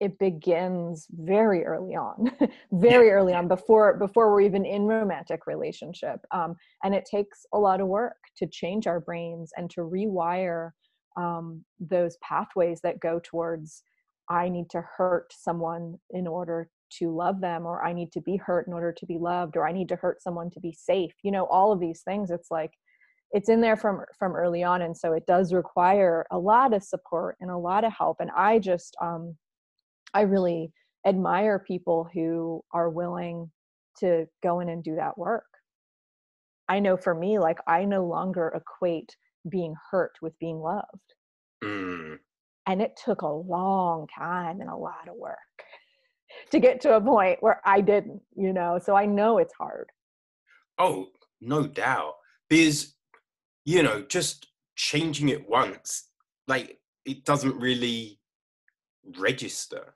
it 0.00 0.18
begins 0.18 1.06
very 1.10 1.64
early 1.64 1.94
on 1.94 2.30
very 2.72 3.10
early 3.10 3.34
on 3.34 3.48
before 3.48 3.96
before 3.96 4.30
we're 4.30 4.40
even 4.40 4.64
in 4.64 4.82
romantic 4.82 5.46
relationship 5.46 6.20
um, 6.32 6.56
and 6.84 6.94
it 6.94 7.04
takes 7.04 7.46
a 7.52 7.58
lot 7.58 7.80
of 7.80 7.88
work 7.88 8.16
to 8.36 8.46
change 8.46 8.86
our 8.86 9.00
brains 9.00 9.50
and 9.56 9.70
to 9.70 9.80
rewire 9.80 10.70
um, 11.16 11.64
those 11.80 12.16
pathways 12.22 12.80
that 12.82 13.00
go 13.00 13.20
towards 13.22 13.82
i 14.30 14.48
need 14.48 14.68
to 14.70 14.82
hurt 14.96 15.32
someone 15.32 15.98
in 16.10 16.26
order 16.26 16.68
to 16.90 17.14
love 17.14 17.40
them 17.40 17.66
or 17.66 17.84
i 17.84 17.92
need 17.92 18.12
to 18.12 18.20
be 18.20 18.36
hurt 18.36 18.66
in 18.66 18.72
order 18.72 18.92
to 18.92 19.06
be 19.06 19.18
loved 19.18 19.56
or 19.56 19.66
i 19.66 19.72
need 19.72 19.88
to 19.88 19.96
hurt 19.96 20.22
someone 20.22 20.50
to 20.50 20.60
be 20.60 20.72
safe 20.72 21.12
you 21.22 21.30
know 21.30 21.44
all 21.46 21.72
of 21.72 21.80
these 21.80 22.02
things. 22.02 22.30
It's 22.30 22.50
like 22.50 22.72
it's 23.32 23.48
in 23.48 23.60
there 23.60 23.76
from 23.76 24.02
from 24.18 24.34
early 24.34 24.62
on 24.62 24.82
and 24.82 24.96
so 24.96 25.12
it 25.12 25.26
does 25.26 25.52
require 25.52 26.26
a 26.30 26.38
lot 26.38 26.72
of 26.72 26.82
support 26.82 27.36
and 27.40 27.50
a 27.50 27.56
lot 27.56 27.84
of 27.84 27.92
help 27.92 28.18
and 28.20 28.30
i 28.36 28.58
just 28.58 28.96
um 29.02 29.36
i 30.14 30.22
really 30.22 30.72
admire 31.06 31.58
people 31.58 32.08
who 32.12 32.62
are 32.72 32.90
willing 32.90 33.50
to 33.98 34.26
go 34.42 34.60
in 34.60 34.68
and 34.68 34.84
do 34.84 34.94
that 34.96 35.16
work. 35.18 35.44
I 36.68 36.80
know 36.80 36.96
for 36.96 37.14
me 37.14 37.38
like 37.38 37.58
i 37.66 37.84
no 37.84 38.06
longer 38.06 38.52
equate 38.54 39.16
being 39.48 39.74
hurt 39.90 40.12
with 40.20 40.38
being 40.38 40.58
loved. 40.58 40.86
Mm. 41.64 42.18
and 42.66 42.80
it 42.80 42.98
took 43.04 43.22
a 43.22 43.26
long 43.26 44.06
time 44.16 44.60
and 44.60 44.70
a 44.70 44.76
lot 44.76 45.08
of 45.08 45.16
work 45.16 45.38
to 46.52 46.60
get 46.60 46.80
to 46.82 46.94
a 46.94 47.00
point 47.00 47.38
where 47.42 47.60
i 47.64 47.80
didn't 47.80 48.20
you 48.36 48.52
know? 48.52 48.78
So 48.82 48.94
i 48.94 49.06
know 49.06 49.38
it's 49.38 49.54
hard. 49.54 49.88
Oh, 50.78 51.08
no 51.40 51.66
doubt. 51.66 52.14
Because, 52.48 52.94
you 53.64 53.82
know, 53.82 54.02
just 54.02 54.46
changing 54.76 55.28
it 55.28 55.48
once, 55.48 56.08
like, 56.46 56.78
it 57.04 57.24
doesn't 57.24 57.58
really 57.58 58.20
register, 59.18 59.94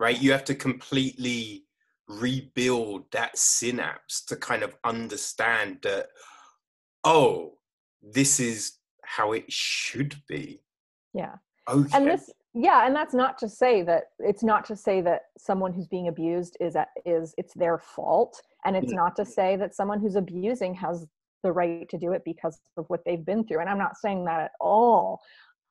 right? 0.00 0.20
You 0.20 0.32
have 0.32 0.44
to 0.46 0.54
completely 0.54 1.64
rebuild 2.08 3.04
that 3.12 3.38
synapse 3.38 4.24
to 4.24 4.34
kind 4.34 4.64
of 4.64 4.76
understand 4.84 5.78
that, 5.82 6.08
oh, 7.04 7.58
this 8.02 8.40
is 8.40 8.78
how 9.04 9.32
it 9.32 9.44
should 9.52 10.16
be. 10.28 10.62
yeah 11.14 11.34
Okay. 11.68 11.96
and 11.96 12.06
this 12.06 12.30
yeah 12.54 12.86
and 12.86 12.96
that's 12.96 13.14
not 13.14 13.38
to 13.38 13.48
say 13.48 13.82
that 13.82 14.04
it's 14.18 14.42
not 14.42 14.64
to 14.64 14.74
say 14.74 15.00
that 15.02 15.22
someone 15.38 15.72
who's 15.72 15.86
being 15.86 16.08
abused 16.08 16.56
is 16.58 16.74
at, 16.74 16.88
is 17.04 17.34
it's 17.38 17.54
their 17.54 17.78
fault 17.78 18.40
and 18.64 18.76
it's 18.76 18.92
not 18.92 19.14
to 19.16 19.24
say 19.24 19.56
that 19.56 19.74
someone 19.74 20.00
who's 20.00 20.16
abusing 20.16 20.74
has 20.74 21.06
the 21.44 21.52
right 21.52 21.88
to 21.88 21.98
do 21.98 22.12
it 22.12 22.22
because 22.24 22.58
of 22.76 22.86
what 22.88 23.04
they've 23.04 23.24
been 23.24 23.44
through 23.44 23.60
and 23.60 23.68
i'm 23.68 23.78
not 23.78 23.96
saying 23.96 24.24
that 24.24 24.40
at 24.40 24.50
all 24.60 25.20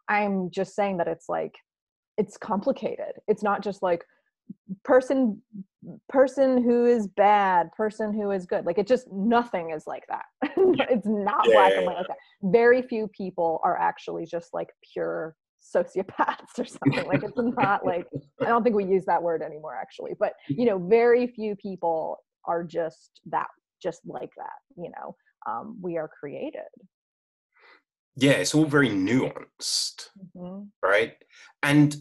i'm 0.07 0.49
just 0.51 0.73
saying 0.73 0.95
that 0.97 1.07
it's 1.07 1.27
like 1.27 1.55
it's 2.17 2.37
complicated 2.37 3.13
it's 3.27 3.43
not 3.43 3.61
just 3.61 3.83
like 3.83 4.05
person 4.83 5.41
person 6.09 6.61
who 6.61 6.85
is 6.85 7.07
bad 7.07 7.71
person 7.71 8.13
who 8.13 8.31
is 8.31 8.45
good 8.45 8.65
like 8.65 8.77
it 8.77 8.85
just 8.85 9.11
nothing 9.11 9.71
is 9.71 9.87
like 9.87 10.03
that 10.07 10.25
it's 10.89 11.07
not 11.07 11.45
black 11.45 11.71
and 11.75 11.85
white 11.85 11.95
like 11.97 12.07
that 12.07 12.17
very 12.43 12.81
few 12.81 13.07
people 13.07 13.59
are 13.63 13.79
actually 13.79 14.25
just 14.25 14.53
like 14.53 14.69
pure 14.93 15.35
sociopaths 15.61 16.57
or 16.59 16.65
something 16.65 17.07
like 17.07 17.23
it's 17.23 17.39
not 17.57 17.85
like 17.85 18.05
i 18.41 18.45
don't 18.45 18.63
think 18.63 18.75
we 18.75 18.85
use 18.85 19.05
that 19.05 19.21
word 19.21 19.41
anymore 19.41 19.75
actually 19.75 20.11
but 20.19 20.33
you 20.49 20.65
know 20.65 20.77
very 20.77 21.27
few 21.27 21.55
people 21.55 22.17
are 22.45 22.63
just 22.63 23.21
that 23.25 23.47
just 23.81 24.01
like 24.05 24.31
that 24.37 24.51
you 24.77 24.91
know 24.97 25.15
um, 25.47 25.77
we 25.81 25.97
are 25.97 26.09
created 26.19 26.61
yeah, 28.19 28.31
it's 28.31 28.53
all 28.53 28.65
very 28.65 28.89
nuanced. 28.89 30.09
Mhm. 30.35 30.69
right? 30.83 31.15
And 31.63 31.95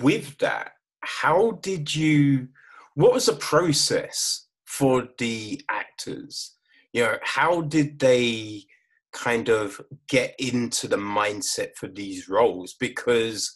with 0.00 0.38
that, 0.38 0.72
how 1.04 1.52
did 1.62 1.94
you? 1.94 2.48
What 2.94 3.12
was 3.12 3.26
the 3.26 3.34
process 3.34 4.46
for 4.64 5.08
the 5.18 5.60
actors? 5.68 6.56
You 6.92 7.02
know, 7.04 7.16
how 7.22 7.62
did 7.62 7.98
they 7.98 8.64
kind 9.12 9.48
of 9.48 9.80
get 10.08 10.34
into 10.38 10.88
the 10.88 10.96
mindset 10.96 11.76
for 11.76 11.88
these 11.88 12.28
roles? 12.28 12.74
Because 12.74 13.54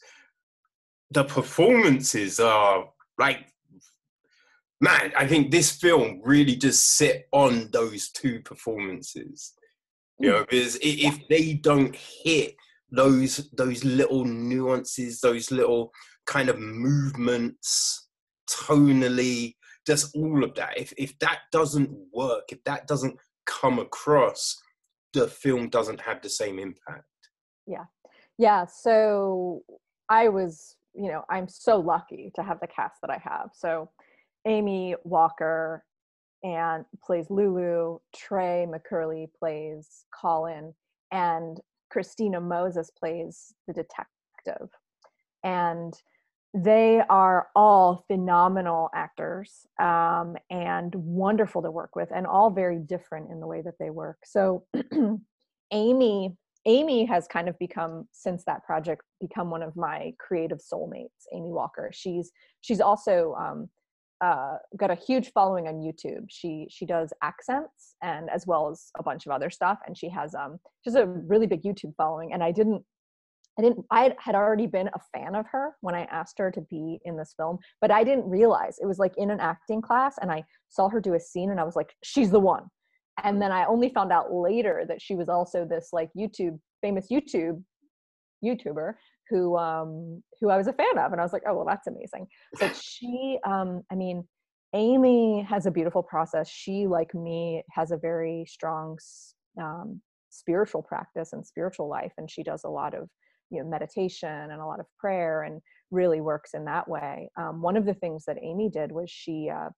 the 1.11 1.25
performances 1.25 2.39
are 2.41 2.89
like, 3.19 3.47
man, 4.81 5.13
I 5.17 5.27
think 5.27 5.51
this 5.51 5.71
film 5.71 6.21
really 6.25 6.57
just 6.57 6.97
sit 6.97 7.29
on 7.33 7.71
those 7.73 8.11
two 8.11 8.41
performances. 8.43 9.55
You 10.19 10.31
know, 10.31 10.39
hmm. 10.39 10.45
because 10.51 10.77
i- 10.77 10.81
if 10.83 11.29
they 11.29 11.55
don't 11.55 11.95
hit 11.95 12.57
those 12.91 13.49
those 13.53 13.85
little 13.85 14.25
nuances, 14.25 15.21
those 15.21 15.51
little 15.51 15.93
kind 16.29 16.49
of 16.49 16.59
movements, 16.61 18.09
tonally, 18.49 19.55
just 19.87 20.15
all 20.15 20.45
of 20.45 20.55
that. 20.55 20.79
If 20.79 20.93
if 20.97 21.19
that 21.19 21.41
doesn't 21.51 21.91
work, 22.13 22.45
if 22.53 22.63
that 22.65 22.87
doesn't 22.87 23.17
come 23.47 23.79
across, 23.81 24.57
the 25.15 25.27
film 25.27 25.69
doesn't 25.69 26.01
have 26.01 26.23
the 26.23 26.29
same 26.31 26.59
impact. 26.59 27.05
yeah 27.67 27.85
Yeah. 28.39 28.67
so 28.67 29.63
i 30.09 30.29
was 30.29 30.77
you 30.95 31.09
know 31.11 31.23
i'm 31.31 31.49
so 31.49 31.79
lucky 31.79 32.31
to 32.37 32.43
have 32.43 32.61
the 32.61 32.67
cast 32.67 32.97
that 33.03 33.11
i 33.11 33.21
have 33.23 33.51
so 33.55 33.91
amy 34.47 34.95
walker 35.05 35.85
and 36.45 36.85
plays 37.05 37.27
lulu 37.31 37.99
trey 38.15 38.67
mccurley 38.69 39.27
plays 39.39 40.05
colin 40.19 40.73
and 41.13 41.61
christina 41.91 42.41
moses 42.41 42.91
plays 42.99 43.55
the 43.67 43.75
detective 43.75 44.69
and 45.45 45.95
they 46.55 47.03
are 47.11 47.49
all 47.55 48.05
phenomenal 48.07 48.89
actors 48.95 49.67
um, 49.79 50.37
and 50.51 50.95
wonderful 50.95 51.63
to 51.63 51.71
work 51.71 51.95
with 51.95 52.09
and 52.15 52.27
all 52.27 52.51
very 52.51 52.79
different 52.79 53.31
in 53.31 53.41
the 53.41 53.47
way 53.47 53.61
that 53.63 53.75
they 53.79 53.91
work. 53.91 54.19
So 54.25 54.65
amy 55.73 56.37
amy 56.67 57.05
has 57.05 57.29
kind 57.29 57.49
of 57.49 57.59
become 57.59 58.09
since 58.13 58.45
that 58.45 58.65
project 58.65 59.03
become 59.21 59.49
one 59.49 59.63
of 59.63 59.77
my 59.77 60.13
creative 60.19 60.59
soulmates 60.59 61.27
amy 61.35 61.51
walker. 61.51 61.91
She's 61.93 62.31
she's 62.63 62.81
also 62.81 63.35
um, 63.39 63.69
uh, 64.21 64.57
got 64.77 64.91
a 64.91 64.95
huge 64.95 65.31
following 65.33 65.69
on 65.69 65.75
youtube. 65.75 66.25
She 66.29 66.67
she 66.71 66.87
does 66.87 67.13
accents 67.23 67.95
and 68.03 68.31
as 68.31 68.47
well 68.47 68.71
as 68.71 68.91
a 68.99 69.03
bunch 69.03 69.27
of 69.27 69.33
other 69.33 69.51
stuff 69.51 69.79
and 69.87 69.97
she 69.97 70.09
has 70.09 70.35
um 70.35 70.59
she's 70.83 70.95
a 70.95 71.07
really 71.07 71.47
big 71.47 71.63
youtube 71.63 71.95
following 71.97 72.33
and 72.33 72.43
i 72.43 72.51
didn't 72.53 72.85
I 73.59 73.63
didn't 73.63 73.85
I 73.91 74.15
had 74.19 74.35
already 74.37 74.67
been 74.67 74.89
a 74.89 75.01
fan 75.13 75.35
of 75.35 75.47
her 75.51 75.75
when 75.81 75.95
I 75.95 76.03
asked 76.05 76.39
her 76.39 76.51
to 76.53 76.61
be 76.61 77.01
in 77.05 77.17
this 77.17 77.35
film, 77.37 77.59
but 77.81 77.91
I 77.91 78.05
didn't 78.05 78.29
realize 78.29 78.79
it 78.81 78.87
was 78.87 78.99
like 78.99 79.15
in 79.17 79.31
an 79.31 79.41
acting 79.41 79.83
class 79.83 80.15
and 80.21 80.31
I 80.31 80.45
saw 80.69 80.89
her 80.89 81.01
do 81.01 81.15
a 81.15 81.21
scene 81.21 81.51
and 81.51 81.59
I 81.59 81.65
was 81.65 81.75
like, 81.75 81.93
she's 82.05 82.31
the 82.31 82.41
one. 82.41 82.65
And 83.25 83.43
then 83.43 83.51
I 83.51 83.65
only 83.65 83.89
found 83.89 84.13
out 84.13 84.33
later 84.33 84.85
that 84.87 85.03
she 85.03 85.17
was 85.17 85.29
also 85.29 85.65
this 85.65 85.89
like 85.93 86.11
YouTube 86.17 86.59
famous 86.81 87.09
YouTube 87.11 87.63
YouTuber 88.45 88.95
who 89.29 89.57
um 89.57 90.23
who 90.41 90.51
I 90.51 90.57
was 90.57 90.69
a 90.69 90.73
fan 90.73 90.97
of 90.97 91.11
and 91.11 91.21
I 91.21 91.25
was 91.25 91.33
like, 91.33 91.43
oh 91.49 91.55
well 91.55 91.67
that's 91.67 91.89
amazing. 91.89 92.29
But 92.61 92.77
she 92.83 93.39
um 93.45 93.83
I 93.91 93.97
mean 93.97 94.23
Amy 94.75 95.45
has 95.49 95.67
a 95.67 95.71
beautiful 95.73 96.03
process. 96.03 96.49
She 96.49 96.87
like 96.87 97.13
me 97.13 97.65
has 97.73 97.91
a 97.91 97.97
very 97.97 98.45
strong 98.47 98.99
um 99.61 100.01
spiritual 100.31 100.83
practice 100.83 101.33
and 101.33 101.45
spiritual 101.45 101.89
life 101.89 102.13
and 102.19 102.31
she 102.31 102.45
does 102.45 102.63
a 102.63 102.69
lot 102.69 102.95
of 102.95 103.09
you 103.51 103.63
know 103.63 103.69
meditation 103.69 104.29
and 104.29 104.61
a 104.61 104.67
lot 104.67 104.81
of 104.81 104.87
prayer 104.99 105.43
and 105.43 105.61
really 105.91 106.21
works 106.21 106.55
in 106.55 106.65
that 106.65 106.89
way 106.89 107.31
um, 107.39 107.63
one 107.63 107.77
of 107.77 107.87
the 107.87 107.95
things 107.95 108.25
that 108.27 108.39
amy 108.43 108.69
did 108.69 108.93
was 108.93 109.11
she 109.11 109.51
uh, 109.51 109.69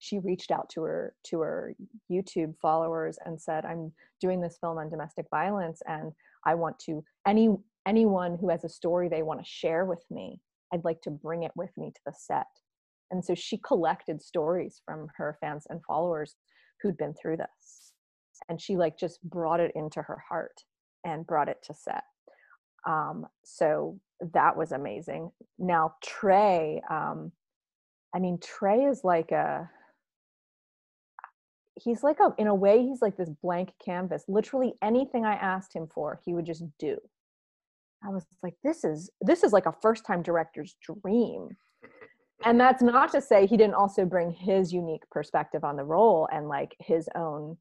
she 0.00 0.18
reached 0.20 0.50
out 0.50 0.68
to 0.68 0.82
her 0.82 1.14
to 1.24 1.40
her 1.40 1.74
youtube 2.10 2.54
followers 2.60 3.18
and 3.24 3.40
said 3.40 3.64
i'm 3.64 3.92
doing 4.20 4.40
this 4.40 4.58
film 4.60 4.78
on 4.78 4.88
domestic 4.88 5.26
violence 5.30 5.82
and 5.86 6.12
i 6.46 6.54
want 6.54 6.78
to 6.78 7.04
any 7.26 7.48
anyone 7.86 8.36
who 8.40 8.48
has 8.48 8.64
a 8.64 8.68
story 8.68 9.08
they 9.08 9.22
want 9.22 9.40
to 9.40 9.48
share 9.48 9.84
with 9.84 10.04
me 10.10 10.40
I'd 10.72 10.84
like 10.84 11.00
to 11.02 11.10
bring 11.10 11.42
it 11.44 11.52
with 11.56 11.70
me 11.76 11.90
to 11.90 12.00
the 12.06 12.12
set. 12.16 12.46
And 13.10 13.24
so 13.24 13.34
she 13.34 13.58
collected 13.58 14.20
stories 14.20 14.82
from 14.84 15.08
her 15.16 15.36
fans 15.40 15.66
and 15.68 15.80
followers 15.86 16.36
who'd 16.82 16.98
been 16.98 17.14
through 17.14 17.38
this. 17.38 17.92
And 18.48 18.60
she 18.60 18.76
like 18.76 18.98
just 18.98 19.22
brought 19.22 19.60
it 19.60 19.72
into 19.74 20.02
her 20.02 20.22
heart 20.28 20.62
and 21.04 21.26
brought 21.26 21.48
it 21.48 21.58
to 21.64 21.74
set. 21.74 22.04
Um, 22.86 23.26
so 23.44 23.98
that 24.32 24.56
was 24.56 24.72
amazing. 24.72 25.30
Now 25.58 25.94
Trey, 26.02 26.82
um, 26.90 27.32
I 28.14 28.18
mean, 28.18 28.38
Trey 28.40 28.84
is 28.84 29.04
like 29.04 29.32
a 29.32 29.68
he's 31.76 32.02
like 32.02 32.18
a 32.20 32.34
in 32.38 32.48
a 32.48 32.54
way 32.54 32.82
he's 32.82 33.02
like 33.02 33.16
this 33.16 33.30
blank 33.42 33.72
canvas. 33.84 34.24
Literally 34.28 34.74
anything 34.82 35.24
i 35.24 35.34
asked 35.34 35.74
him 35.74 35.86
for 35.92 36.20
he 36.24 36.34
would 36.34 36.46
just 36.46 36.64
do. 36.78 36.98
I 38.04 38.10
was 38.10 38.24
like 38.42 38.54
this 38.64 38.84
is 38.84 39.10
this 39.20 39.42
is 39.42 39.52
like 39.52 39.66
a 39.66 39.74
first 39.82 40.04
time 40.06 40.22
director's 40.22 40.76
dream. 40.82 41.50
And 42.44 42.58
that's 42.60 42.82
not 42.82 43.12
to 43.12 43.20
say 43.20 43.46
he 43.46 43.56
didn't 43.56 43.74
also 43.74 44.04
bring 44.04 44.32
his 44.32 44.72
unique 44.72 45.08
perspective 45.10 45.64
on 45.64 45.76
the 45.76 45.84
role 45.84 46.28
and 46.32 46.48
like 46.48 46.74
his 46.80 47.08
own 47.14 47.56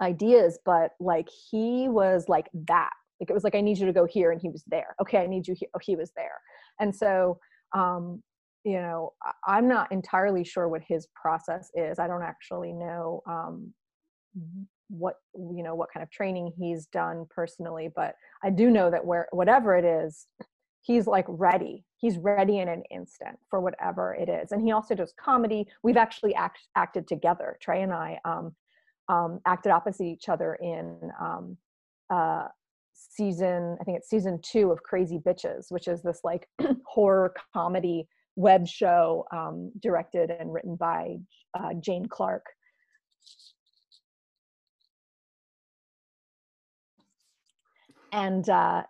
ideas 0.00 0.58
but 0.64 0.90
like 0.98 1.28
he 1.50 1.88
was 1.88 2.28
like 2.28 2.48
that 2.52 2.90
like 3.24 3.30
it 3.30 3.34
was 3.34 3.44
like 3.44 3.54
i 3.54 3.60
need 3.60 3.78
you 3.78 3.86
to 3.86 3.92
go 3.92 4.04
here 4.04 4.30
and 4.30 4.40
he 4.40 4.48
was 4.48 4.64
there. 4.66 4.94
Okay 5.00 5.18
i 5.18 5.26
need 5.26 5.46
you 5.48 5.54
here 5.58 5.68
oh 5.74 5.80
he 5.82 5.96
was 5.96 6.12
there. 6.16 6.40
And 6.80 6.94
so 6.94 7.38
um 7.74 8.22
you 8.64 8.80
know 8.80 9.12
i'm 9.46 9.68
not 9.68 9.90
entirely 9.92 10.44
sure 10.44 10.68
what 10.68 10.82
his 10.86 11.08
process 11.20 11.70
is. 11.74 11.98
I 11.98 12.06
don't 12.06 12.22
actually 12.22 12.72
know 12.72 13.22
um, 13.26 13.72
what 14.88 15.16
you 15.34 15.62
know 15.62 15.74
what 15.74 15.88
kind 15.92 16.02
of 16.02 16.10
training 16.10 16.52
he's 16.58 16.86
done 16.86 17.24
personally 17.30 17.88
but 17.96 18.14
i 18.42 18.50
do 18.50 18.70
know 18.70 18.90
that 18.90 19.04
where 19.04 19.26
whatever 19.32 19.74
it 19.74 19.84
is 19.84 20.26
he's 20.84 21.06
like 21.06 21.24
ready. 21.28 21.84
He's 21.96 22.18
ready 22.18 22.58
in 22.58 22.68
an 22.68 22.82
instant 22.90 23.38
for 23.48 23.60
whatever 23.60 24.14
it 24.14 24.28
is. 24.28 24.52
And 24.52 24.62
he 24.62 24.70
also 24.70 24.94
does 24.94 25.14
comedy. 25.18 25.66
We've 25.82 25.96
actually 25.96 26.34
act, 26.34 26.58
acted 26.76 27.08
together. 27.08 27.56
Trey 27.60 27.82
and 27.82 27.92
i 27.92 28.20
um, 28.24 28.54
um, 29.08 29.40
acted 29.46 29.72
opposite 29.72 30.04
each 30.04 30.28
other 30.28 30.56
in 30.56 30.98
um, 31.20 31.56
uh, 32.10 32.48
season 32.94 33.76
i 33.80 33.84
think 33.84 33.98
it's 33.98 34.08
season 34.08 34.38
two 34.42 34.70
of 34.70 34.82
crazy 34.82 35.18
bitches 35.18 35.66
which 35.70 35.88
is 35.88 36.02
this 36.02 36.20
like 36.24 36.48
horror 36.86 37.32
comedy 37.52 38.06
web 38.36 38.66
show 38.66 39.24
um, 39.32 39.70
directed 39.80 40.30
and 40.30 40.52
written 40.52 40.76
by 40.76 41.16
uh, 41.58 41.74
Jane 41.80 42.06
Clark. 42.06 42.44
And 48.12 48.48
uh, 48.48 48.82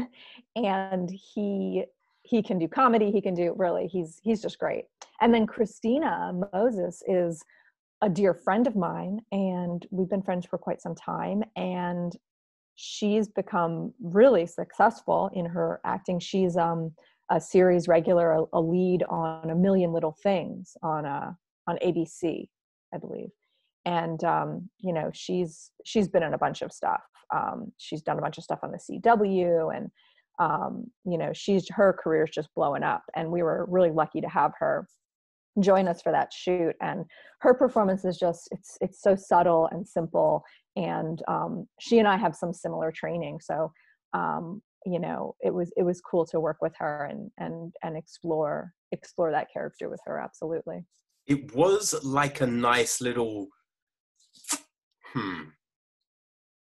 and 0.56 1.10
he 1.10 1.84
he 2.24 2.42
can 2.42 2.58
do 2.58 2.66
comedy. 2.66 3.12
He 3.12 3.20
can 3.20 3.34
do 3.34 3.54
really. 3.56 3.86
He's 3.86 4.20
he's 4.24 4.42
just 4.42 4.58
great. 4.58 4.86
And 5.20 5.32
then 5.32 5.46
Christina 5.46 6.32
Moses 6.52 7.02
is 7.06 7.44
a 8.02 8.08
dear 8.08 8.34
friend 8.34 8.66
of 8.66 8.74
mine, 8.74 9.20
and 9.30 9.86
we've 9.92 10.08
been 10.08 10.22
friends 10.22 10.46
for 10.46 10.58
quite 10.58 10.82
some 10.82 10.96
time. 10.96 11.44
And 11.54 12.16
she's 12.74 13.28
become 13.28 13.92
really 14.02 14.46
successful 14.46 15.30
in 15.34 15.46
her 15.46 15.80
acting. 15.84 16.18
She's 16.18 16.56
um, 16.56 16.92
a 17.30 17.40
series 17.40 17.88
regular, 17.88 18.32
a, 18.32 18.44
a, 18.52 18.60
lead 18.60 19.02
on 19.08 19.50
A 19.50 19.54
Million 19.54 19.92
Little 19.92 20.16
Things 20.22 20.76
on 20.82 21.04
a 21.04 21.08
uh, 21.08 21.32
on 21.68 21.78
ABC, 21.78 22.48
I 22.92 22.98
believe. 22.98 23.30
And 23.84 24.22
um, 24.24 24.68
you 24.80 24.92
know, 24.92 25.10
she's 25.12 25.70
she's 25.84 26.08
been 26.08 26.22
in 26.22 26.34
a 26.34 26.38
bunch 26.38 26.62
of 26.62 26.72
stuff. 26.72 27.02
Um, 27.34 27.72
she's 27.78 28.02
done 28.02 28.18
a 28.18 28.22
bunch 28.22 28.38
of 28.38 28.44
stuff 28.44 28.60
on 28.62 28.72
the 28.72 28.78
CW, 28.78 29.76
and 29.76 29.90
um, 30.38 30.86
you 31.04 31.18
know, 31.18 31.32
she's 31.32 31.68
her 31.70 31.96
career's 32.02 32.30
just 32.30 32.48
blowing 32.54 32.82
up. 32.82 33.02
And 33.14 33.30
we 33.30 33.42
were 33.42 33.66
really 33.68 33.90
lucky 33.90 34.20
to 34.20 34.28
have 34.28 34.52
her 34.58 34.86
join 35.60 35.88
us 35.88 36.02
for 36.02 36.12
that 36.12 36.32
shoot. 36.32 36.74
And 36.80 37.04
her 37.40 37.54
performance 37.54 38.04
is 38.04 38.18
just 38.18 38.48
it's 38.50 38.78
it's 38.80 39.02
so 39.02 39.16
subtle 39.16 39.68
and 39.72 39.86
simple. 39.86 40.44
And 40.76 41.20
um, 41.28 41.66
she 41.80 41.98
and 41.98 42.08
I 42.08 42.16
have 42.16 42.34
some 42.34 42.52
similar 42.52 42.90
training, 42.90 43.40
so 43.42 43.72
um, 44.14 44.62
you 44.86 44.98
know 44.98 45.34
it 45.40 45.52
was 45.52 45.72
it 45.76 45.82
was 45.82 46.00
cool 46.00 46.24
to 46.26 46.40
work 46.40 46.58
with 46.60 46.74
her 46.76 47.08
and 47.10 47.30
and 47.38 47.72
and 47.82 47.96
explore 47.96 48.72
explore 48.90 49.30
that 49.30 49.48
character 49.52 49.88
with 49.88 50.00
her 50.04 50.18
absolutely 50.18 50.84
it 51.26 51.54
was 51.54 51.94
like 52.04 52.40
a 52.40 52.46
nice 52.46 53.00
little 53.00 53.48
hmm 55.12 55.42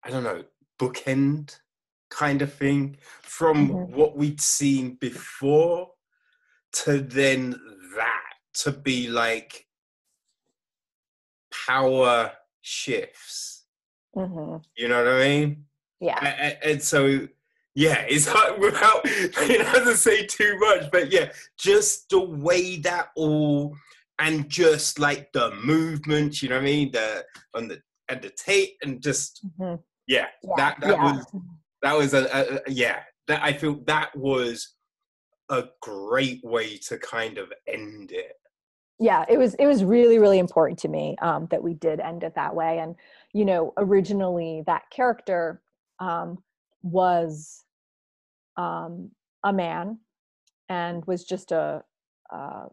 i 0.04 0.10
don't 0.10 0.24
know 0.24 0.44
bookend 0.78 1.58
kind 2.10 2.42
of 2.42 2.52
thing 2.52 2.96
from 3.22 3.68
mm-hmm. 3.68 3.96
what 3.96 4.16
we'd 4.16 4.40
seen 4.40 4.96
before 5.00 5.88
to 6.72 7.00
then 7.00 7.50
that 7.96 8.33
to 8.54 8.72
be 8.72 9.08
like 9.08 9.66
power 11.66 12.32
shifts 12.62 13.64
mm-hmm. 14.16 14.56
you 14.76 14.88
know 14.88 15.04
what 15.04 15.12
i 15.12 15.18
mean 15.18 15.64
yeah 16.00 16.34
and, 16.38 16.58
and 16.62 16.82
so 16.82 17.26
yeah, 17.74 18.04
it's 18.08 18.26
hard 18.28 18.60
without 18.60 19.00
it 19.04 19.72
doesn't 19.72 19.96
say 19.96 20.26
too 20.26 20.56
much, 20.60 20.90
but 20.92 21.12
yeah, 21.12 21.32
just 21.58 22.08
the 22.08 22.20
way 22.20 22.76
that 22.76 23.08
all 23.16 23.76
and 24.20 24.48
just 24.48 25.00
like 25.00 25.32
the 25.32 25.50
movement, 25.64 26.40
you 26.40 26.48
know 26.48 26.56
what 26.56 26.62
I 26.62 26.64
mean? 26.64 26.92
The 26.92 27.24
on 27.54 27.68
the 27.68 27.80
and 28.08 28.22
the 28.22 28.30
tape 28.30 28.76
and 28.82 29.02
just 29.02 29.44
mm-hmm. 29.44 29.80
yeah, 30.06 30.26
yeah, 30.42 30.54
that 30.56 30.80
that 30.80 30.90
yeah. 30.90 31.02
was 31.02 31.26
that 31.82 31.96
was 31.96 32.14
a, 32.14 32.24
a, 32.32 32.54
a 32.56 32.60
yeah 32.68 33.00
that 33.26 33.42
I 33.42 33.52
feel 33.52 33.80
that 33.86 34.16
was 34.16 34.74
a 35.50 35.64
great 35.82 36.40
way 36.44 36.76
to 36.76 36.96
kind 36.98 37.38
of 37.38 37.52
end 37.66 38.12
it 38.12 38.34
yeah 38.98 39.24
it 39.28 39.38
was 39.38 39.54
it 39.54 39.66
was 39.66 39.82
really 39.84 40.18
really 40.18 40.38
important 40.38 40.78
to 40.78 40.88
me 40.88 41.16
um, 41.20 41.46
that 41.50 41.62
we 41.62 41.74
did 41.74 42.00
end 42.00 42.22
it 42.22 42.34
that 42.34 42.54
way 42.54 42.78
and 42.78 42.94
you 43.32 43.44
know 43.44 43.72
originally 43.76 44.62
that 44.66 44.82
character 44.90 45.60
um, 46.00 46.38
was 46.82 47.64
um, 48.56 49.10
a 49.42 49.52
man 49.52 49.98
and 50.68 51.04
was 51.06 51.24
just 51.24 51.52
a 51.52 51.82
uh, 52.32 52.66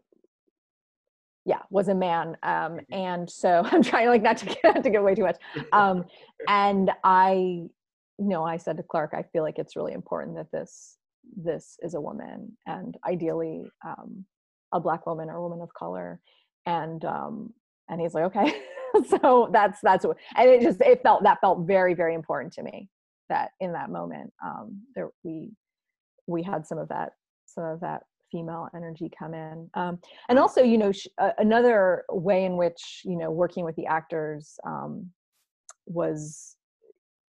yeah 1.44 1.60
was 1.70 1.88
a 1.88 1.94
man 1.94 2.36
um, 2.42 2.72
mm-hmm. 2.72 2.94
and 2.94 3.30
so 3.30 3.62
i'm 3.72 3.82
trying 3.82 4.08
like 4.08 4.22
not 4.22 4.36
to 4.36 4.46
get 4.46 4.62
not 4.64 4.82
to 4.82 4.90
get 4.90 5.02
way 5.02 5.14
too 5.14 5.22
much 5.22 5.38
um, 5.72 6.04
and 6.48 6.90
i 7.04 7.32
you 7.32 8.28
know 8.28 8.44
i 8.44 8.56
said 8.56 8.76
to 8.76 8.82
clark 8.82 9.12
i 9.14 9.22
feel 9.22 9.42
like 9.42 9.58
it's 9.58 9.76
really 9.76 9.92
important 9.92 10.36
that 10.36 10.50
this 10.52 10.98
this 11.36 11.78
is 11.82 11.94
a 11.94 12.00
woman 12.00 12.52
and 12.66 12.96
ideally 13.06 13.64
um, 13.84 14.24
a 14.72 14.80
black 14.80 15.06
woman 15.06 15.28
or 15.28 15.36
a 15.36 15.42
woman 15.42 15.60
of 15.60 15.72
color 15.74 16.20
and 16.66 17.04
um, 17.04 17.52
and 17.88 18.00
he's 18.00 18.14
like 18.14 18.24
okay. 18.24 18.54
So 19.08 19.48
that's 19.50 19.78
that's 19.82 20.04
what 20.04 20.18
and 20.36 20.50
it 20.50 20.60
just 20.60 20.78
it 20.82 21.02
felt 21.02 21.22
that 21.22 21.40
felt 21.40 21.66
very 21.66 21.94
very 21.94 22.14
important 22.14 22.52
to 22.52 22.62
me 22.62 22.90
that 23.30 23.52
in 23.58 23.72
that 23.72 23.88
moment 23.88 24.30
um 24.44 24.82
there 24.94 25.08
we 25.24 25.50
we 26.26 26.42
had 26.42 26.66
some 26.66 26.76
of 26.76 26.88
that 26.88 27.12
some 27.46 27.64
of 27.64 27.80
that 27.80 28.02
female 28.32 28.68
energy 28.74 29.10
come 29.16 29.34
in. 29.34 29.70
Um, 29.74 29.98
and 30.28 30.38
also 30.38 30.62
you 30.62 30.78
know 30.78 30.90
sh- 30.90 31.06
uh, 31.18 31.30
another 31.38 32.04
way 32.10 32.44
in 32.44 32.56
which 32.56 33.02
you 33.04 33.16
know 33.16 33.30
working 33.30 33.64
with 33.64 33.76
the 33.76 33.86
actors 33.86 34.58
um, 34.66 35.10
was 35.86 36.56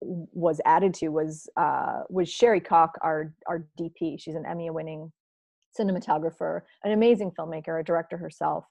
was 0.00 0.60
added 0.64 0.94
to 0.94 1.08
was 1.08 1.48
uh, 1.56 2.00
was 2.08 2.28
Sherry 2.30 2.60
Kauk, 2.60 2.90
our 3.02 3.34
our 3.46 3.66
DP. 3.78 4.16
She's 4.18 4.36
an 4.36 4.46
Emmy 4.46 4.70
winning 4.70 5.12
cinematographer, 5.78 6.62
an 6.84 6.92
amazing 6.92 7.32
filmmaker, 7.38 7.80
a 7.80 7.84
director 7.84 8.16
herself, 8.16 8.64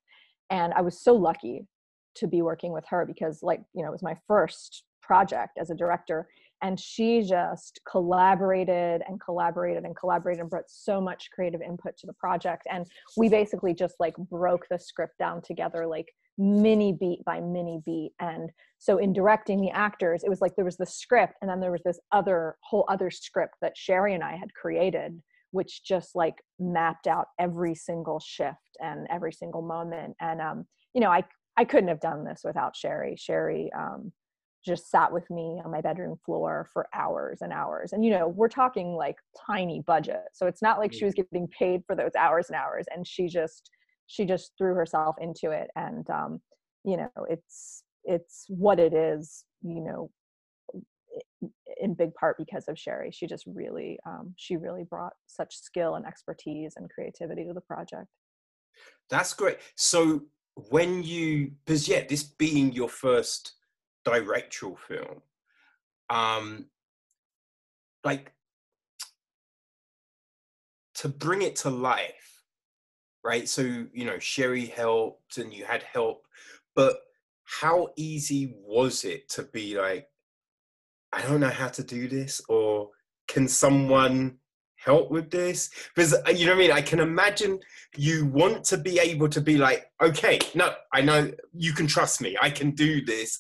and 0.49 0.73
I 0.73 0.82
was 0.82 1.02
so 1.02 1.14
lucky 1.14 1.68
to 2.15 2.28
be 2.28 2.41
working 2.41 2.72
with 2.72 2.86
her 2.90 3.06
because 3.06 3.41
like 3.41 3.61
you 3.73 3.82
know 3.82 3.90
it 3.90 3.94
was 3.94 4.03
my 4.03 4.18
first 4.28 4.84
project 5.02 5.57
as 5.60 5.69
a 5.69 5.76
director 5.76 6.28
and 6.61 6.80
she 6.80 7.23
just 7.23 7.80
collaborated 7.90 9.02
and 9.07 9.19
collaborated 9.19 9.84
and 9.84 9.95
collaborated 9.95 10.41
and 10.41 10.49
brought 10.49 10.69
so 10.69 11.02
much 11.02 11.30
creative 11.32 11.61
input 11.61 11.98
to 11.98 12.06
the 12.06 12.14
project 12.14 12.64
and 12.72 12.86
we 13.18 13.30
basically 13.30 13.73
just 13.73 13.95
like 13.99 14.15
broke 14.30 14.68
the 14.69 14.78
script 14.78 15.18
down 15.18 15.41
together 15.41 15.88
like 15.88 16.14
mini 16.38 16.94
beat 16.94 17.23
by 17.26 17.40
mini 17.40 17.82
beat 17.86 18.11
and 18.19 18.52
so 18.78 18.98
in 18.98 19.11
directing 19.11 19.60
the 19.60 19.72
actors 19.72 20.23
it 20.23 20.30
was 20.30 20.41
like 20.41 20.56
there 20.56 20.65
was 20.65 20.78
the 20.78 20.86
script 20.86 21.34
and 21.41 21.49
then 21.49 21.60
there 21.60 21.72
was 21.72 21.84
this 21.84 21.99
other 22.11 22.56
whole 22.61 22.86
other 22.90 23.10
script 23.10 23.56
that 23.61 23.76
sherry 23.76 24.14
and 24.14 24.23
i 24.23 24.36
had 24.36 24.53
created 24.53 25.22
which 25.52 25.84
just 25.84 26.15
like 26.15 26.36
mapped 26.60 27.07
out 27.07 27.28
every 27.40 27.76
single 27.76 28.19
shift 28.19 28.57
and 28.82 29.07
every 29.10 29.32
single 29.32 29.61
moment 29.61 30.15
and 30.19 30.41
um 30.41 30.65
you 30.94 31.02
know 31.02 31.10
i 31.10 31.23
i 31.57 31.64
couldn't 31.64 31.90
have 31.90 31.99
done 31.99 32.23
this 32.23 32.41
without 32.44 32.76
sherry 32.76 33.15
sherry 33.18 33.69
um 33.78 34.11
just 34.64 34.90
sat 34.90 35.11
with 35.11 35.30
me 35.30 35.60
on 35.64 35.72
my 35.72 35.82
bedroom 35.82 36.18
floor 36.26 36.68
for 36.72 36.88
hours 36.94 37.40
and 37.41 37.52
hours. 37.52 37.94
And, 37.94 38.06
you 38.06 38.11
know, 38.11 38.28
we're 38.28 38.48
talking 38.48 38.95
like 38.95 39.15
tiny 39.48 39.82
budget. 39.86 40.26
So 40.34 40.45
it's 40.45 40.61
not 40.61 40.78
like 40.78 40.94
she 40.94 41.06
was 41.06 41.14
getting 41.15 41.48
paid 41.48 41.82
for 41.88 41.95
those 41.95 42.11
hours 42.18 42.48
and 42.49 42.56
hours. 42.56 42.86
And 42.94 43.07
she 43.07 43.28
just, 43.28 43.72
she 44.07 44.26
just 44.26 44.52
threw 44.57 44.76
herself 44.76 45.15
into 45.19 45.52
it. 45.52 45.69
And, 45.76 46.07
um, 46.10 46.41
you 46.84 46.98
know, 46.98 47.10
it's, 47.28 47.84
it's 48.03 48.45
what 48.49 48.80
it 48.80 48.94
is, 48.94 49.45
you 49.64 49.82
know, 49.82 50.11
in 51.80 51.94
big 51.94 52.14
part 52.14 52.38
because 52.38 52.68
of 52.68 52.78
Sherry. 52.78 53.12
She 53.12 53.28
just 53.28 53.46
really, 53.48 54.00
um, 54.06 54.34
she 54.38 54.58
really 54.58 54.84
brought 54.84 55.14
such 55.28 55.56
skill 55.58 55.96
and 55.96 56.06
expertise 56.06 56.74
and 56.78 56.90
creativity 56.90 57.46
to 57.46 57.54
the 57.54 57.62
project. 57.62 58.08
That's 59.10 59.34
great. 59.34 59.58
So 59.76 60.22
when 60.56 61.04
you, 61.04 61.52
because 61.66 61.88
yeah, 61.88 62.04
this 62.08 62.24
being 62.24 62.72
your 62.72 62.90
first 62.90 63.54
directorial 64.06 64.78
film, 64.88 65.22
um, 66.10 66.66
like 68.04 68.34
to 70.96 71.10
bring 71.10 71.42
it 71.42 71.56
to 71.58 71.70
life, 71.70 72.44
right? 73.24 73.48
So 73.48 73.62
you 73.62 74.06
know, 74.06 74.20
Sherry 74.20 74.66
helped, 74.66 75.38
and 75.38 75.54
you 75.54 75.66
had 75.66 75.84
help, 75.84 76.26
but 76.76 77.00
how 77.44 77.90
easy 77.98 78.56
was 78.56 79.04
it 79.04 79.30
to 79.30 79.44
be 79.44 79.78
like, 79.78 80.08
I 81.14 81.22
don't 81.24 81.40
know 81.40 81.50
how 81.50 81.68
to 81.68 81.84
do 81.84 82.08
this, 82.08 82.42
or 82.48 82.90
can 83.28 83.48
someone 83.48 84.38
help 84.78 85.12
with 85.12 85.30
this? 85.30 85.70
Because 85.96 86.14
uh, 86.14 86.32
you 86.32 86.46
know 86.46 86.54
what 86.54 86.64
I 86.64 86.68
mean. 86.68 86.72
I 86.72 86.82
can 86.82 87.00
imagine 87.00 87.60
you 87.96 88.26
want 88.28 88.64
to 88.66 88.78
be 88.78 89.00
able 89.00 89.30
to 89.30 89.42
be 89.42 89.58
like, 89.58 89.86
okay, 90.02 90.40
no, 90.56 90.74
I 90.94 91.02
know 91.02 91.32
you 91.54 91.74
can 91.74 91.88
trust 91.88 92.22
me. 92.22 92.38
I 92.42 92.50
can 92.50 92.72
do 92.72 93.04
this, 93.04 93.38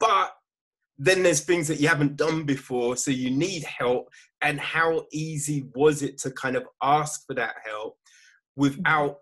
but 0.00 0.32
then 0.98 1.22
there's 1.22 1.44
things 1.44 1.68
that 1.68 1.80
you 1.80 1.88
haven't 1.88 2.16
done 2.16 2.44
before, 2.44 2.96
so 2.96 3.10
you 3.10 3.30
need 3.30 3.62
help. 3.64 4.08
And 4.42 4.58
how 4.58 5.06
easy 5.12 5.68
was 5.74 6.02
it 6.02 6.18
to 6.18 6.30
kind 6.32 6.56
of 6.56 6.64
ask 6.82 7.26
for 7.26 7.34
that 7.34 7.56
help 7.64 7.96
without 8.56 9.18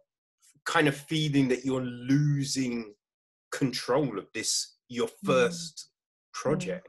kind 0.64 0.88
of 0.88 0.96
feeling 0.96 1.48
that 1.48 1.64
you're 1.64 1.84
losing 1.84 2.94
control 3.52 4.18
of 4.18 4.26
this 4.34 4.76
your 4.88 5.08
mm. 5.08 5.26
first 5.26 5.90
project? 6.32 6.88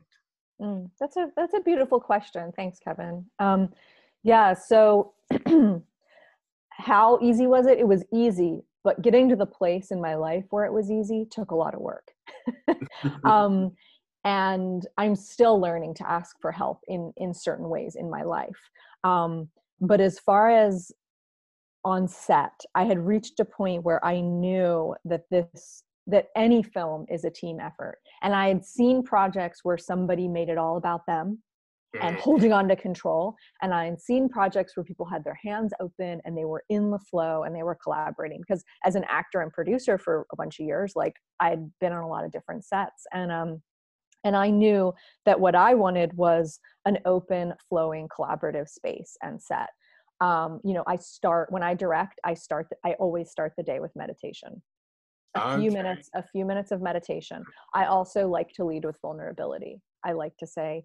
Mm. 0.62 0.90
That's 1.00 1.18
a 1.18 1.30
that's 1.36 1.54
a 1.54 1.62
beautiful 1.62 2.00
question. 2.00 2.52
Thanks, 2.56 2.80
Kevin. 2.80 3.26
Um, 3.40 3.70
yeah. 4.24 4.54
So, 4.54 5.14
how 6.72 7.20
easy 7.22 7.48
was 7.48 7.68
it? 7.68 7.80
It 7.80 7.88
was 7.88 8.04
easy, 8.14 8.64
but 8.84 9.02
getting 9.02 9.30
to 9.30 9.36
the 9.36 9.46
place 9.46 9.92
in 9.92 10.02
my 10.02 10.16
life 10.16 10.46
where 10.50 10.66
it 10.66 10.74
was 10.74 10.90
easy 10.90 11.26
took 11.30 11.52
a 11.52 11.56
lot 11.56 11.76
of 11.76 11.82
work. 11.82 12.12
um, 13.24 13.72
and 14.26 14.88
I'm 14.98 15.16
still 15.16 15.60
learning 15.60 15.94
to 15.96 16.10
ask 16.10 16.36
for 16.42 16.52
help 16.52 16.80
in 16.88 17.14
in 17.18 17.34
certain 17.34 17.70
ways 17.70 17.96
in 17.96 18.10
my 18.10 18.24
life. 18.24 18.60
Um, 19.04 19.50
but 19.80 20.02
as 20.02 20.18
far 20.18 20.50
as 20.50 20.92
on 21.86 22.08
set, 22.08 22.62
I 22.76 22.84
had 22.84 23.00
reached 23.06 23.40
a 23.40 23.46
point 23.46 23.84
where 23.84 24.04
I 24.04 24.20
knew 24.22 24.96
that 25.06 25.30
this 25.30 25.84
that 26.08 26.28
any 26.36 26.64
film 26.64 27.06
is 27.10 27.26
a 27.26 27.30
team 27.30 27.60
effort. 27.60 28.00
And 28.24 28.34
I 28.34 28.48
had 28.48 28.66
seen 28.66 29.04
projects 29.04 29.60
where 29.64 29.78
somebody 29.78 30.28
made 30.28 30.50
it 30.50 30.58
all 30.58 30.78
about 30.78 31.06
them 31.06 31.44
and 32.02 32.16
mm. 32.16 32.20
holding 32.20 32.54
on 32.54 32.68
to 32.70 32.76
control. 32.76 33.36
And 33.62 33.74
I 33.74 33.86
had 33.86 34.00
seen 34.00 34.30
projects 34.30 34.76
where 34.76 34.84
people 34.84 35.06
had 35.06 35.24
their 35.24 35.38
hands 35.44 35.74
open 35.80 36.22
and 36.26 36.38
they 36.38 36.46
were 36.46 36.64
in 36.70 36.92
the 36.92 37.00
flow 37.00 37.44
and 37.44 37.56
they 37.56 37.64
were 37.64 37.78
collaborating. 37.82 38.40
Because 38.40 38.64
as 38.86 38.96
an 38.96 39.06
actor 39.10 39.42
and 39.42 39.52
producer 39.52 39.98
for 39.98 40.26
a 40.32 40.36
bunch 40.36 40.60
of 40.60 40.66
years, 40.66 40.94
like 40.96 41.14
I 41.40 41.50
had 41.50 41.72
been 41.80 41.94
on 41.94 42.04
a 42.04 42.08
lot 42.08 42.26
of 42.26 42.32
different 42.32 42.66
sets. 42.66 43.06
And 43.14 43.32
um 43.32 43.62
and 44.24 44.36
I 44.36 44.50
knew 44.50 44.94
that 45.26 45.40
what 45.40 45.56
I 45.56 45.76
wanted 45.76 46.12
was 46.14 46.60
an 46.86 46.98
open, 47.06 47.54
flowing, 47.70 48.10
collaborative 48.10 48.68
space 48.68 49.16
and 49.22 49.42
set. 49.42 49.70
Um, 50.20 50.60
you 50.66 50.74
know, 50.74 50.84
I 50.88 50.98
start 50.98 51.52
when 51.52 51.64
I 51.64 51.76
direct, 51.76 52.20
I 52.24 52.34
start, 52.34 52.68
I 52.84 52.94
always 52.94 53.30
start 53.30 53.54
the 53.56 53.64
day 53.64 53.80
with 53.80 53.96
meditation 53.96 54.62
a 55.38 55.54
okay. 55.54 55.62
few 55.62 55.72
minutes 55.72 56.10
a 56.16 56.24
few 56.24 56.46
minutes 56.46 56.72
of 56.72 56.82
meditation. 56.82 57.44
I 57.74 57.86
also 57.86 58.28
like 58.28 58.52
to 58.54 58.66
lead 58.66 58.86
with 58.86 58.98
vulnerability. 59.02 59.82
I 60.04 60.14
like 60.14 60.36
to 60.38 60.48
say 60.48 60.84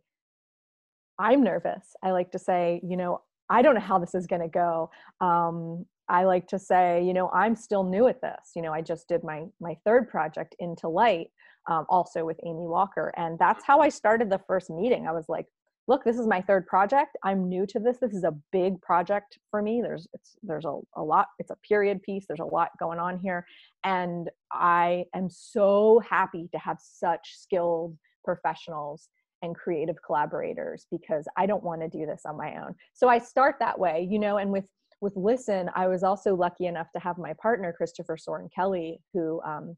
i'm 1.18 1.42
nervous. 1.42 1.94
I 2.02 2.10
like 2.12 2.30
to 2.32 2.38
say 2.38 2.80
you 2.82 2.96
know 2.96 3.20
i 3.50 3.62
don't 3.62 3.74
know 3.74 3.80
how 3.80 3.98
this 3.98 4.14
is 4.14 4.26
going 4.26 4.42
to 4.42 4.48
go. 4.48 4.90
Um, 5.20 5.86
i 6.08 6.24
like 6.24 6.48
to 6.48 6.58
say 6.58 7.04
you 7.04 7.14
know 7.14 7.30
i'm 7.30 7.56
still 7.56 7.84
new 7.84 8.06
at 8.08 8.20
this. 8.20 8.52
You 8.56 8.62
know 8.62 8.72
i 8.72 8.80
just 8.80 9.08
did 9.08 9.22
my 9.24 9.44
my 9.60 9.76
third 9.84 10.08
project 10.08 10.54
into 10.58 10.88
light 10.88 11.28
um, 11.70 11.86
also 11.88 12.24
with 12.24 12.38
amy 12.44 12.66
walker 12.66 13.12
and 13.16 13.38
that's 13.38 13.64
how 13.64 13.80
i 13.80 13.88
started 13.88 14.30
the 14.30 14.40
first 14.46 14.70
meeting. 14.70 15.06
I 15.06 15.12
was 15.12 15.28
like 15.28 15.46
look 15.88 16.04
this 16.04 16.18
is 16.18 16.26
my 16.26 16.40
third 16.40 16.66
project 16.66 17.16
i'm 17.24 17.48
new 17.48 17.66
to 17.66 17.78
this 17.78 17.98
this 17.98 18.12
is 18.12 18.24
a 18.24 18.34
big 18.52 18.80
project 18.80 19.38
for 19.50 19.62
me 19.62 19.80
there's 19.82 20.06
it's 20.12 20.36
there's 20.42 20.64
a, 20.64 20.78
a 20.96 21.02
lot 21.02 21.26
it's 21.38 21.50
a 21.50 21.56
period 21.56 22.02
piece 22.02 22.24
there's 22.26 22.40
a 22.40 22.44
lot 22.44 22.70
going 22.78 22.98
on 22.98 23.18
here 23.18 23.44
and 23.84 24.30
i 24.52 25.04
am 25.14 25.28
so 25.28 26.00
happy 26.08 26.48
to 26.52 26.58
have 26.58 26.78
such 26.80 27.34
skilled 27.36 27.96
professionals 28.24 29.08
and 29.42 29.56
creative 29.56 29.96
collaborators 30.04 30.86
because 30.90 31.26
i 31.36 31.46
don't 31.46 31.64
want 31.64 31.80
to 31.80 31.88
do 31.88 32.06
this 32.06 32.22
on 32.24 32.36
my 32.36 32.54
own. 32.56 32.74
So 32.92 33.08
i 33.08 33.18
start 33.18 33.56
that 33.58 33.78
way 33.78 34.06
you 34.08 34.18
know 34.18 34.38
and 34.38 34.50
with 34.50 34.66
with 35.00 35.16
listen 35.16 35.68
i 35.74 35.88
was 35.88 36.04
also 36.04 36.34
lucky 36.34 36.66
enough 36.66 36.86
to 36.92 37.00
have 37.00 37.18
my 37.18 37.32
partner 37.34 37.74
christopher 37.76 38.16
soren 38.16 38.48
kelly 38.54 39.00
who 39.12 39.42
um, 39.42 39.76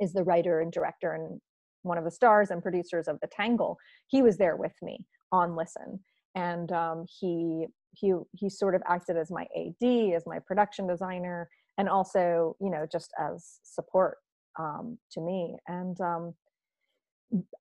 is 0.00 0.12
the 0.12 0.22
writer 0.22 0.60
and 0.60 0.72
director 0.72 1.12
and 1.12 1.40
one 1.82 1.98
of 1.98 2.04
the 2.04 2.10
stars 2.10 2.50
and 2.50 2.62
producers 2.62 3.08
of 3.08 3.18
the 3.20 3.26
tangle 3.26 3.76
he 4.06 4.22
was 4.22 4.38
there 4.38 4.56
with 4.56 4.72
me 4.80 5.04
on 5.34 5.56
listen. 5.56 6.00
And 6.34 6.70
um, 6.72 7.04
he 7.20 7.66
he 7.92 8.12
he 8.32 8.48
sort 8.48 8.74
of 8.74 8.82
acted 8.88 9.16
as 9.16 9.30
my 9.30 9.46
ad 9.56 10.14
as 10.14 10.24
my 10.26 10.38
production 10.38 10.86
designer 10.86 11.48
and 11.78 11.88
also 11.88 12.56
you 12.60 12.70
know 12.70 12.86
just 12.90 13.10
as 13.18 13.58
support 13.62 14.18
um, 14.58 14.98
to 15.12 15.20
me. 15.20 15.56
And 15.66 16.00
um, 16.00 16.34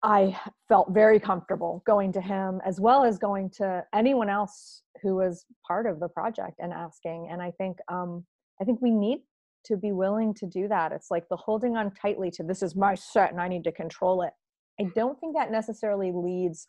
i 0.04 0.38
felt 0.68 0.88
very 0.92 1.20
comfortable 1.20 1.82
going 1.88 2.12
to 2.14 2.22
him 2.22 2.62
as 2.64 2.80
well 2.80 3.04
as 3.04 3.18
going 3.18 3.50
to 3.50 3.84
anyone 3.96 4.30
else 4.30 4.84
who 5.02 5.16
was 5.16 5.46
part 5.68 5.88
of 5.88 6.00
the 6.00 6.10
project 6.10 6.60
and 6.60 6.72
asking. 6.72 7.30
And 7.32 7.42
i 7.42 7.52
think 7.52 7.78
um, 7.92 8.24
i 8.62 8.64
think 8.66 8.82
we 8.82 8.92
need 8.92 9.20
to 9.66 9.78
be 9.78 9.94
willing 9.94 10.34
to 10.34 10.46
do 10.46 10.68
that. 10.68 10.92
It's 10.92 11.10
like 11.10 11.26
the 11.30 11.38
holding 11.38 11.78
on 11.78 11.90
tightly 11.92 12.30
to 12.32 12.44
this 12.44 12.62
is 12.62 12.76
my 12.76 12.96
set 12.96 13.32
and 13.32 13.42
i 13.42 13.48
need 13.48 13.64
to 13.64 13.72
control 13.72 14.22
it. 14.22 14.34
I 14.80 14.86
don't 14.96 15.20
think 15.20 15.36
that 15.36 15.52
necessarily 15.52 16.12
leads 16.14 16.68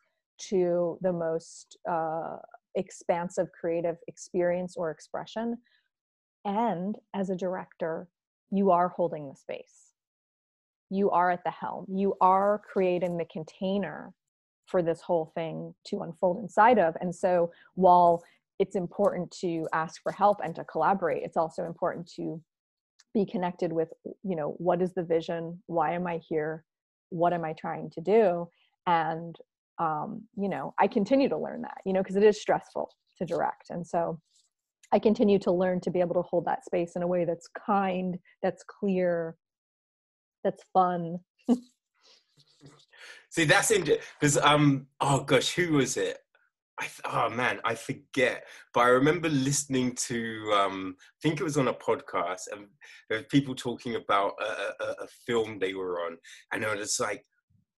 to 0.50 0.98
the 1.00 1.12
most 1.12 1.76
uh, 1.90 2.36
expansive 2.74 3.48
creative 3.58 3.96
experience 4.08 4.76
or 4.76 4.90
expression. 4.90 5.58
And 6.44 6.96
as 7.14 7.30
a 7.30 7.36
director, 7.36 8.08
you 8.50 8.70
are 8.70 8.88
holding 8.88 9.28
the 9.28 9.36
space. 9.36 9.92
You 10.90 11.10
are 11.10 11.30
at 11.30 11.44
the 11.44 11.50
helm. 11.50 11.86
You 11.88 12.14
are 12.20 12.60
creating 12.70 13.16
the 13.16 13.24
container 13.26 14.12
for 14.66 14.82
this 14.82 15.00
whole 15.00 15.32
thing 15.34 15.74
to 15.86 16.02
unfold 16.02 16.38
inside 16.38 16.78
of. 16.78 16.94
And 17.00 17.14
so 17.14 17.50
while 17.74 18.22
it's 18.58 18.76
important 18.76 19.30
to 19.40 19.66
ask 19.72 20.02
for 20.02 20.12
help 20.12 20.38
and 20.42 20.54
to 20.56 20.64
collaborate, 20.64 21.22
it's 21.22 21.36
also 21.36 21.64
important 21.64 22.10
to 22.16 22.40
be 23.12 23.24
connected 23.24 23.72
with, 23.72 23.88
you 24.22 24.36
know, 24.36 24.54
what 24.58 24.82
is 24.82 24.92
the 24.92 25.02
vision? 25.02 25.62
Why 25.66 25.92
am 25.92 26.06
I 26.06 26.18
here? 26.18 26.64
What 27.10 27.32
am 27.32 27.44
I 27.44 27.54
trying 27.54 27.90
to 27.90 28.00
do? 28.00 28.48
And 28.86 29.36
um, 29.78 30.22
you 30.36 30.48
know, 30.48 30.74
I 30.78 30.86
continue 30.86 31.28
to 31.28 31.38
learn 31.38 31.62
that, 31.62 31.78
you 31.84 31.92
know, 31.92 32.02
because 32.02 32.16
it 32.16 32.22
is 32.22 32.40
stressful 32.40 32.90
to 33.18 33.24
direct. 33.24 33.70
And 33.70 33.86
so 33.86 34.20
I 34.92 34.98
continue 34.98 35.38
to 35.40 35.50
learn 35.50 35.80
to 35.80 35.90
be 35.90 36.00
able 36.00 36.14
to 36.14 36.22
hold 36.22 36.44
that 36.46 36.64
space 36.64 36.92
in 36.96 37.02
a 37.02 37.06
way 37.06 37.24
that's 37.24 37.48
kind, 37.66 38.18
that's 38.42 38.62
clear, 38.62 39.36
that's 40.44 40.62
fun. 40.72 41.18
See, 43.30 43.44
that's 43.44 43.72
interesting 43.72 44.06
because 44.20 44.38
um, 44.38 44.86
oh 45.00 45.24
gosh, 45.24 45.52
who 45.54 45.72
was 45.72 45.96
it? 45.96 46.18
I 46.80 46.86
oh 47.06 47.30
man, 47.30 47.58
I 47.64 47.74
forget. 47.74 48.44
But 48.72 48.80
I 48.80 48.88
remember 48.88 49.28
listening 49.28 49.96
to 50.06 50.52
um, 50.54 50.96
I 51.00 51.18
think 51.20 51.40
it 51.40 51.44
was 51.44 51.56
on 51.56 51.68
a 51.68 51.74
podcast, 51.74 52.42
and 52.52 52.66
there 53.08 53.18
were 53.18 53.24
people 53.24 53.56
talking 53.56 53.96
about 53.96 54.34
a, 54.40 54.84
a, 54.84 54.86
a 55.02 55.06
film 55.26 55.58
they 55.58 55.74
were 55.74 56.00
on, 56.02 56.16
and 56.52 56.62
it 56.62 56.78
was 56.78 57.00
like, 57.00 57.24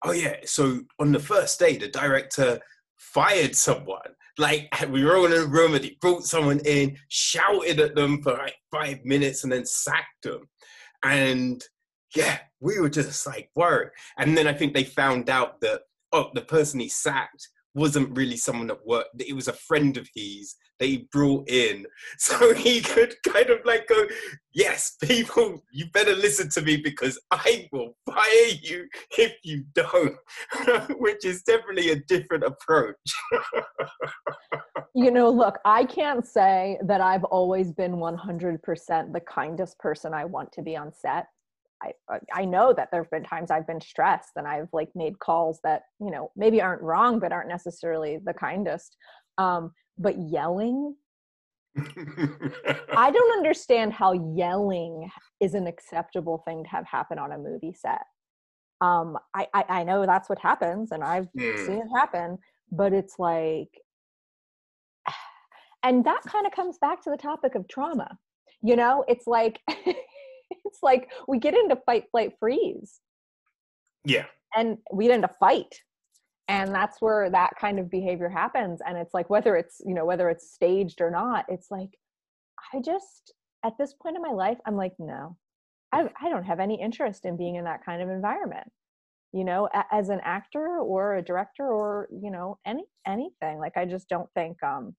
oh 0.03 0.11
yeah, 0.11 0.37
so 0.45 0.81
on 0.99 1.11
the 1.11 1.19
first 1.19 1.59
day, 1.59 1.77
the 1.77 1.87
director 1.87 2.59
fired 2.97 3.55
someone. 3.55 3.99
Like 4.37 4.69
we 4.89 5.03
were 5.03 5.17
all 5.17 5.25
in 5.25 5.33
a 5.33 5.45
room 5.45 5.75
and 5.75 5.83
he 5.83 5.97
brought 6.01 6.23
someone 6.23 6.59
in, 6.65 6.97
shouted 7.09 7.79
at 7.79 7.95
them 7.95 8.21
for 8.21 8.33
like 8.33 8.55
five 8.71 9.03
minutes, 9.03 9.43
and 9.43 9.51
then 9.51 9.65
sacked 9.65 10.23
them. 10.23 10.47
And 11.03 11.63
yeah, 12.15 12.39
we 12.59 12.79
were 12.79 12.89
just 12.89 13.25
like 13.27 13.49
worried. 13.55 13.89
And 14.17 14.37
then 14.37 14.47
I 14.47 14.53
think 14.53 14.73
they 14.73 14.83
found 14.83 15.29
out 15.29 15.61
that 15.61 15.81
oh, 16.13 16.29
the 16.33 16.41
person 16.41 16.79
he 16.79 16.89
sacked 16.89 17.49
wasn't 17.75 18.15
really 18.17 18.37
someone 18.37 18.67
that 18.67 18.85
worked. 18.85 19.21
It 19.21 19.35
was 19.35 19.47
a 19.47 19.53
friend 19.53 19.97
of 19.97 20.09
his 20.15 20.55
he 20.79 21.07
brought 21.11 21.49
in, 21.49 21.85
so 22.17 22.53
he 22.53 22.81
could 22.81 23.15
kind 23.27 23.49
of 23.49 23.59
like 23.65 23.87
go, 23.87 24.05
"Yes, 24.53 24.95
people, 25.01 25.63
you 25.71 25.85
better 25.93 26.15
listen 26.15 26.49
to 26.51 26.61
me 26.61 26.77
because 26.77 27.19
I 27.31 27.67
will 27.71 27.95
fire 28.05 28.53
you 28.61 28.87
if 29.17 29.35
you 29.43 29.65
don't," 29.73 30.15
which 30.99 31.25
is 31.25 31.43
definitely 31.43 31.91
a 31.91 32.03
different 32.07 32.43
approach. 32.43 32.95
you 34.95 35.11
know, 35.11 35.29
look, 35.29 35.59
I 35.65 35.85
can't 35.85 36.25
say 36.25 36.79
that 36.83 37.01
I've 37.01 37.23
always 37.25 37.71
been 37.71 37.97
100% 37.97 39.13
the 39.13 39.19
kindest 39.21 39.77
person 39.79 40.13
I 40.13 40.25
want 40.25 40.51
to 40.53 40.61
be 40.61 40.75
on 40.75 40.91
set. 40.93 41.27
I, 41.83 41.91
I 42.33 42.45
know 42.45 42.73
that 42.73 42.89
there 42.91 43.03
have 43.03 43.11
been 43.11 43.23
times 43.23 43.51
I've 43.51 43.67
been 43.67 43.81
stressed 43.81 44.31
and 44.35 44.47
I've 44.47 44.69
like 44.73 44.89
made 44.95 45.19
calls 45.19 45.59
that, 45.63 45.83
you 45.99 46.09
know, 46.09 46.31
maybe 46.35 46.61
aren't 46.61 46.81
wrong, 46.81 47.19
but 47.19 47.31
aren't 47.31 47.49
necessarily 47.49 48.19
the 48.25 48.33
kindest. 48.33 48.97
Um, 49.37 49.71
but 49.97 50.17
yelling, 50.17 50.95
I 51.75 53.11
don't 53.11 53.37
understand 53.37 53.93
how 53.93 54.13
yelling 54.35 55.09
is 55.39 55.53
an 55.53 55.67
acceptable 55.67 56.39
thing 56.45 56.63
to 56.63 56.69
have 56.69 56.85
happen 56.85 57.19
on 57.19 57.31
a 57.31 57.37
movie 57.37 57.73
set. 57.73 58.01
Um, 58.81 59.17
I, 59.33 59.47
I, 59.53 59.65
I 59.69 59.83
know 59.83 60.05
that's 60.05 60.29
what 60.29 60.39
happens 60.39 60.91
and 60.91 61.03
I've 61.03 61.27
Mm. 61.35 61.65
seen 61.65 61.79
it 61.81 61.89
happen, 61.95 62.37
but 62.71 62.93
it's 62.93 63.17
like, 63.19 63.69
and 65.83 66.03
that 66.05 66.21
kind 66.23 66.45
of 66.45 66.53
comes 66.53 66.77
back 66.77 67.01
to 67.03 67.09
the 67.09 67.17
topic 67.17 67.55
of 67.55 67.67
trauma. 67.67 68.17
You 68.61 68.75
know, 68.75 69.03
it's 69.07 69.27
like, 69.27 69.59
it's 69.67 70.79
like 70.81 71.11
we 71.27 71.39
get 71.39 71.53
into 71.53 71.75
fight, 71.85 72.05
flight, 72.11 72.33
freeze 72.39 72.99
yeah. 74.05 74.25
and 74.55 74.77
we 74.93 75.07
get 75.07 75.15
into 75.15 75.29
fight 75.39 75.81
and 76.47 76.73
that's 76.73 77.01
where 77.01 77.29
that 77.29 77.51
kind 77.59 77.79
of 77.79 77.89
behavior 77.89 78.29
happens. 78.29 78.79
And 78.85 78.97
it's 78.97 79.13
like 79.13 79.29
whether 79.29 79.55
it's 79.55 79.81
you 79.85 79.93
know 79.93 80.05
whether 80.05 80.29
it's 80.29 80.51
staged 80.51 81.01
or 81.01 81.11
not 81.11 81.45
it's 81.49 81.71
like 81.71 81.91
i 82.73 82.79
just 82.81 83.33
at 83.65 83.73
this 83.77 83.93
point 83.93 84.15
in 84.15 84.21
my 84.21 84.31
life 84.31 84.57
i'm 84.65 84.75
like 84.77 84.93
no. 84.99 85.37
I, 85.93 86.09
I 86.21 86.29
don't 86.29 86.43
have 86.45 86.59
any 86.59 86.81
interest 86.81 87.25
in 87.25 87.37
being 87.37 87.55
in 87.55 87.65
that 87.65 87.85
kind 87.85 88.01
of 88.01 88.09
environment 88.09 88.69
you 89.33 89.43
know 89.45 89.69
a- 89.73 89.85
as 89.93 90.09
an 90.09 90.19
actor 90.23 90.79
or 90.79 91.15
a 91.15 91.21
director 91.23 91.67
or 91.67 92.07
you 92.11 92.31
know 92.31 92.59
any 92.65 92.85
anything. 93.05 93.59
Like 93.59 93.77
i 93.77 93.85
just 93.85 94.09
don't 94.09 94.29
think 94.35 94.61
um 94.63 94.95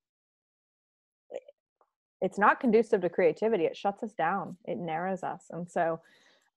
it's 2.20 2.38
not 2.38 2.60
conducive 2.60 3.00
to 3.02 3.08
creativity. 3.08 3.64
It 3.64 3.76
shuts 3.76 4.02
us 4.02 4.12
down. 4.12 4.56
It 4.64 4.78
narrows 4.78 5.22
us. 5.22 5.44
And 5.50 5.70
so 5.70 6.00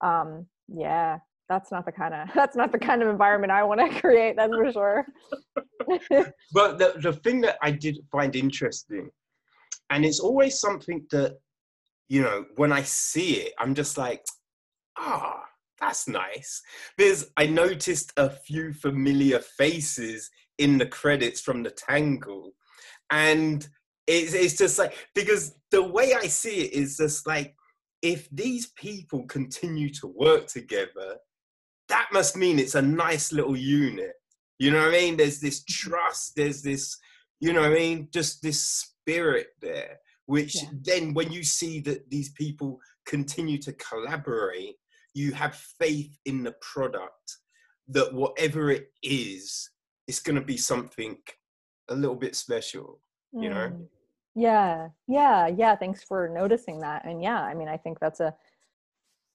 um 0.01 0.47
yeah 0.67 1.19
that's 1.51 1.71
not 1.71 1.85
the 1.85 1.91
kind 1.91 2.13
of 2.13 2.29
that's 2.35 2.55
not 2.55 2.71
the 2.71 2.79
kind 2.79 3.01
of 3.03 3.09
environment 3.09 3.51
i 3.51 3.63
want 3.63 3.79
to 3.79 4.01
create 4.05 4.35
that's 4.35 4.53
for 4.53 4.71
sure 4.71 5.05
But 6.53 6.77
the, 6.77 6.93
the 7.01 7.13
thing 7.13 7.41
that 7.41 7.57
I 7.61 7.71
did 7.71 7.97
find 8.11 8.35
interesting, 8.35 9.09
and 9.89 10.05
it's 10.05 10.19
always 10.19 10.59
something 10.59 11.05
that, 11.11 11.37
you 12.09 12.21
know, 12.21 12.45
when 12.55 12.71
I 12.71 12.83
see 12.83 13.35
it, 13.35 13.53
I'm 13.59 13.75
just 13.75 13.97
like, 13.97 14.23
ah, 14.97 15.43
that's 15.79 16.07
nice. 16.07 16.61
Because 16.97 17.31
I 17.37 17.47
noticed 17.47 18.13
a 18.17 18.29
few 18.29 18.73
familiar 18.73 19.39
faces 19.39 20.29
in 20.57 20.77
the 20.77 20.85
credits 20.85 21.41
from 21.41 21.63
the 21.63 21.71
Tangle. 21.71 22.51
And 23.11 23.67
it's, 24.07 24.33
it's 24.33 24.57
just 24.57 24.77
like, 24.77 24.93
because 25.15 25.55
the 25.71 25.83
way 25.83 26.13
I 26.13 26.27
see 26.27 26.61
it 26.61 26.73
is 26.73 26.97
just 26.97 27.27
like, 27.27 27.55
if 28.01 28.29
these 28.31 28.71
people 28.75 29.25
continue 29.27 29.89
to 29.93 30.07
work 30.07 30.47
together, 30.47 31.17
that 31.91 32.07
must 32.13 32.37
mean 32.37 32.57
it's 32.57 32.75
a 32.75 32.81
nice 32.81 33.31
little 33.33 33.57
unit. 33.57 34.13
You 34.59 34.71
know 34.71 34.79
what 34.85 34.95
I 34.95 34.99
mean? 35.01 35.17
There's 35.17 35.39
this 35.39 35.63
trust, 35.65 36.35
there's 36.37 36.61
this, 36.61 36.97
you 37.39 37.51
know 37.51 37.61
what 37.61 37.71
I 37.71 37.75
mean? 37.75 38.07
Just 38.13 38.41
this 38.41 38.61
spirit 38.63 39.47
there, 39.61 39.99
which 40.25 40.55
Yeah. 40.55 40.69
then 40.89 41.13
when 41.13 41.31
you 41.31 41.43
see 41.43 41.81
that 41.81 42.09
these 42.09 42.29
people 42.43 42.79
continue 43.05 43.57
to 43.59 43.73
collaborate, 43.73 44.75
you 45.13 45.33
have 45.33 45.55
faith 45.55 46.17
in 46.25 46.43
the 46.43 46.55
product 46.73 47.27
that 47.89 48.13
whatever 48.13 48.71
it 48.71 48.87
is, 49.03 49.69
it's 50.07 50.21
going 50.21 50.39
to 50.39 50.45
be 50.53 50.57
something 50.57 51.17
a 51.89 51.95
little 51.95 52.15
bit 52.15 52.35
special, 52.35 53.01
you 53.33 53.49
know? 53.49 53.67
Mm. 53.69 53.87
yeah 54.35 54.87
yeah 55.07 55.47
yeah 55.47 55.75
thanks 55.75 56.01
for 56.09 56.29
noticing 56.29 56.79
that 56.79 57.01
and 57.05 57.21
yeah 57.21 57.41
i 57.51 57.53
mean 57.53 57.67
i 57.67 57.75
think 57.83 57.99
that's 57.99 58.21
a 58.21 58.33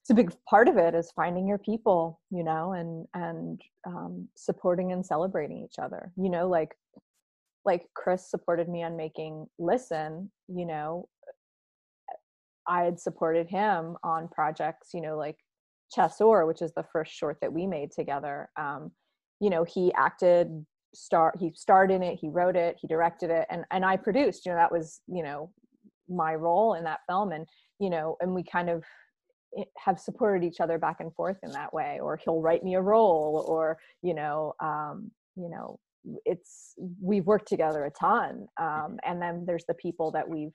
it's 0.07 0.11
a 0.13 0.23
big 0.23 0.33
part 0.49 0.69
of 0.69 0.77
it 0.77 0.95
is 0.95 1.11
finding 1.11 1.45
your 1.45 1.57
people 1.57 2.21
you 2.31 2.41
know 2.41 2.71
and 2.71 3.05
and 3.13 3.61
um, 3.85 4.25
supporting 4.35 4.93
and 4.93 5.05
celebrating 5.05 5.57
each 5.57 5.79
other 5.79 6.13
you 6.15 6.29
know 6.29 6.47
like 6.47 6.77
like 7.65 7.87
chris 7.93 8.29
supported 8.29 8.69
me 8.69 8.83
on 8.83 8.95
making 8.95 9.45
listen 9.59 10.31
you 10.47 10.65
know 10.65 11.09
i 12.69 12.83
had 12.83 12.97
supported 12.97 13.49
him 13.49 13.97
on 14.01 14.29
projects 14.29 14.91
you 14.93 15.01
know 15.01 15.17
like 15.17 15.35
chasseur 15.93 16.45
which 16.45 16.61
is 16.61 16.71
the 16.73 16.85
first 16.93 17.13
short 17.13 17.37
that 17.41 17.51
we 17.51 17.65
made 17.65 17.91
together. 17.91 18.49
Um, 18.57 18.91
you 19.41 19.49
know 19.49 19.65
he 19.65 19.93
acted 19.93 20.65
star 20.93 21.33
he 21.37 21.51
starred 21.53 21.91
in 21.91 22.01
it 22.01 22.17
he 22.19 22.29
wrote 22.29 22.55
it 22.55 22.77
he 22.79 22.87
directed 22.87 23.29
it 23.29 23.45
and 23.49 23.65
and 23.71 23.85
i 23.85 23.95
produced 23.95 24.45
you 24.45 24.51
know 24.51 24.57
that 24.57 24.71
was 24.71 25.01
you 25.07 25.21
know 25.21 25.51
my 26.09 26.33
role 26.33 26.73
in 26.75 26.83
that 26.85 27.01
film 27.07 27.31
and 27.33 27.45
you 27.79 27.89
know 27.89 28.15
and 28.21 28.33
we 28.33 28.41
kind 28.41 28.69
of 28.69 28.83
have 29.77 29.99
supported 29.99 30.45
each 30.45 30.59
other 30.59 30.77
back 30.77 30.97
and 30.99 31.13
forth 31.13 31.37
in 31.43 31.51
that 31.51 31.73
way 31.73 31.99
or 32.01 32.17
he'll 32.17 32.41
write 32.41 32.63
me 32.63 32.75
a 32.75 32.81
role 32.81 33.45
or 33.47 33.77
you 34.01 34.13
know 34.13 34.53
um 34.61 35.09
you 35.35 35.49
know 35.49 35.79
it's 36.25 36.73
we've 37.01 37.25
worked 37.25 37.47
together 37.47 37.85
a 37.85 37.91
ton 37.91 38.47
um 38.59 38.97
and 39.05 39.21
then 39.21 39.43
there's 39.45 39.65
the 39.67 39.73
people 39.75 40.11
that 40.11 40.27
we've 40.27 40.53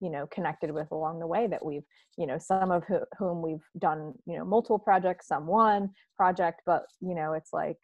you 0.00 0.10
know 0.10 0.26
connected 0.32 0.70
with 0.70 0.90
along 0.92 1.18
the 1.18 1.26
way 1.26 1.46
that 1.46 1.64
we've 1.64 1.84
you 2.16 2.26
know 2.26 2.38
some 2.38 2.70
of 2.70 2.84
who, 2.84 2.98
whom 3.18 3.42
we've 3.42 3.64
done 3.78 4.12
you 4.26 4.36
know 4.36 4.44
multiple 4.44 4.78
projects 4.78 5.28
some 5.28 5.46
one 5.46 5.90
project 6.16 6.60
but 6.66 6.84
you 7.00 7.14
know 7.14 7.32
it's 7.32 7.52
like 7.52 7.78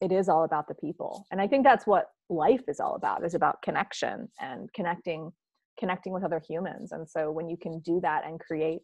it 0.00 0.12
is 0.12 0.30
all 0.30 0.44
about 0.44 0.66
the 0.66 0.74
people. 0.74 1.26
And 1.30 1.40
i 1.40 1.46
think 1.46 1.64
that's 1.64 1.86
what 1.86 2.06
life 2.28 2.62
is 2.68 2.80
all 2.80 2.94
about 2.94 3.24
is 3.24 3.34
about 3.34 3.62
connection 3.62 4.28
and 4.40 4.72
connecting 4.72 5.32
connecting 5.80 6.12
with 6.12 6.22
other 6.22 6.42
humans. 6.46 6.92
And 6.92 7.08
so 7.08 7.32
when 7.32 7.48
you 7.48 7.56
can 7.56 7.80
do 7.80 8.00
that 8.02 8.24
and 8.26 8.38
create 8.38 8.82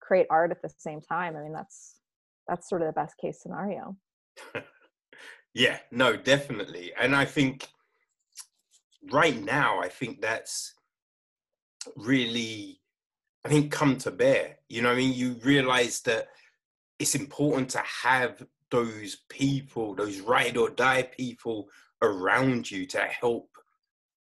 create 0.00 0.26
art 0.30 0.50
at 0.50 0.62
the 0.62 0.70
same 0.78 1.00
time 1.00 1.36
i 1.36 1.42
mean 1.42 1.52
that's 1.52 1.96
that's 2.46 2.68
sort 2.68 2.82
of 2.82 2.86
the 2.86 2.92
best 2.92 3.16
case 3.18 3.40
scenario 3.42 3.96
Yeah, 5.58 5.78
no, 5.90 6.16
definitely. 6.16 6.92
And 7.00 7.16
I 7.16 7.24
think 7.24 7.68
right 9.10 9.42
now, 9.42 9.80
I 9.80 9.88
think 9.88 10.20
that's 10.20 10.74
really, 11.96 12.80
I 13.44 13.48
think, 13.48 13.72
come 13.72 13.96
to 13.98 14.10
bear. 14.10 14.58
You 14.68 14.82
know, 14.82 14.92
I 14.92 14.94
mean, 14.94 15.14
you 15.14 15.36
realize 15.42 16.00
that 16.02 16.28
it's 16.98 17.14
important 17.14 17.70
to 17.70 17.82
have 18.04 18.46
those 18.70 19.16
people, 19.28 19.96
those 19.96 20.20
ride 20.20 20.56
or 20.56 20.70
die 20.70 21.02
people 21.02 21.68
around 22.02 22.70
you 22.70 22.86
to 22.86 23.00
help 23.00 23.48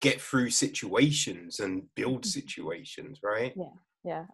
get 0.00 0.20
through 0.20 0.50
situations 0.50 1.60
and 1.60 1.84
build 1.94 2.22
mm-hmm. 2.22 2.28
situations, 2.28 3.20
right? 3.22 3.54
yeah 3.56 3.66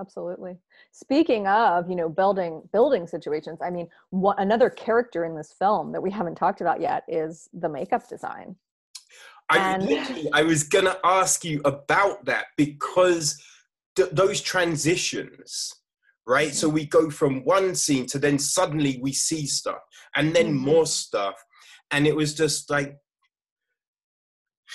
absolutely 0.01 0.57
speaking 0.93 1.47
of 1.47 1.89
you 1.91 1.97
know 1.97 2.09
building 2.09 2.63
building 2.73 3.07
situations 3.07 3.59
i 3.63 3.71
mean 3.71 3.87
what 4.11 4.41
another 4.41 4.71
character 4.71 5.25
in 5.25 5.35
this 5.37 5.53
film 5.59 5.93
that 5.93 6.01
we 6.03 6.11
haven't 6.11 6.35
talked 6.35 6.61
about 6.61 6.81
yet 6.81 7.05
is 7.09 7.49
the 7.53 7.69
makeup 7.69 8.09
design 8.09 8.57
I, 9.51 9.73
And- 9.73 9.83
literally, 9.85 10.29
I 10.35 10.43
was 10.43 10.63
gonna 10.65 10.99
ask 11.05 11.43
you 11.43 11.63
about 11.65 12.27
that 12.27 12.47
because 12.59 13.43
th- 13.97 14.11
those 14.11 14.43
transitions, 14.43 15.73
right? 16.27 16.55
So 16.55 16.69
we 16.69 16.85
go 16.85 17.09
from 17.09 17.43
one 17.45 17.75
scene 17.75 18.05
to 18.09 18.19
then 18.19 18.39
suddenly 18.39 18.99
we 19.03 19.13
see 19.15 19.47
stuff 19.47 19.81
and 20.15 20.37
then 20.37 20.49
Mhm. 20.53 20.59
more 20.59 20.85
stuff, 20.87 21.43
and 21.91 22.07
it 22.07 22.15
was 22.15 22.35
just 22.35 22.69
like, 22.69 22.99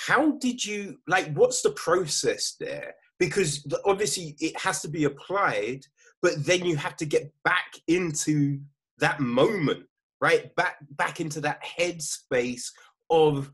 how 0.07 0.31
did 0.39 0.65
you 0.65 0.97
like? 1.07 1.31
What's 1.35 1.61
the 1.61 1.71
process 1.71 2.55
there? 2.59 2.95
Because 3.25 3.65
obviously 3.85 4.35
it 4.39 4.59
has 4.59 4.81
to 4.81 4.87
be 4.87 5.05
applied, 5.05 5.85
but 6.21 6.45
then 6.45 6.65
you 6.65 6.75
have 6.75 6.95
to 6.97 7.05
get 7.05 7.31
back 7.43 7.73
into 7.87 8.59
that 8.99 9.19
moment, 9.19 9.85
right? 10.21 10.53
Back 10.55 10.77
back 10.91 11.19
into 11.19 11.41
that 11.41 11.61
headspace 11.63 12.69
of 13.09 13.51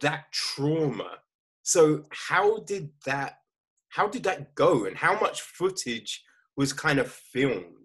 that 0.00 0.30
trauma. 0.32 1.18
So 1.62 2.04
how 2.10 2.60
did 2.60 2.90
that 3.06 3.38
how 3.88 4.08
did 4.08 4.22
that 4.24 4.54
go 4.54 4.84
and 4.84 4.96
how 4.96 5.18
much 5.20 5.40
footage 5.40 6.22
was 6.56 6.72
kind 6.72 6.98
of 6.98 7.10
filmed? 7.10 7.80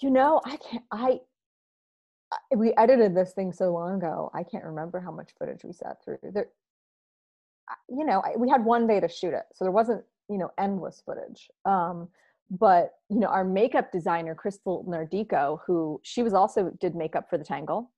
you 0.00 0.10
know 0.10 0.40
i 0.44 0.56
can't 0.56 0.84
i 0.92 1.18
we 2.54 2.74
edited 2.76 3.14
this 3.14 3.32
thing 3.32 3.52
so 3.52 3.72
long 3.72 3.96
ago 3.96 4.30
i 4.34 4.42
can't 4.42 4.64
remember 4.64 5.00
how 5.00 5.10
much 5.10 5.30
footage 5.38 5.64
we 5.64 5.72
sat 5.72 5.96
through 6.04 6.18
there 6.22 6.48
you 7.88 8.04
know 8.04 8.20
I, 8.24 8.36
we 8.36 8.48
had 8.48 8.64
one 8.64 8.86
day 8.86 9.00
to 9.00 9.08
shoot 9.08 9.34
it 9.34 9.44
so 9.54 9.64
there 9.64 9.72
wasn't 9.72 10.04
you 10.28 10.38
know 10.38 10.50
endless 10.58 11.02
footage 11.04 11.48
um 11.64 12.08
but 12.50 12.92
you 13.08 13.18
know 13.18 13.28
our 13.28 13.44
makeup 13.44 13.90
designer 13.92 14.34
crystal 14.34 14.84
nardico 14.88 15.58
who 15.66 16.00
she 16.02 16.22
was 16.22 16.34
also 16.34 16.70
did 16.80 16.94
makeup 16.94 17.28
for 17.28 17.38
the 17.38 17.44
tangle 17.44 17.90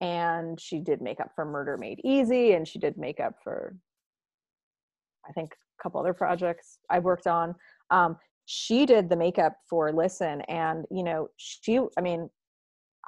and 0.00 0.60
she 0.60 0.80
did 0.80 1.00
makeup 1.00 1.30
for 1.34 1.44
murder 1.44 1.76
made 1.76 2.00
easy 2.04 2.52
and 2.52 2.66
she 2.66 2.78
did 2.78 2.96
makeup 2.96 3.34
for 3.42 3.76
i 5.28 5.32
think 5.32 5.52
a 5.52 5.82
couple 5.82 6.00
other 6.00 6.14
projects 6.14 6.78
i 6.90 6.98
worked 6.98 7.26
on. 7.26 7.54
Um 7.90 8.16
she 8.46 8.84
did 8.84 9.08
the 9.08 9.16
makeup 9.16 9.56
for 9.68 9.92
listen 9.92 10.42
and 10.42 10.84
you 10.90 11.02
know 11.02 11.28
she 11.36 11.80
i 11.96 12.00
mean 12.00 12.28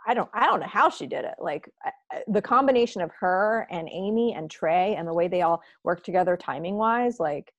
i 0.07 0.15
don't 0.15 0.31
i 0.35 0.47
don't 0.47 0.61
know 0.61 0.67
how 0.67 0.89
she 0.89 1.07
did 1.07 1.25
it 1.25 1.35
like 1.39 1.69
I- 1.85 2.23
the 2.29 2.43
combination 2.43 3.03
of 3.03 3.11
her 3.21 3.67
and 3.71 3.89
amy 3.91 4.35
and 4.35 4.51
trey 4.51 4.95
and 4.97 5.07
the 5.07 5.15
way 5.15 5.29
they 5.29 5.43
all 5.43 5.63
work 5.85 6.03
together 6.05 6.37
timing 6.37 6.77
wise 6.77 7.19
like 7.19 7.53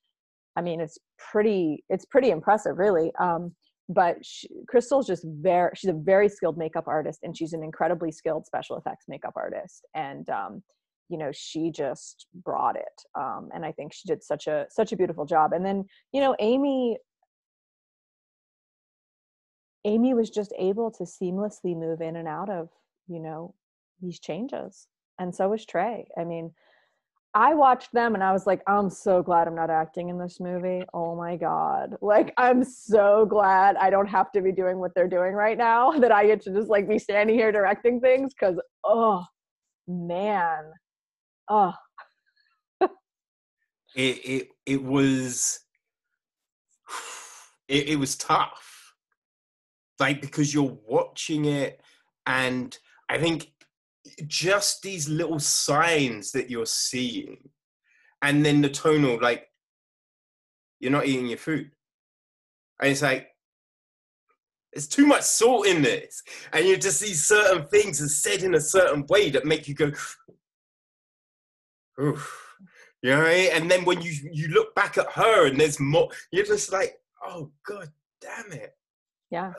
i 0.55 0.61
mean 0.61 0.79
it's 0.81 0.97
pretty 1.17 1.83
it's 1.89 2.05
pretty 2.05 2.31
impressive 2.31 2.77
really 2.77 3.11
um 3.19 3.53
but 3.89 4.17
she, 4.25 4.49
Crystal's 4.67 5.07
just 5.07 5.25
very 5.25 5.71
she's 5.75 5.89
a 5.89 5.93
very 5.93 6.27
skilled 6.29 6.57
makeup 6.57 6.87
artist 6.87 7.19
and 7.23 7.37
she's 7.37 7.53
an 7.53 7.63
incredibly 7.63 8.11
skilled 8.11 8.45
special 8.45 8.77
effects 8.77 9.05
makeup 9.07 9.33
artist 9.35 9.85
and 9.95 10.29
um, 10.29 10.61
you 11.09 11.17
know 11.17 11.31
she 11.33 11.71
just 11.71 12.27
brought 12.43 12.75
it 12.75 12.83
um, 13.17 13.49
and 13.53 13.65
I 13.65 13.71
think 13.71 13.93
she 13.93 14.07
did 14.07 14.23
such 14.23 14.47
a 14.47 14.65
such 14.69 14.91
a 14.91 14.97
beautiful 14.97 15.25
job. 15.25 15.53
And 15.53 15.65
then 15.65 15.85
you 16.11 16.21
know 16.21 16.35
Amy 16.39 16.97
Amy 19.87 20.13
was 20.13 20.29
just 20.29 20.53
able 20.59 20.91
to 20.91 21.03
seamlessly 21.03 21.75
move 21.75 22.01
in 22.01 22.17
and 22.17 22.27
out 22.27 22.49
of 22.49 22.69
you 23.07 23.19
know 23.19 23.55
these 24.01 24.19
changes 24.19 24.87
and 25.17 25.33
so 25.33 25.49
was 25.49 25.65
Trey 25.65 26.07
I 26.17 26.23
mean 26.23 26.51
I 27.37 27.53
watched 27.53 27.93
them 27.93 28.15
and 28.15 28.23
I 28.23 28.31
was 28.31 28.47
like, 28.47 28.63
I'm 28.65 28.89
so 28.89 29.21
glad 29.21 29.47
I'm 29.47 29.53
not 29.53 29.69
acting 29.69 30.09
in 30.09 30.17
this 30.17 30.39
movie. 30.39 30.83
Oh 30.91 31.15
my 31.15 31.35
God. 31.35 31.95
Like, 32.01 32.33
I'm 32.35 32.63
so 32.63 33.27
glad 33.27 33.75
I 33.75 33.91
don't 33.91 34.07
have 34.07 34.31
to 34.31 34.41
be 34.41 34.51
doing 34.51 34.79
what 34.79 34.95
they're 34.95 35.07
doing 35.07 35.33
right 35.33 35.55
now, 35.55 35.91
that 35.99 36.11
I 36.11 36.25
get 36.25 36.41
to 36.43 36.51
just 36.51 36.67
like 36.67 36.89
be 36.89 36.97
standing 36.97 37.37
here 37.37 37.51
directing 37.51 37.99
things. 37.99 38.33
Cause, 38.33 38.59
oh 38.83 39.23
man. 39.87 40.71
Oh. 41.47 41.73
it, 42.81 42.89
it, 43.95 44.47
it 44.65 44.83
was, 44.83 45.59
it, 47.67 47.89
it 47.89 47.99
was 47.99 48.15
tough. 48.15 48.66
Like, 49.99 50.21
because 50.21 50.53
you're 50.53 50.77
watching 50.87 51.45
it 51.45 51.81
and 52.27 52.77
I 53.09 53.17
think 53.17 53.51
just 54.27 54.81
these 54.81 55.09
little 55.09 55.39
signs 55.39 56.31
that 56.31 56.49
you're 56.49 56.65
seeing 56.65 57.49
and 58.21 58.45
then 58.45 58.61
the 58.61 58.69
tonal 58.69 59.19
like 59.21 59.47
you're 60.79 60.91
not 60.91 61.05
eating 61.05 61.27
your 61.27 61.37
food 61.37 61.71
and 62.81 62.91
it's 62.91 63.01
like 63.01 63.29
there's 64.73 64.87
too 64.87 65.05
much 65.05 65.23
salt 65.23 65.67
in 65.67 65.81
this 65.81 66.23
and 66.53 66.67
you 66.67 66.77
just 66.77 66.99
see 66.99 67.13
certain 67.13 67.65
things 67.67 68.01
are 68.01 68.07
said 68.07 68.43
in 68.43 68.55
a 68.55 68.61
certain 68.61 69.05
way 69.07 69.29
that 69.29 69.45
make 69.45 69.67
you 69.67 69.75
go 69.75 69.91
Oof. 72.01 72.55
you 73.01 73.11
know 73.11 73.23
I 73.23 73.29
mean? 73.29 73.49
and 73.53 73.71
then 73.71 73.85
when 73.85 74.01
you 74.01 74.13
you 74.31 74.49
look 74.49 74.75
back 74.75 74.97
at 74.97 75.11
her 75.11 75.47
and 75.47 75.59
there's 75.59 75.79
more 75.79 76.09
you're 76.31 76.45
just 76.45 76.71
like 76.71 76.99
oh 77.25 77.51
god 77.65 77.89
damn 78.21 78.51
it 78.51 78.75
yeah 79.31 79.51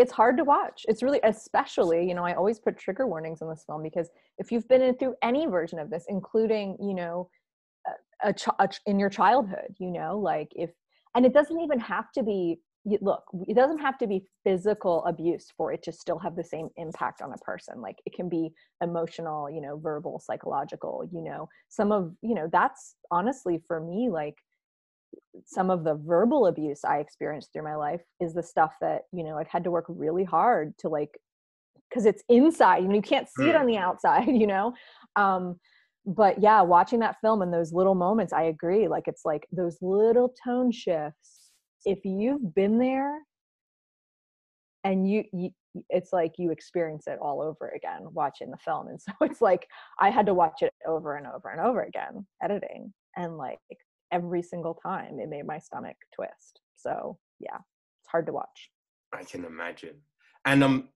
it's 0.00 0.12
hard 0.12 0.38
to 0.38 0.44
watch. 0.44 0.86
It's 0.88 1.02
really, 1.02 1.20
especially, 1.24 2.08
you 2.08 2.14
know, 2.14 2.24
I 2.24 2.32
always 2.34 2.58
put 2.58 2.78
trigger 2.78 3.06
warnings 3.06 3.42
in 3.42 3.50
this 3.50 3.64
film 3.66 3.82
because 3.82 4.08
if 4.38 4.50
you've 4.50 4.66
been 4.66 4.80
in 4.80 4.96
through 4.96 5.14
any 5.22 5.46
version 5.46 5.78
of 5.78 5.90
this, 5.90 6.06
including, 6.08 6.76
you 6.80 6.94
know, 6.94 7.28
a, 8.24 8.30
a, 8.30 8.34
a 8.58 8.68
in 8.86 8.98
your 8.98 9.10
childhood, 9.10 9.74
you 9.78 9.90
know, 9.90 10.18
like 10.18 10.48
if, 10.52 10.70
and 11.14 11.26
it 11.26 11.34
doesn't 11.34 11.60
even 11.60 11.78
have 11.78 12.10
to 12.12 12.22
be, 12.22 12.60
look, 13.02 13.24
it 13.46 13.54
doesn't 13.54 13.80
have 13.80 13.98
to 13.98 14.06
be 14.06 14.24
physical 14.42 15.04
abuse 15.04 15.48
for 15.54 15.70
it 15.70 15.82
to 15.82 15.92
still 15.92 16.18
have 16.18 16.34
the 16.34 16.44
same 16.44 16.70
impact 16.78 17.20
on 17.20 17.32
a 17.34 17.38
person. 17.38 17.82
Like 17.82 17.98
it 18.06 18.14
can 18.14 18.30
be 18.30 18.54
emotional, 18.82 19.50
you 19.50 19.60
know, 19.60 19.76
verbal, 19.76 20.18
psychological, 20.24 21.06
you 21.12 21.22
know, 21.22 21.46
some 21.68 21.92
of, 21.92 22.14
you 22.22 22.34
know, 22.34 22.48
that's 22.50 22.94
honestly 23.10 23.62
for 23.66 23.80
me, 23.80 24.08
like, 24.08 24.36
some 25.46 25.70
of 25.70 25.84
the 25.84 25.94
verbal 25.94 26.46
abuse 26.46 26.84
I 26.84 26.98
experienced 26.98 27.52
through 27.52 27.64
my 27.64 27.76
life 27.76 28.02
is 28.20 28.34
the 28.34 28.42
stuff 28.42 28.74
that, 28.80 29.02
you 29.12 29.24
know, 29.24 29.38
I've 29.38 29.48
had 29.48 29.64
to 29.64 29.70
work 29.70 29.86
really 29.88 30.24
hard 30.24 30.76
to 30.78 30.88
like, 30.88 31.18
because 31.88 32.06
it's 32.06 32.22
inside, 32.28 32.78
you 32.78 32.88
know, 32.88 32.94
you 32.94 33.02
can't 33.02 33.28
see 33.28 33.48
it 33.48 33.56
on 33.56 33.66
the 33.66 33.74
mm. 33.74 33.80
outside, 33.80 34.28
you 34.34 34.46
know? 34.46 34.74
Um, 35.16 35.58
but 36.06 36.40
yeah, 36.40 36.62
watching 36.62 37.00
that 37.00 37.16
film 37.20 37.42
and 37.42 37.52
those 37.52 37.72
little 37.72 37.94
moments, 37.94 38.32
I 38.32 38.44
agree. 38.44 38.88
Like, 38.88 39.04
it's 39.06 39.24
like 39.24 39.46
those 39.52 39.76
little 39.82 40.34
tone 40.44 40.72
shifts. 40.72 41.50
If 41.84 42.04
you've 42.04 42.54
been 42.54 42.78
there 42.78 43.18
and 44.84 45.10
you, 45.10 45.24
you 45.32 45.50
it's 45.88 46.12
like 46.12 46.32
you 46.36 46.50
experience 46.50 47.06
it 47.06 47.18
all 47.20 47.40
over 47.40 47.68
again 47.68 48.00
watching 48.12 48.50
the 48.50 48.56
film 48.56 48.88
and 48.88 49.00
so 49.00 49.12
it's 49.20 49.40
like 49.40 49.68
i 50.00 50.10
had 50.10 50.26
to 50.26 50.34
watch 50.34 50.62
it 50.62 50.72
over 50.84 51.16
and 51.16 51.28
over 51.28 51.48
and 51.48 51.60
over 51.60 51.82
again 51.82 52.26
editing 52.42 52.92
and 53.16 53.36
like 53.36 53.58
every 54.12 54.42
single 54.42 54.74
time 54.74 55.18
it 55.20 55.28
made 55.28 55.46
my 55.46 55.58
stomach 55.58 55.96
twist 56.14 56.60
so 56.76 57.18
yeah 57.38 57.56
it's 58.00 58.08
hard 58.10 58.26
to 58.26 58.32
watch. 58.32 58.70
I 59.12 59.24
can 59.24 59.44
imagine 59.44 59.96
and 60.44 60.64
um 60.64 60.88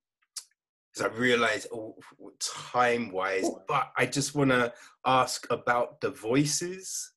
because 0.92 1.10
i 1.10 1.16
realize 1.16 1.66
oh, 1.72 1.96
time 2.38 3.10
wise 3.10 3.48
but 3.66 3.90
i 3.96 4.06
just 4.06 4.34
want 4.34 4.50
to 4.50 4.72
ask 5.06 5.46
about 5.50 6.00
the 6.00 6.10
voices. 6.10 7.12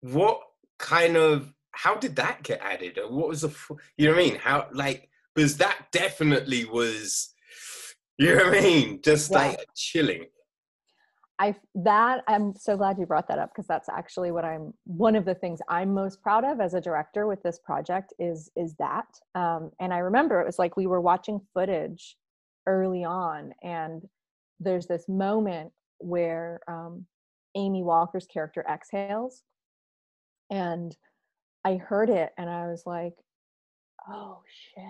What 0.00 0.40
kind 0.78 1.16
of 1.16 1.52
how 1.72 1.96
did 1.96 2.16
that 2.16 2.42
get 2.42 2.60
added? 2.62 2.98
What 3.08 3.28
was 3.28 3.40
the 3.40 3.54
you 3.96 4.06
know 4.06 4.12
what 4.12 4.20
i 4.20 4.24
mean? 4.24 4.36
How 4.36 4.68
like 4.72 5.08
because 5.34 5.56
that 5.56 5.86
definitely 5.92 6.66
was 6.66 7.34
you 8.18 8.36
know 8.36 8.44
what 8.44 8.58
i 8.58 8.60
mean? 8.60 9.00
Just 9.02 9.30
yeah. 9.30 9.38
like 9.38 9.66
chilling 9.74 10.26
I 11.38 11.54
that 11.74 12.22
I'm 12.28 12.54
so 12.54 12.76
glad 12.76 12.98
you 12.98 13.06
brought 13.06 13.26
that 13.28 13.40
up 13.40 13.50
because 13.50 13.66
that's 13.66 13.88
actually 13.88 14.30
what 14.30 14.44
I'm 14.44 14.72
one 14.84 15.16
of 15.16 15.24
the 15.24 15.34
things 15.34 15.58
I'm 15.68 15.92
most 15.92 16.22
proud 16.22 16.44
of 16.44 16.60
as 16.60 16.74
a 16.74 16.80
director 16.80 17.26
with 17.26 17.42
this 17.42 17.58
project 17.58 18.12
is 18.18 18.50
is 18.56 18.74
that 18.78 19.06
um, 19.34 19.72
and 19.80 19.92
I 19.92 19.98
remember 19.98 20.40
it 20.40 20.46
was 20.46 20.58
like 20.58 20.76
we 20.76 20.86
were 20.86 21.00
watching 21.00 21.40
footage 21.52 22.16
early 22.66 23.04
on 23.04 23.52
and 23.62 24.02
there's 24.60 24.86
this 24.86 25.08
moment 25.08 25.72
where 25.98 26.60
um, 26.68 27.04
Amy 27.56 27.82
Walker's 27.82 28.26
character 28.26 28.64
exhales 28.70 29.42
and 30.50 30.96
I 31.64 31.76
heard 31.76 32.10
it 32.10 32.30
and 32.38 32.48
I 32.48 32.68
was 32.68 32.84
like 32.86 33.14
oh 34.08 34.40
shit. 34.74 34.84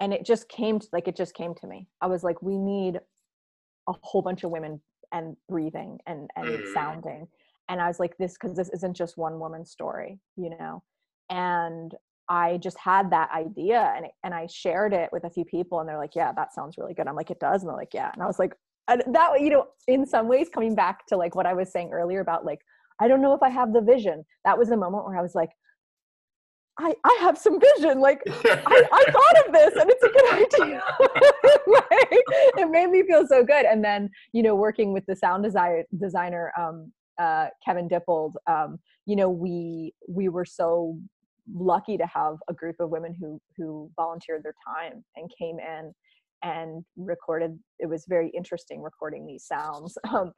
And 0.00 0.12
it 0.12 0.26
just 0.26 0.48
came 0.48 0.80
to, 0.80 0.88
like 0.92 1.08
it 1.08 1.16
just 1.16 1.34
came 1.34 1.54
to 1.54 1.66
me. 1.66 1.88
I 2.02 2.08
was 2.08 2.22
like 2.22 2.42
we 2.42 2.58
need 2.58 3.00
a 3.88 3.92
whole 4.02 4.20
bunch 4.20 4.44
of 4.44 4.50
women 4.50 4.82
and 5.12 5.36
breathing 5.48 5.98
and 6.06 6.30
and 6.36 6.46
mm. 6.46 6.72
sounding. 6.72 7.26
And 7.68 7.80
i 7.80 7.88
was 7.88 7.98
like 7.98 8.16
this 8.18 8.34
because 8.34 8.56
this 8.56 8.68
isn't 8.70 8.94
just 8.94 9.16
one 9.16 9.38
woman's 9.38 9.70
story 9.70 10.18
you 10.36 10.50
know? 10.50 10.82
And 11.30 11.94
i 12.28 12.56
just 12.58 12.78
had 12.78 13.10
that 13.10 13.30
idea 13.32 13.92
and 13.96 14.06
and 14.22 14.32
i 14.34 14.46
shared 14.46 14.94
it 14.94 15.10
with 15.12 15.24
a 15.24 15.30
few 15.30 15.44
people 15.44 15.80
and 15.80 15.88
they're 15.88 15.98
like 15.98 16.14
yeah 16.14 16.32
that 16.32 16.54
sounds 16.54 16.78
really 16.78 16.94
good. 16.94 17.06
I'm 17.06 17.16
like 17.16 17.30
it 17.30 17.40
does. 17.40 17.62
And 17.62 17.68
they're 17.68 17.76
like 17.76 17.94
yeah. 17.94 18.10
And 18.12 18.22
i 18.22 18.26
was 18.26 18.38
like 18.38 18.54
that 18.88 19.40
you 19.40 19.50
know 19.50 19.66
in 19.88 20.06
some 20.06 20.28
ways 20.28 20.48
coming 20.52 20.74
back 20.74 21.06
to 21.06 21.16
like 21.16 21.34
what 21.34 21.46
i 21.46 21.54
was 21.54 21.72
saying 21.72 21.90
earlier 21.92 22.20
about 22.20 22.44
like 22.44 22.60
i 23.00 23.08
don't 23.08 23.22
know 23.22 23.34
if 23.34 23.42
i 23.42 23.48
have 23.48 23.72
the 23.72 23.80
vision. 23.80 24.24
That 24.44 24.58
was 24.58 24.68
the 24.68 24.76
moment 24.76 25.06
where 25.06 25.18
i 25.18 25.22
was 25.22 25.34
like 25.34 25.50
I, 26.78 26.94
I 27.04 27.18
have 27.20 27.38
some 27.38 27.58
vision. 27.60 28.00
Like 28.00 28.20
I, 28.26 28.84
I 28.92 29.04
thought 29.10 29.46
of 29.46 29.52
this 29.52 29.74
and 29.80 29.90
it's 29.90 30.02
a 30.02 30.08
good 30.08 30.32
idea. 30.32 30.82
like, 31.66 32.24
it 32.58 32.70
made 32.70 32.90
me 32.90 33.04
feel 33.04 33.26
so 33.26 33.44
good. 33.44 33.64
And 33.64 33.84
then, 33.84 34.10
you 34.32 34.42
know, 34.42 34.54
working 34.54 34.92
with 34.92 35.04
the 35.06 35.14
sound 35.14 35.44
design, 35.44 35.84
designer, 35.98 36.52
um, 36.58 36.92
uh, 37.20 37.46
Kevin 37.64 37.88
Dippold, 37.88 38.32
um, 38.48 38.78
you 39.06 39.14
know, 39.14 39.30
we, 39.30 39.94
we 40.08 40.28
were 40.28 40.44
so 40.44 40.98
lucky 41.54 41.96
to 41.96 42.06
have 42.06 42.38
a 42.48 42.54
group 42.54 42.76
of 42.80 42.90
women 42.90 43.14
who, 43.14 43.40
who 43.56 43.90
volunteered 43.94 44.42
their 44.42 44.54
time 44.66 45.04
and 45.16 45.30
came 45.38 45.58
in 45.60 45.92
and 46.42 46.84
recorded. 46.96 47.56
It 47.78 47.86
was 47.86 48.04
very 48.08 48.30
interesting 48.30 48.82
recording 48.82 49.26
these 49.26 49.46
sounds. 49.46 49.96
Um, 50.12 50.32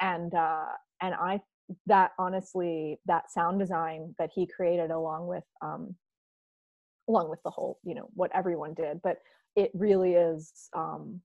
and, 0.00 0.32
uh, 0.32 0.66
and 1.02 1.12
I 1.14 1.40
that 1.86 2.12
honestly 2.18 2.98
that 3.06 3.30
sound 3.30 3.58
design 3.58 4.14
that 4.18 4.30
he 4.34 4.46
created 4.46 4.90
along 4.90 5.26
with 5.26 5.44
um 5.62 5.94
along 7.08 7.28
with 7.28 7.42
the 7.42 7.50
whole 7.50 7.78
you 7.84 7.94
know 7.94 8.08
what 8.14 8.30
everyone 8.34 8.74
did 8.74 9.00
but 9.02 9.18
it 9.56 9.70
really 9.74 10.14
is 10.14 10.68
um 10.76 11.20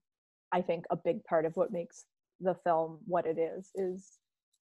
i 0.52 0.60
think 0.60 0.84
a 0.90 0.96
big 0.96 1.22
part 1.24 1.46
of 1.46 1.56
what 1.56 1.72
makes 1.72 2.04
the 2.40 2.54
film 2.54 2.98
what 3.06 3.26
it 3.26 3.38
is 3.38 3.70
is 3.74 4.18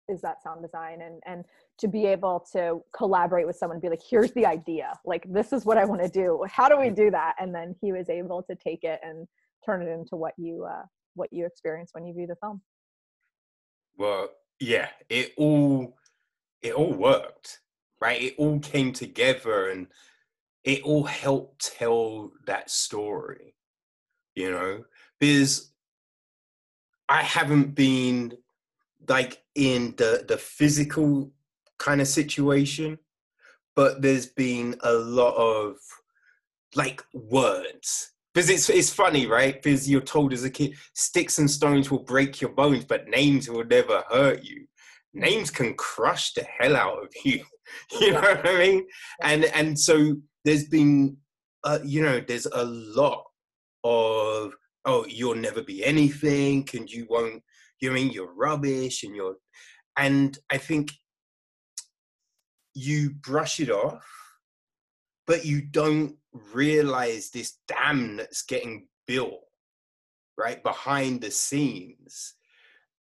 is 0.08 0.20
that 0.20 0.42
sound 0.42 0.62
design 0.62 1.02
and 1.02 1.20
and 1.26 1.44
to 1.78 1.88
be 1.88 2.06
able 2.06 2.44
to 2.52 2.82
collaborate 2.96 3.46
with 3.46 3.56
someone 3.56 3.80
be 3.80 3.88
like 3.88 4.02
here's 4.08 4.32
the 4.32 4.46
idea. 4.46 4.92
Like 5.04 5.24
this 5.32 5.52
is 5.52 5.64
what 5.64 5.78
i 5.78 5.84
want 5.84 6.02
to 6.02 6.08
do. 6.08 6.44
How 6.48 6.68
do 6.68 6.78
we 6.78 6.90
do 6.90 7.10
that? 7.10 7.34
And 7.38 7.54
then 7.54 7.74
he 7.80 7.92
was 7.92 8.08
able 8.08 8.42
to 8.44 8.54
take 8.54 8.84
it 8.84 9.00
and 9.02 9.26
turn 9.64 9.82
it 9.82 9.90
into 9.90 10.16
what 10.16 10.34
you 10.36 10.64
uh 10.64 10.84
what 11.14 11.32
you 11.32 11.46
experience 11.46 11.90
when 11.92 12.06
you 12.06 12.14
view 12.14 12.26
the 12.26 12.36
film. 12.36 12.60
Well 13.98 14.30
yeah, 14.60 14.88
it 15.08 15.32
all 15.36 15.96
it 16.62 16.72
all 16.72 16.92
worked, 16.92 17.60
right? 18.00 18.20
It 18.20 18.34
all 18.38 18.58
came 18.60 18.92
together 18.92 19.68
and 19.68 19.86
it 20.64 20.82
all 20.82 21.04
helped 21.04 21.72
tell 21.76 22.32
that 22.46 22.70
story, 22.70 23.54
you 24.34 24.50
know, 24.50 24.84
because 25.20 25.72
I 27.08 27.22
haven't 27.22 27.74
been 27.74 28.32
like 29.08 29.42
in 29.54 29.94
the 29.96 30.24
the 30.26 30.38
physical 30.38 31.30
kind 31.78 32.00
of 32.00 32.08
situation, 32.08 32.98
but 33.76 34.02
there's 34.02 34.26
been 34.26 34.76
a 34.82 34.92
lot 34.92 35.34
of 35.36 35.76
like 36.74 37.02
words 37.12 38.12
because 38.36 38.50
it's 38.50 38.68
it's 38.68 38.92
funny, 38.92 39.26
right? 39.26 39.54
Because 39.54 39.88
you're 39.88 40.02
told 40.02 40.34
as 40.34 40.44
a 40.44 40.50
kid, 40.50 40.74
sticks 40.92 41.38
and 41.38 41.50
stones 41.50 41.90
will 41.90 42.02
break 42.02 42.38
your 42.38 42.50
bones, 42.50 42.84
but 42.84 43.08
names 43.08 43.48
will 43.48 43.64
never 43.64 44.04
hurt 44.10 44.44
you. 44.44 44.66
names 45.14 45.50
can 45.50 45.72
crush 45.72 46.34
the 46.34 46.44
hell 46.44 46.76
out 46.76 47.02
of 47.02 47.08
you. 47.24 47.42
you 47.98 48.12
know 48.12 48.20
what 48.20 48.46
I 48.46 48.58
mean? 48.58 48.86
And 49.22 49.46
and 49.46 49.78
so 49.78 50.16
there's 50.44 50.68
been, 50.68 51.16
uh, 51.64 51.78
you 51.82 52.02
know, 52.02 52.20
there's 52.20 52.44
a 52.44 52.62
lot 52.62 53.24
of 53.84 54.52
oh, 54.84 55.06
you'll 55.06 55.34
never 55.34 55.62
be 55.62 55.82
anything, 55.82 56.68
and 56.74 56.90
you 56.90 57.06
won't. 57.08 57.42
You 57.80 57.90
mean 57.90 58.10
you're 58.10 58.34
rubbish, 58.34 59.02
and 59.02 59.16
you're, 59.16 59.36
and 59.96 60.38
I 60.52 60.58
think 60.58 60.92
you 62.74 63.14
brush 63.14 63.60
it 63.60 63.70
off, 63.70 64.06
but 65.26 65.46
you 65.46 65.62
don't 65.62 66.16
realize 66.52 67.30
this 67.30 67.58
dam 67.68 68.16
that's 68.16 68.42
getting 68.42 68.86
built 69.06 69.42
right 70.36 70.62
behind 70.62 71.20
the 71.20 71.30
scenes 71.30 72.34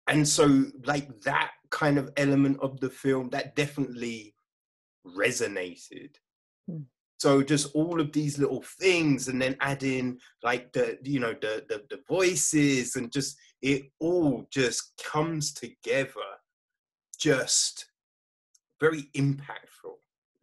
and 0.07 0.27
so 0.27 0.65
like 0.85 1.21
that 1.21 1.51
kind 1.71 1.97
of 1.97 2.11
element 2.17 2.57
of 2.61 2.79
the 2.79 2.89
film 2.89 3.29
that 3.29 3.55
definitely 3.55 4.35
resonated 5.17 6.15
mm. 6.69 6.83
so 7.17 7.41
just 7.41 7.73
all 7.75 7.99
of 7.99 8.11
these 8.11 8.37
little 8.37 8.63
things 8.79 9.27
and 9.27 9.41
then 9.41 9.55
adding 9.61 10.17
like 10.43 10.71
the 10.73 10.97
you 11.03 11.19
know 11.19 11.33
the, 11.41 11.63
the 11.69 11.83
the 11.89 11.99
voices 12.07 12.95
and 12.95 13.11
just 13.11 13.37
it 13.61 13.83
all 13.99 14.45
just 14.51 14.93
comes 15.03 15.53
together 15.53 16.11
just 17.19 17.87
very 18.79 19.03
impactful 19.15 19.97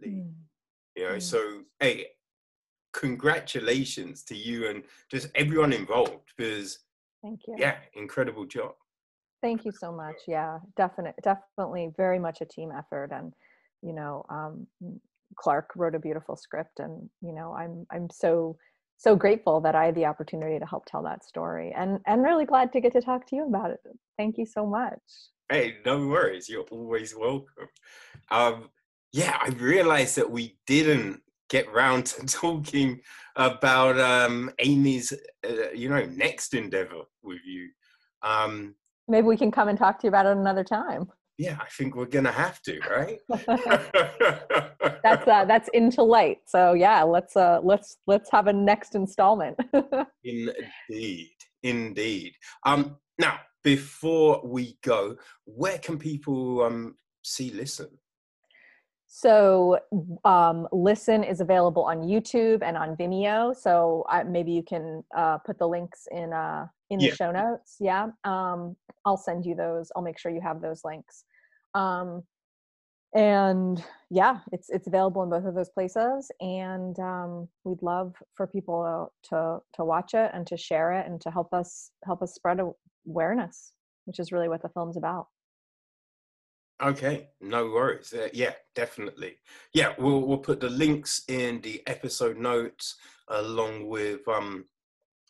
mm. 0.04 0.32
you 0.96 1.04
know 1.04 1.16
mm. 1.16 1.22
so 1.22 1.62
hey 1.80 2.06
congratulations 2.92 4.22
to 4.24 4.36
you 4.36 4.68
and 4.68 4.84
just 5.10 5.28
everyone 5.34 5.72
involved 5.72 6.30
because 6.36 6.80
thank 7.22 7.40
you. 7.46 7.54
yeah 7.58 7.76
incredible 7.94 8.44
job. 8.44 8.74
Thank 9.40 9.64
you 9.64 9.72
so 9.72 9.90
much. 9.90 10.16
Yeah 10.28 10.58
definite 10.76 11.14
definitely 11.22 11.92
very 11.96 12.18
much 12.18 12.40
a 12.40 12.44
team 12.44 12.70
effort 12.76 13.10
and 13.12 13.32
you 13.82 13.92
know 13.92 14.24
um, 14.30 14.66
clark 15.36 15.70
wrote 15.76 15.94
a 15.94 15.98
beautiful 15.98 16.36
script 16.36 16.78
and 16.78 17.08
you 17.22 17.32
know 17.32 17.54
i'm 17.54 17.86
i'm 17.90 18.08
so 18.10 18.56
so 18.98 19.16
grateful 19.16 19.60
that 19.60 19.74
i 19.74 19.86
had 19.86 19.94
the 19.94 20.04
opportunity 20.04 20.58
to 20.58 20.66
help 20.66 20.84
tell 20.84 21.02
that 21.02 21.24
story 21.24 21.72
and 21.76 21.98
and 22.06 22.22
really 22.22 22.44
glad 22.44 22.72
to 22.72 22.80
get 22.80 22.92
to 22.92 23.00
talk 23.00 23.26
to 23.26 23.36
you 23.36 23.46
about 23.46 23.70
it. 23.70 23.80
Thank 24.18 24.38
you 24.38 24.46
so 24.46 24.66
much. 24.66 25.00
Hey 25.48 25.78
no 25.84 26.06
worries. 26.06 26.48
You're 26.48 26.62
always 26.70 27.14
welcome. 27.16 27.68
Um 28.30 28.70
yeah 29.12 29.36
i 29.40 29.48
realized 29.48 30.16
that 30.16 30.30
we 30.30 30.56
didn't 30.66 31.20
get 31.52 31.72
round 31.72 32.06
to 32.06 32.26
talking 32.26 33.00
about 33.36 34.00
um, 34.00 34.50
Amy's, 34.58 35.12
uh, 35.48 35.70
you 35.72 35.88
know, 35.88 36.04
next 36.06 36.54
endeavor 36.54 37.02
with 37.22 37.40
you. 37.46 37.68
Um, 38.22 38.74
Maybe 39.06 39.26
we 39.26 39.36
can 39.36 39.50
come 39.52 39.68
and 39.68 39.78
talk 39.78 39.98
to 40.00 40.06
you 40.06 40.08
about 40.08 40.26
it 40.26 40.36
another 40.36 40.64
time. 40.64 41.10
Yeah, 41.38 41.58
I 41.60 41.66
think 41.66 41.94
we're 41.94 42.06
gonna 42.06 42.32
have 42.32 42.60
to, 42.62 42.78
right? 42.90 43.18
that's 45.02 45.28
uh, 45.28 45.44
that's 45.44 45.68
into 45.72 46.02
light. 46.02 46.38
So 46.46 46.74
yeah, 46.74 47.02
let's 47.02 47.36
uh, 47.36 47.60
let's 47.62 47.96
let's 48.06 48.30
have 48.30 48.46
a 48.46 48.52
next 48.52 48.94
installment. 48.94 49.58
indeed, 50.22 51.34
indeed. 51.62 52.34
Um, 52.64 52.96
now 53.18 53.40
before 53.64 54.42
we 54.44 54.78
go, 54.82 55.16
where 55.44 55.78
can 55.78 55.98
people 55.98 56.62
um 56.62 56.96
see 57.24 57.50
listen? 57.50 57.88
So, 59.14 59.78
um, 60.24 60.66
Listen 60.72 61.22
is 61.22 61.42
available 61.42 61.82
on 61.82 62.00
YouTube 62.00 62.62
and 62.62 62.78
on 62.78 62.96
Vimeo. 62.96 63.54
So 63.54 64.06
uh, 64.08 64.24
maybe 64.26 64.52
you 64.52 64.62
can 64.62 65.04
uh, 65.14 65.36
put 65.36 65.58
the 65.58 65.68
links 65.68 66.08
in 66.10 66.32
uh, 66.32 66.66
in 66.88 66.98
the 66.98 67.08
yeah. 67.08 67.14
show 67.14 67.30
notes. 67.30 67.76
Yeah, 67.78 68.06
um, 68.24 68.74
I'll 69.04 69.18
send 69.18 69.44
you 69.44 69.54
those. 69.54 69.92
I'll 69.94 70.02
make 70.02 70.18
sure 70.18 70.32
you 70.32 70.40
have 70.40 70.62
those 70.62 70.80
links. 70.82 71.24
Um, 71.74 72.22
and 73.14 73.84
yeah, 74.08 74.38
it's 74.50 74.70
it's 74.70 74.86
available 74.86 75.22
in 75.22 75.28
both 75.28 75.44
of 75.44 75.54
those 75.54 75.68
places. 75.68 76.30
And 76.40 76.98
um, 76.98 77.48
we'd 77.64 77.82
love 77.82 78.14
for 78.34 78.46
people 78.46 79.10
to, 79.24 79.28
to 79.28 79.58
to 79.74 79.84
watch 79.84 80.14
it 80.14 80.30
and 80.32 80.46
to 80.46 80.56
share 80.56 80.90
it 80.94 81.06
and 81.06 81.20
to 81.20 81.30
help 81.30 81.52
us 81.52 81.90
help 82.06 82.22
us 82.22 82.32
spread 82.32 82.60
awareness, 83.06 83.74
which 84.06 84.18
is 84.18 84.32
really 84.32 84.48
what 84.48 84.62
the 84.62 84.70
film's 84.70 84.96
about. 84.96 85.26
Okay, 86.82 87.28
no 87.40 87.66
worries. 87.66 88.12
Uh, 88.12 88.28
yeah, 88.32 88.54
definitely. 88.74 89.36
Yeah, 89.72 89.94
we'll 89.98 90.26
we'll 90.26 90.38
put 90.38 90.58
the 90.60 90.68
links 90.68 91.22
in 91.28 91.60
the 91.60 91.80
episode 91.86 92.38
notes 92.38 92.96
along 93.28 93.86
with 93.86 94.26
um, 94.26 94.64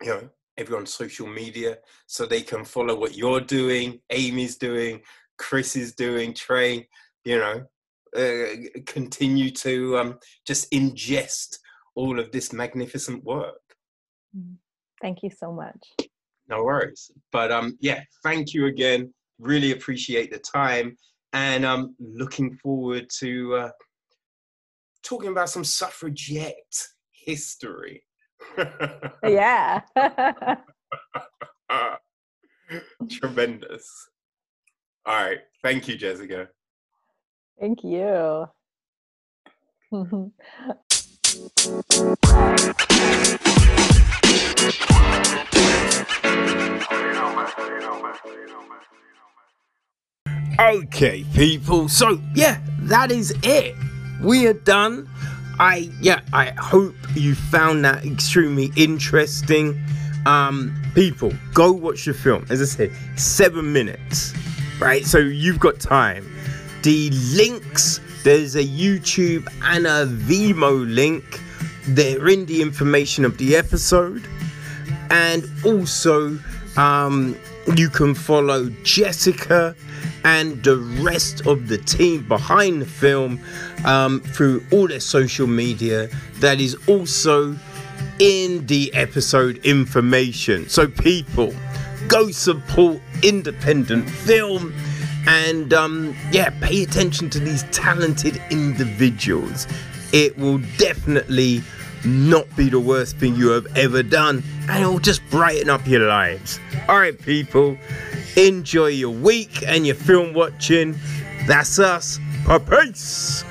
you 0.01 0.09
know, 0.09 0.29
everyone's 0.57 0.95
social 0.95 1.27
media 1.27 1.79
so 2.07 2.25
they 2.25 2.41
can 2.41 2.65
follow 2.65 2.99
what 2.99 3.17
you're 3.17 3.41
doing, 3.41 4.01
Amy's 4.11 4.57
doing, 4.57 5.03
Chris 5.37 5.77
is 5.77 5.95
doing, 5.95 6.33
Trey. 6.33 6.89
You 7.25 7.39
know, 7.39 7.63
uh, 8.17 8.81
continue 8.87 9.51
to 9.51 9.99
um, 9.99 10.19
just 10.47 10.71
ingest 10.73 11.59
all 11.95 12.19
of 12.19 12.33
this 12.33 12.53
magnificent 12.53 13.23
work. 13.25 13.61
Mm, 14.37 14.57
thank 15.03 15.23
you 15.23 15.31
so 15.31 15.53
much. 15.53 16.09
No 16.49 16.65
worries. 16.65 17.11
But 17.31 17.53
um, 17.53 17.77
yeah, 17.81 18.01
thank 18.23 18.55
you 18.55 18.67
again. 18.67 19.13
Really 19.39 19.73
appreciate 19.73 20.33
the 20.33 20.39
time 20.39 20.97
and 21.33 21.65
I'm 21.67 21.95
looking 21.99 22.57
forward 22.57 23.09
to 23.19 23.55
uh, 23.55 23.71
talking 25.03 25.31
about 25.31 25.49
some 25.49 25.65
suffragette 25.65 26.87
history. 27.11 28.05
yeah. 29.25 29.81
Tremendous. 33.11 34.09
All 35.07 35.15
right. 35.15 35.39
Thank 35.63 35.89
you, 35.89 35.97
Jessica. 35.97 36.49
Thank 37.59 37.85
you. 37.85 38.47
Okay, 50.59 51.25
people. 51.35 51.89
So, 51.89 52.21
yeah, 52.35 52.59
that 52.81 53.11
is 53.11 53.35
it. 53.43 53.75
We 54.23 54.47
are 54.47 54.53
done. 54.53 55.09
I 55.59 55.91
yeah, 56.01 56.21
I 56.33 56.51
hope 56.59 56.95
you 57.15 57.35
found 57.35 57.85
that 57.85 58.05
extremely 58.05 58.73
interesting. 58.77 59.83
Um, 60.27 60.75
people, 60.95 61.33
go 61.53 61.73
watch 61.73 62.05
the 62.05 62.15
film. 62.15 62.47
As 62.49 62.63
I 62.63 62.65
said, 62.65 62.93
seven 63.17 63.73
minutes, 63.73 64.35
right? 64.81 65.05
So 65.05 65.19
you've 65.19 65.61
got 65.61 65.81
time. 65.81 66.27
The 66.83 67.11
links, 67.11 68.01
there's 68.25 68.57
a 68.57 68.65
YouTube 68.65 69.47
and 69.63 69.87
a 69.87 70.07
Vimeo 70.07 70.93
link. 70.93 71.41
They're 71.87 72.29
in 72.29 72.47
the 72.47 72.63
information 72.63 73.25
of 73.25 73.39
the 73.39 73.57
episode, 73.57 74.27
and 75.11 75.45
also 75.65 76.39
um, 76.77 77.37
you 77.77 77.89
can 77.89 78.15
follow 78.15 78.69
Jessica 78.83 79.75
and 80.25 80.63
the 80.63 80.77
rest 81.03 81.47
of 81.47 81.69
the 81.69 81.79
team 81.79 82.27
behind 82.27 82.83
the 82.83 82.87
film 82.87 83.41
um, 83.85 84.21
through 84.21 84.65
all 84.73 84.89
their 84.89 85.01
social 85.01 85.47
media. 85.47 86.09
That 86.41 86.61
is 86.61 86.77
also 86.89 87.57
in 88.19 88.67
the 88.67 88.93
episode 88.95 89.59
information. 89.65 90.69
So, 90.69 90.87
people, 90.87 91.55
go 92.09 92.31
support 92.31 93.01
independent 93.23 94.09
film 94.09 94.75
and 95.27 95.73
um, 95.73 96.17
yeah, 96.31 96.51
pay 96.61 96.83
attention 96.83 97.31
to 97.31 97.39
these 97.39 97.63
talented 97.71 98.41
individuals. 98.51 99.67
It 100.13 100.37
will 100.37 100.59
definitely 100.79 101.63
not 102.05 102.55
be 102.57 102.69
the 102.69 102.81
worst 102.81 103.17
thing 103.19 103.35
you 103.35 103.51
have 103.51 103.67
ever 103.77 104.03
done, 104.03 104.43
and 104.69 104.83
it 104.83 104.87
will 104.87 104.99
just 104.99 105.23
brighten 105.31 105.71
up 105.71 105.87
your 105.87 106.07
lives. 106.07 106.59
All 106.89 106.99
right, 106.99 107.21
people. 107.21 107.77
Enjoy 108.37 108.87
your 108.87 109.11
week 109.11 109.63
and 109.67 109.87
your 109.87 109.97
film 109.97 110.33
watching. 110.35 110.99
That's 111.47 111.79
us. 111.79 112.19
Peace. 112.69 113.45